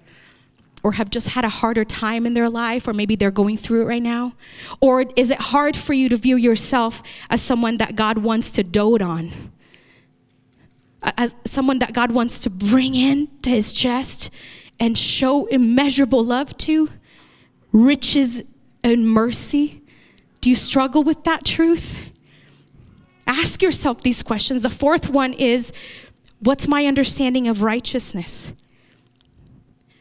or 0.83 0.93
have 0.93 1.11
just 1.11 1.31
had 1.31 1.45
a 1.45 1.49
harder 1.49 1.85
time 1.85 2.27
in 2.27 2.35
their 2.35 2.49
life, 2.49 2.87
or 2.87 2.93
maybe 2.93 3.17
they're 3.17 3.31
going 3.31 3.57
through 3.57 3.83
it 3.83 3.87
right 3.87 4.03
now? 4.03 4.35
Or 4.81 5.05
is 5.17 5.31
it 5.31 5.39
hard 5.39 5.77
for 5.77 5.93
you 5.93 6.09
to 6.09 6.17
view 6.17 6.37
yourself 6.37 7.03
as 7.31 7.43
someone 7.43 7.79
that 7.79 7.97
God 7.97 8.19
wants 8.19 8.53
to 8.53 8.63
dote 8.63 9.03
on? 9.03 9.53
As 11.03 11.35
someone 11.45 11.79
that 11.81 11.93
God 11.93 12.13
wants 12.13 12.41
to 12.41 12.51
bring 12.51 12.95
in 12.95 13.29
to 13.43 13.51
his 13.51 13.73
chest 13.73 14.31
and 14.81 14.97
show 14.97 15.47
immeasurable 15.47 16.25
love 16.25 16.57
to, 16.59 16.89
riches 17.73 18.43
and 18.83 19.09
mercy? 19.09 19.83
Do 20.41 20.51
you 20.51 20.57
struggle 20.57 21.03
with 21.03 21.25
that 21.25 21.45
truth? 21.45 21.99
Ask 23.27 23.63
yourself 23.63 24.03
these 24.03 24.23
questions. 24.23 24.63
The 24.63 24.71
fourth 24.71 25.11
one 25.11 25.35
is 25.35 25.73
what's 26.41 26.69
my 26.69 26.87
understanding 26.87 27.49
of 27.49 27.63
righteousness? 27.63 28.53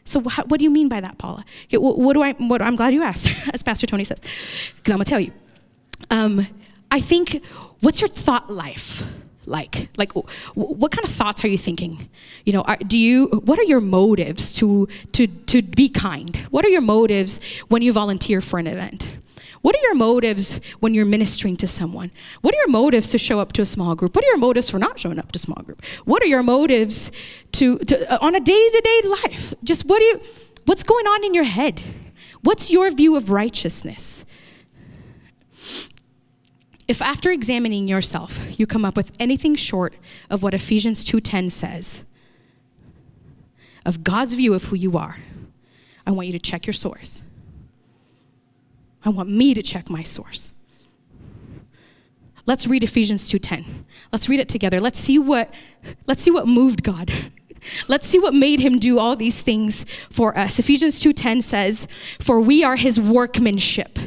So, 0.08 0.20
wh- 0.20 0.48
what 0.50 0.58
do 0.58 0.64
you 0.64 0.70
mean 0.70 0.88
by 0.88 1.00
that, 1.00 1.18
Paula? 1.18 1.44
Okay, 1.66 1.76
wh- 1.76 1.98
what 1.98 2.14
do 2.14 2.22
I? 2.22 2.32
What, 2.32 2.62
I'm 2.62 2.76
glad 2.76 2.94
you 2.94 3.02
asked, 3.02 3.30
as 3.54 3.62
Pastor 3.62 3.86
Tony 3.86 4.04
says, 4.04 4.20
because 4.20 4.92
I'm 4.92 4.96
gonna 4.98 5.04
tell 5.04 5.20
you. 5.20 5.32
Um, 6.10 6.46
I 6.90 7.00
think, 7.00 7.42
what's 7.80 8.00
your 8.00 8.08
thought 8.08 8.48
life 8.50 9.02
like? 9.44 9.88
Like, 9.98 10.12
wh- 10.12 10.56
what 10.56 10.92
kind 10.92 11.06
of 11.06 11.12
thoughts 11.12 11.44
are 11.44 11.48
you 11.48 11.58
thinking? 11.58 12.08
You 12.44 12.54
know, 12.54 12.62
are, 12.62 12.76
do 12.76 12.96
you? 12.96 13.26
What 13.44 13.58
are 13.58 13.64
your 13.64 13.80
motives 13.80 14.54
to 14.54 14.88
to 15.12 15.26
to 15.26 15.62
be 15.62 15.88
kind? 15.88 16.36
What 16.50 16.64
are 16.64 16.70
your 16.70 16.80
motives 16.80 17.40
when 17.68 17.82
you 17.82 17.92
volunteer 17.92 18.40
for 18.40 18.58
an 18.58 18.66
event? 18.66 19.18
What 19.68 19.76
are 19.76 19.82
your 19.82 19.96
motives 19.96 20.60
when 20.80 20.94
you're 20.94 21.04
ministering 21.04 21.54
to 21.56 21.66
someone? 21.66 22.10
What 22.40 22.54
are 22.54 22.56
your 22.56 22.68
motives 22.68 23.10
to 23.10 23.18
show 23.18 23.38
up 23.38 23.52
to 23.52 23.60
a 23.60 23.66
small 23.66 23.94
group? 23.94 24.16
What 24.16 24.24
are 24.24 24.28
your 24.28 24.38
motives 24.38 24.70
for 24.70 24.78
not 24.78 24.98
showing 24.98 25.18
up 25.18 25.30
to 25.32 25.36
a 25.36 25.40
small 25.40 25.62
group? 25.62 25.84
What 26.06 26.22
are 26.22 26.26
your 26.26 26.42
motives 26.42 27.12
to, 27.52 27.76
to 27.80 28.10
uh, 28.10 28.16
on 28.22 28.34
a 28.34 28.40
day-to-day 28.40 29.00
life? 29.24 29.52
Just 29.62 29.84
what 29.84 29.98
do 29.98 30.04
you 30.06 30.22
what's 30.64 30.82
going 30.84 31.06
on 31.06 31.22
in 31.22 31.34
your 31.34 31.44
head? 31.44 31.82
What's 32.40 32.70
your 32.70 32.90
view 32.90 33.14
of 33.14 33.28
righteousness? 33.28 34.24
If 36.88 37.02
after 37.02 37.30
examining 37.30 37.88
yourself, 37.88 38.58
you 38.58 38.66
come 38.66 38.86
up 38.86 38.96
with 38.96 39.12
anything 39.20 39.54
short 39.54 39.92
of 40.30 40.42
what 40.42 40.54
Ephesians 40.54 41.04
2:10 41.04 41.50
says, 41.50 42.06
of 43.84 44.02
God's 44.02 44.32
view 44.32 44.54
of 44.54 44.64
who 44.64 44.76
you 44.76 44.96
are, 44.96 45.16
I 46.06 46.12
want 46.12 46.26
you 46.26 46.32
to 46.32 46.38
check 46.38 46.66
your 46.66 46.72
source. 46.72 47.22
I 49.04 49.10
want 49.10 49.28
me 49.28 49.54
to 49.54 49.62
check 49.62 49.88
my 49.88 50.02
source. 50.02 50.52
Let's 52.48 52.66
read 52.66 52.82
Ephesians 52.82 53.28
2:10. 53.28 53.84
Let's 54.10 54.28
read 54.28 54.40
it 54.40 54.48
together. 54.48 54.80
Let's 54.80 54.98
see 54.98 55.18
what 55.18 55.52
let's 56.06 56.22
see 56.22 56.30
what 56.30 56.48
moved 56.48 56.82
God. 56.82 57.12
Let's 57.88 58.06
see 58.06 58.20
what 58.20 58.34
made 58.34 58.60
him 58.60 58.78
do 58.78 59.00
all 59.00 59.16
these 59.16 59.42
things 59.42 59.84
for 60.10 60.38
us. 60.38 60.58
Ephesians 60.60 61.02
2:10 61.02 61.42
says, 61.42 61.86
"For 62.20 62.40
we 62.40 62.62
are 62.62 62.76
his 62.76 62.98
workmanship, 63.00 63.98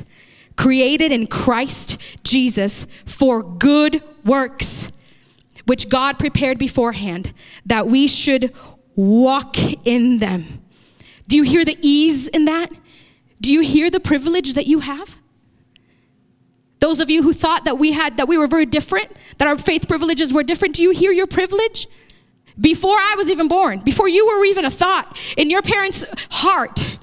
created 0.56 1.12
in 1.12 1.28
Christ 1.28 1.98
Jesus 2.24 2.88
for 3.06 3.44
good 3.44 4.02
works, 4.24 4.92
which 5.66 5.90
God 5.90 6.18
prepared 6.18 6.58
beforehand 6.58 7.34
that 7.66 7.88
we 7.88 8.08
should 8.08 8.54
walk 8.96 9.58
in 9.86 10.20
them." 10.20 10.62
Do 11.28 11.36
you 11.36 11.44
hear 11.44 11.64
the 11.64 11.78
ease 11.82 12.28
in 12.28 12.46
that? 12.46 12.72
Do 13.42 13.52
you 13.52 13.62
hear 13.62 13.90
the 13.90 14.00
privilege 14.00 14.54
that 14.54 14.68
you 14.68 14.80
have? 14.80 15.18
Those 16.80 17.00
of 17.00 17.10
you 17.10 17.22
who 17.22 17.34
thought 17.34 17.66
that 17.66 17.78
we 17.78 17.92
had 17.92 18.18
that 18.18 18.28
we 18.28 18.38
were 18.38 18.48
very 18.48 18.66
different, 18.66 19.12
that 19.38 19.48
our 19.48 19.58
faith 19.58 19.88
privileges 19.88 20.32
were 20.32 20.44
different, 20.44 20.76
do 20.76 20.84
you 20.84 20.92
hear 20.92 21.12
your 21.12 21.28
privilege? 21.28 21.88
Before 22.60 22.98
I 22.98 23.16
was 23.18 23.30
even 23.30 23.48
born, 23.48 23.80
before 23.80 24.08
you 24.08 24.26
were 24.28 24.46
even 24.46 24.66
a 24.66 24.72
thought 24.72 25.18
in 25.38 25.50
your 25.50 25.62
parents' 25.62 26.06
heart, 26.30 26.98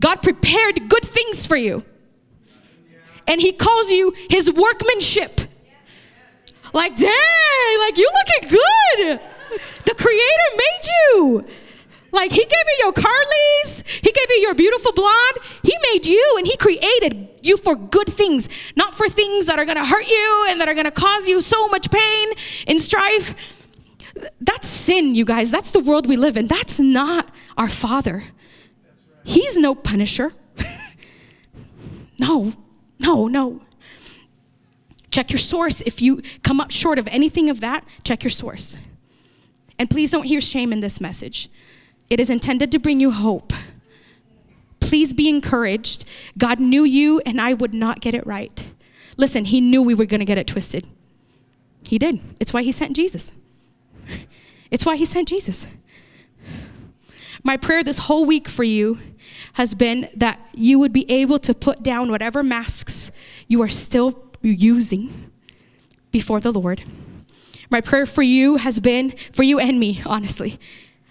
God 0.00 0.22
prepared 0.22 0.88
good 0.88 1.04
things 1.04 1.46
for 1.46 1.56
you. 1.56 1.84
And 3.26 3.40
he 3.40 3.52
calls 3.52 3.90
you 3.90 4.14
his 4.30 4.50
workmanship. 4.50 5.40
Like, 6.72 6.96
dang, 6.96 7.78
like 7.80 7.98
you 7.98 8.10
looking 8.26 8.58
good. 8.58 9.20
The 9.84 9.94
creator 9.94 10.48
made 10.56 10.86
you. 10.86 11.44
Like 12.10 12.32
he 12.32 12.40
gave 12.40 12.50
you 12.50 12.84
your 12.84 12.92
Carlys, 12.92 13.86
he 13.86 14.10
gave 14.12 14.26
you 14.30 14.40
your 14.40 14.54
beautiful 14.54 14.92
blonde. 14.92 15.38
He 15.62 15.74
made 15.92 16.06
you 16.06 16.34
and 16.38 16.46
he 16.46 16.56
created 16.56 17.28
you 17.42 17.56
for 17.56 17.76
good 17.76 18.08
things, 18.08 18.48
not 18.76 18.94
for 18.94 19.08
things 19.08 19.46
that 19.46 19.58
are 19.58 19.64
going 19.64 19.76
to 19.76 19.84
hurt 19.84 20.08
you 20.08 20.46
and 20.50 20.60
that 20.60 20.68
are 20.68 20.74
going 20.74 20.86
to 20.86 20.90
cause 20.90 21.28
you 21.28 21.40
so 21.40 21.68
much 21.68 21.90
pain 21.90 22.28
and 22.66 22.80
strife. 22.80 23.34
That's 24.40 24.66
sin, 24.66 25.14
you 25.14 25.24
guys. 25.24 25.50
That's 25.50 25.70
the 25.70 25.80
world 25.80 26.08
we 26.08 26.16
live 26.16 26.36
in. 26.36 26.46
That's 26.46 26.80
not 26.80 27.28
our 27.56 27.68
Father. 27.68 28.24
He's 29.24 29.56
no 29.56 29.74
punisher. 29.74 30.32
no, 32.18 32.54
no, 32.98 33.28
no. 33.28 33.60
Check 35.10 35.30
your 35.30 35.38
source. 35.38 35.80
If 35.82 36.02
you 36.02 36.22
come 36.42 36.60
up 36.60 36.70
short 36.70 36.98
of 36.98 37.06
anything 37.08 37.50
of 37.50 37.60
that, 37.60 37.84
check 38.04 38.22
your 38.22 38.30
source. 38.30 38.76
And 39.78 39.88
please 39.88 40.10
don't 40.10 40.24
hear 40.24 40.40
shame 40.40 40.72
in 40.72 40.80
this 40.80 41.00
message. 41.00 41.48
It 42.10 42.20
is 42.20 42.30
intended 42.30 42.72
to 42.72 42.78
bring 42.78 43.00
you 43.00 43.10
hope. 43.10 43.52
Please 44.80 45.12
be 45.12 45.28
encouraged. 45.28 46.04
God 46.38 46.60
knew 46.60 46.84
you, 46.84 47.20
and 47.26 47.40
I 47.40 47.52
would 47.54 47.74
not 47.74 48.00
get 48.00 48.14
it 48.14 48.26
right. 48.26 48.70
Listen, 49.16 49.44
He 49.44 49.60
knew 49.60 49.82
we 49.82 49.94
were 49.94 50.06
going 50.06 50.20
to 50.20 50.26
get 50.26 50.38
it 50.38 50.46
twisted. 50.46 50.86
He 51.86 51.98
did. 51.98 52.20
It's 52.40 52.52
why 52.52 52.62
He 52.62 52.72
sent 52.72 52.96
Jesus. 52.96 53.32
It's 54.70 54.86
why 54.86 54.96
He 54.96 55.04
sent 55.04 55.28
Jesus. 55.28 55.66
My 57.42 57.56
prayer 57.56 57.84
this 57.84 57.98
whole 57.98 58.24
week 58.24 58.48
for 58.48 58.64
you 58.64 58.98
has 59.54 59.74
been 59.74 60.08
that 60.14 60.40
you 60.54 60.78
would 60.78 60.92
be 60.92 61.10
able 61.10 61.38
to 61.40 61.54
put 61.54 61.82
down 61.82 62.10
whatever 62.10 62.42
masks 62.42 63.10
you 63.46 63.62
are 63.62 63.68
still 63.68 64.22
using 64.42 65.30
before 66.10 66.40
the 66.40 66.52
Lord. 66.52 66.82
My 67.70 67.80
prayer 67.80 68.06
for 68.06 68.22
you 68.22 68.56
has 68.56 68.80
been, 68.80 69.10
for 69.32 69.42
you 69.42 69.58
and 69.58 69.78
me, 69.78 70.00
honestly, 70.06 70.58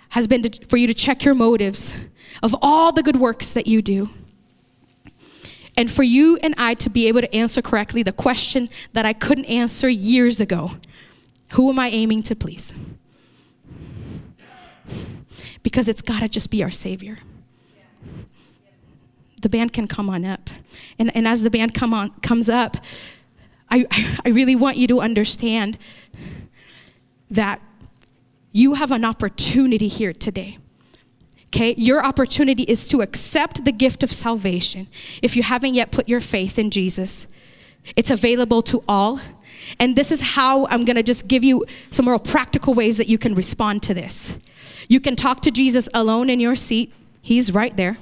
has 0.09 0.27
been 0.27 0.43
to, 0.43 0.65
for 0.67 0.77
you 0.77 0.87
to 0.87 0.93
check 0.93 1.23
your 1.23 1.35
motives 1.35 1.95
of 2.41 2.55
all 2.61 2.91
the 2.91 3.03
good 3.03 3.17
works 3.17 3.51
that 3.53 3.67
you 3.67 3.81
do. 3.81 4.09
And 5.75 5.91
for 5.91 6.03
you 6.03 6.37
and 6.41 6.55
I 6.57 6.73
to 6.75 6.89
be 6.89 7.07
able 7.07 7.21
to 7.21 7.35
answer 7.35 7.61
correctly 7.61 8.01
the 8.01 8.11
question 8.11 8.69
that 8.93 9.05
I 9.05 9.13
couldn't 9.13 9.45
answer 9.45 9.87
years 9.87 10.39
ago 10.39 10.71
Who 11.53 11.69
am 11.69 11.79
I 11.79 11.89
aiming 11.89 12.23
to 12.23 12.35
please? 12.35 12.73
Because 15.61 15.87
it's 15.87 16.01
got 16.01 16.21
to 16.21 16.29
just 16.29 16.49
be 16.49 16.63
our 16.63 16.71
Savior. 16.71 17.17
The 19.41 19.49
band 19.49 19.71
can 19.71 19.87
come 19.87 20.09
on 20.09 20.25
up. 20.25 20.49
And, 20.97 21.15
and 21.15 21.27
as 21.27 21.43
the 21.43 21.49
band 21.49 21.75
come 21.75 21.93
on, 21.93 22.09
comes 22.21 22.49
up, 22.49 22.77
I, 23.69 23.85
I 24.25 24.29
really 24.29 24.55
want 24.55 24.77
you 24.77 24.87
to 24.87 24.99
understand 24.99 25.77
that 27.29 27.61
you 28.57 28.73
have 28.73 28.91
an 28.91 29.05
opportunity 29.05 29.87
here 29.87 30.11
today. 30.11 30.57
Okay, 31.47 31.75
your 31.77 32.03
opportunity 32.03 32.63
is 32.63 32.87
to 32.87 33.01
accept 33.01 33.63
the 33.63 33.71
gift 33.71 34.01
of 34.01 34.11
salvation 34.11 34.87
if 35.21 35.35
you 35.35 35.43
haven't 35.43 35.75
yet 35.75 35.91
put 35.91 36.09
your 36.09 36.19
faith 36.19 36.57
in 36.57 36.71
Jesus. 36.71 37.27
It's 37.95 38.09
available 38.09 38.63
to 38.63 38.83
all. 38.87 39.21
And 39.79 39.95
this 39.95 40.11
is 40.11 40.21
how 40.21 40.65
I'm 40.67 40.85
gonna 40.85 41.03
just 41.03 41.27
give 41.27 41.43
you 41.43 41.65
some 41.91 42.09
real 42.09 42.19
practical 42.19 42.73
ways 42.73 42.97
that 42.97 43.07
you 43.07 43.19
can 43.19 43.35
respond 43.35 43.83
to 43.83 43.93
this. 43.93 44.37
You 44.87 44.99
can 44.99 45.15
talk 45.15 45.41
to 45.43 45.51
Jesus 45.51 45.87
alone 45.93 46.29
in 46.29 46.39
your 46.39 46.55
seat, 46.55 46.91
He's 47.21 47.53
right 47.53 47.75
there. 47.77 47.97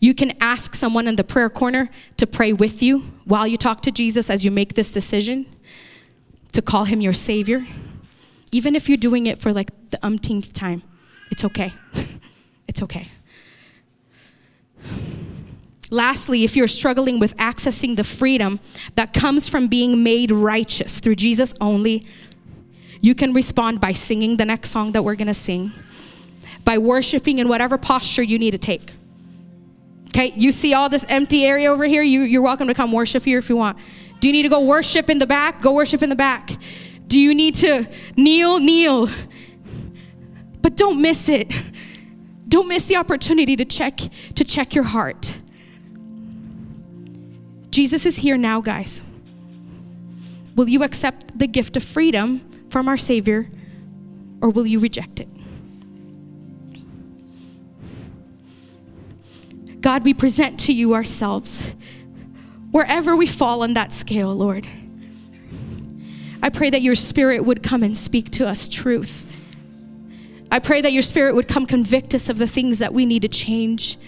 You 0.00 0.14
can 0.14 0.32
ask 0.40 0.74
someone 0.74 1.06
in 1.06 1.16
the 1.16 1.24
prayer 1.24 1.50
corner 1.50 1.90
to 2.16 2.26
pray 2.26 2.52
with 2.52 2.82
you 2.82 3.00
while 3.24 3.46
you 3.46 3.56
talk 3.58 3.82
to 3.82 3.90
Jesus 3.90 4.30
as 4.30 4.44
you 4.44 4.50
make 4.50 4.74
this 4.74 4.90
decision 4.90 5.46
to 6.52 6.62
call 6.62 6.84
him 6.84 7.00
your 7.00 7.12
Savior. 7.12 7.66
Even 8.56 8.74
if 8.74 8.88
you're 8.88 8.96
doing 8.96 9.26
it 9.26 9.38
for 9.38 9.52
like 9.52 9.68
the 9.90 9.98
umpteenth 10.02 10.54
time, 10.54 10.82
it's 11.30 11.44
okay. 11.44 11.74
it's 12.68 12.82
okay. 12.82 13.10
Lastly, 15.90 16.42
if 16.42 16.56
you're 16.56 16.66
struggling 16.66 17.18
with 17.18 17.36
accessing 17.36 17.96
the 17.96 18.02
freedom 18.02 18.58
that 18.94 19.12
comes 19.12 19.46
from 19.46 19.68
being 19.68 20.02
made 20.02 20.30
righteous 20.30 21.00
through 21.00 21.16
Jesus 21.16 21.52
only, 21.60 22.06
you 23.02 23.14
can 23.14 23.34
respond 23.34 23.78
by 23.78 23.92
singing 23.92 24.38
the 24.38 24.46
next 24.46 24.70
song 24.70 24.92
that 24.92 25.02
we're 25.02 25.16
going 25.16 25.26
to 25.26 25.34
sing, 25.34 25.70
by 26.64 26.78
worshiping 26.78 27.38
in 27.38 27.48
whatever 27.48 27.76
posture 27.76 28.22
you 28.22 28.38
need 28.38 28.52
to 28.52 28.58
take. 28.58 28.90
Okay, 30.08 30.32
you 30.34 30.50
see 30.50 30.72
all 30.72 30.88
this 30.88 31.04
empty 31.10 31.44
area 31.44 31.70
over 31.70 31.84
here? 31.84 32.02
You, 32.02 32.22
you're 32.22 32.40
welcome 32.40 32.68
to 32.68 32.74
come 32.74 32.90
worship 32.90 33.22
here 33.22 33.36
if 33.36 33.50
you 33.50 33.56
want. 33.56 33.76
Do 34.18 34.28
you 34.28 34.32
need 34.32 34.44
to 34.44 34.48
go 34.48 34.60
worship 34.60 35.10
in 35.10 35.18
the 35.18 35.26
back? 35.26 35.60
Go 35.60 35.72
worship 35.72 36.02
in 36.02 36.08
the 36.08 36.16
back. 36.16 36.52
Do 37.06 37.20
you 37.20 37.34
need 37.34 37.54
to 37.56 37.88
kneel? 38.16 38.58
Kneel. 38.58 39.08
But 40.62 40.76
don't 40.76 41.00
miss 41.00 41.28
it. 41.28 41.52
Don't 42.48 42.68
miss 42.68 42.86
the 42.86 42.96
opportunity 42.96 43.56
to 43.56 43.64
check 43.64 43.98
to 44.34 44.44
check 44.44 44.74
your 44.74 44.84
heart. 44.84 45.36
Jesus 47.70 48.06
is 48.06 48.16
here 48.16 48.36
now, 48.36 48.60
guys. 48.60 49.02
Will 50.54 50.68
you 50.68 50.82
accept 50.82 51.38
the 51.38 51.46
gift 51.46 51.76
of 51.76 51.82
freedom 51.82 52.48
from 52.70 52.88
our 52.88 52.96
Savior 52.96 53.50
or 54.40 54.48
will 54.48 54.66
you 54.66 54.78
reject 54.78 55.20
it? 55.20 55.28
God, 59.82 60.04
we 60.04 60.14
present 60.14 60.58
to 60.60 60.72
you 60.72 60.94
ourselves. 60.94 61.74
Wherever 62.70 63.14
we 63.14 63.26
fall 63.26 63.62
on 63.62 63.74
that 63.74 63.92
scale, 63.92 64.34
Lord, 64.34 64.66
I 66.46 66.48
pray 66.48 66.70
that 66.70 66.80
your 66.80 66.94
spirit 66.94 67.44
would 67.44 67.60
come 67.60 67.82
and 67.82 67.98
speak 67.98 68.30
to 68.30 68.46
us 68.46 68.68
truth. 68.68 69.26
I 70.48 70.60
pray 70.60 70.80
that 70.80 70.92
your 70.92 71.02
spirit 71.02 71.34
would 71.34 71.48
come 71.48 71.66
convict 71.66 72.14
us 72.14 72.28
of 72.28 72.38
the 72.38 72.46
things 72.46 72.78
that 72.78 72.94
we 72.94 73.04
need 73.04 73.22
to 73.22 73.28
change. 73.28 73.98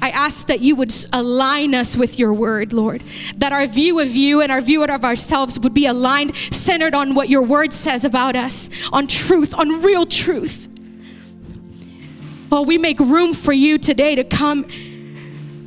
I 0.00 0.10
ask 0.10 0.46
that 0.46 0.60
you 0.60 0.76
would 0.76 0.94
align 1.12 1.74
us 1.74 1.96
with 1.96 2.16
your 2.16 2.32
word, 2.32 2.72
Lord. 2.72 3.02
That 3.38 3.52
our 3.52 3.66
view 3.66 3.98
of 3.98 4.14
you 4.14 4.40
and 4.40 4.52
our 4.52 4.60
view 4.60 4.84
of 4.84 5.04
ourselves 5.04 5.58
would 5.58 5.74
be 5.74 5.86
aligned, 5.86 6.36
centered 6.36 6.94
on 6.94 7.16
what 7.16 7.28
your 7.28 7.42
word 7.42 7.72
says 7.72 8.04
about 8.04 8.36
us, 8.36 8.70
on 8.92 9.08
truth, 9.08 9.52
on 9.52 9.82
real 9.82 10.06
truth. 10.06 10.68
Oh, 12.52 12.62
we 12.62 12.78
make 12.78 13.00
room 13.00 13.34
for 13.34 13.52
you 13.52 13.78
today 13.78 14.14
to 14.14 14.22
come 14.22 14.64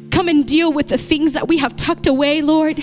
come 0.09 0.29
and 0.29 0.47
deal 0.47 0.71
with 0.71 0.87
the 0.87 0.97
things 0.97 1.33
that 1.33 1.49
we 1.49 1.57
have 1.57 1.75
tucked 1.75 2.07
away, 2.07 2.41
Lord. 2.41 2.81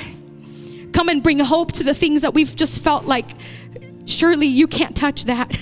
Come 0.95 1.09
and 1.09 1.25
bring 1.25 1.41
hope 1.41 1.73
to 1.73 1.85
the 1.85 1.93
things 1.93 2.23
that 2.23 2.35
we've 2.35 2.55
just 2.55 2.81
felt 2.81 3.05
like 3.05 3.27
surely 4.07 4.47
you 4.47 4.69
can't 4.69 4.97
touch 4.97 5.25
that. 5.25 5.59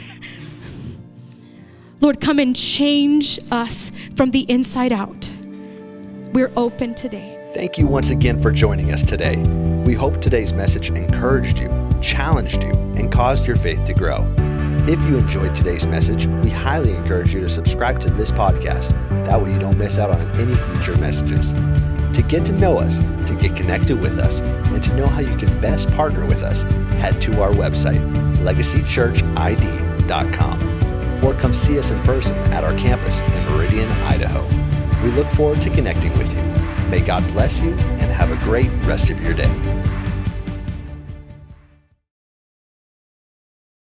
Lord, 2.01 2.21
come 2.21 2.39
and 2.39 2.55
change 2.55 3.41
us 3.51 3.93
from 4.15 4.33
the 4.33 4.41
inside 4.51 4.93
out. 4.93 5.35
We're 6.35 6.53
open 6.55 6.95
today. 6.95 7.51
Thank 7.55 7.79
you 7.79 7.87
once 7.87 8.11
again 8.11 8.43
for 8.43 8.53
joining 8.53 8.93
us 8.93 9.05
today. 9.05 9.39
We 9.87 9.95
hope 9.95 10.21
today's 10.21 10.53
message 10.53 10.91
encouraged 10.91 11.59
you, 11.59 11.69
challenged 12.03 12.63
you, 12.63 12.73
and 12.73 13.11
caused 13.11 13.47
your 13.47 13.57
faith 13.57 13.85
to 13.85 13.95
grow. 13.95 14.31
If 14.87 15.03
you 15.05 15.17
enjoyed 15.17 15.55
today's 15.55 15.87
message, 15.87 16.27
we 16.27 16.51
highly 16.51 16.95
encourage 16.95 17.33
you 17.33 17.41
to 17.41 17.49
subscribe 17.49 18.01
to 18.01 18.11
this 18.11 18.31
podcast. 18.31 18.91
That 19.25 19.41
way, 19.41 19.53
you 19.53 19.59
don't 19.59 19.79
miss 19.79 19.97
out 19.97 20.11
on 20.11 20.29
any 20.39 20.57
future 20.57 20.97
messages. 20.97 21.55
To 22.15 22.23
get 22.23 22.45
to 22.47 22.53
know 22.53 22.79
us, 22.79 22.99
to 22.99 23.37
get 23.39 23.55
connected 23.57 24.01
with 24.01 24.19
us, 24.19 24.41
and 24.41 24.83
to 24.83 24.93
know 24.95 25.07
how 25.07 25.21
you 25.21 25.37
can 25.37 25.61
best 25.61 25.91
partner 25.93 26.27
with 26.27 26.43
us, 26.43 26.63
head 27.01 27.21
to 27.23 27.41
our 27.41 27.53
website, 27.53 28.01
legacychurchid.com, 28.37 31.25
or 31.25 31.35
come 31.35 31.53
see 31.53 31.79
us 31.79 31.91
in 31.91 32.01
person 32.03 32.37
at 32.53 32.65
our 32.65 32.77
campus 32.77 33.21
in 33.23 33.45
Meridian, 33.47 33.91
Idaho. 33.91 34.45
We 35.03 35.11
look 35.11 35.29
forward 35.33 35.61
to 35.63 35.71
connecting 35.71 36.17
with 36.19 36.33
you. 36.35 36.43
May 36.89 37.01
God 37.01 37.27
bless 37.29 37.61
you 37.61 37.73
and 37.73 38.13
have 38.13 38.31
a 38.31 38.37
great 38.45 38.71
rest 38.85 39.11
of 39.11 39.21
your 39.21 39.35
day. 39.35 39.51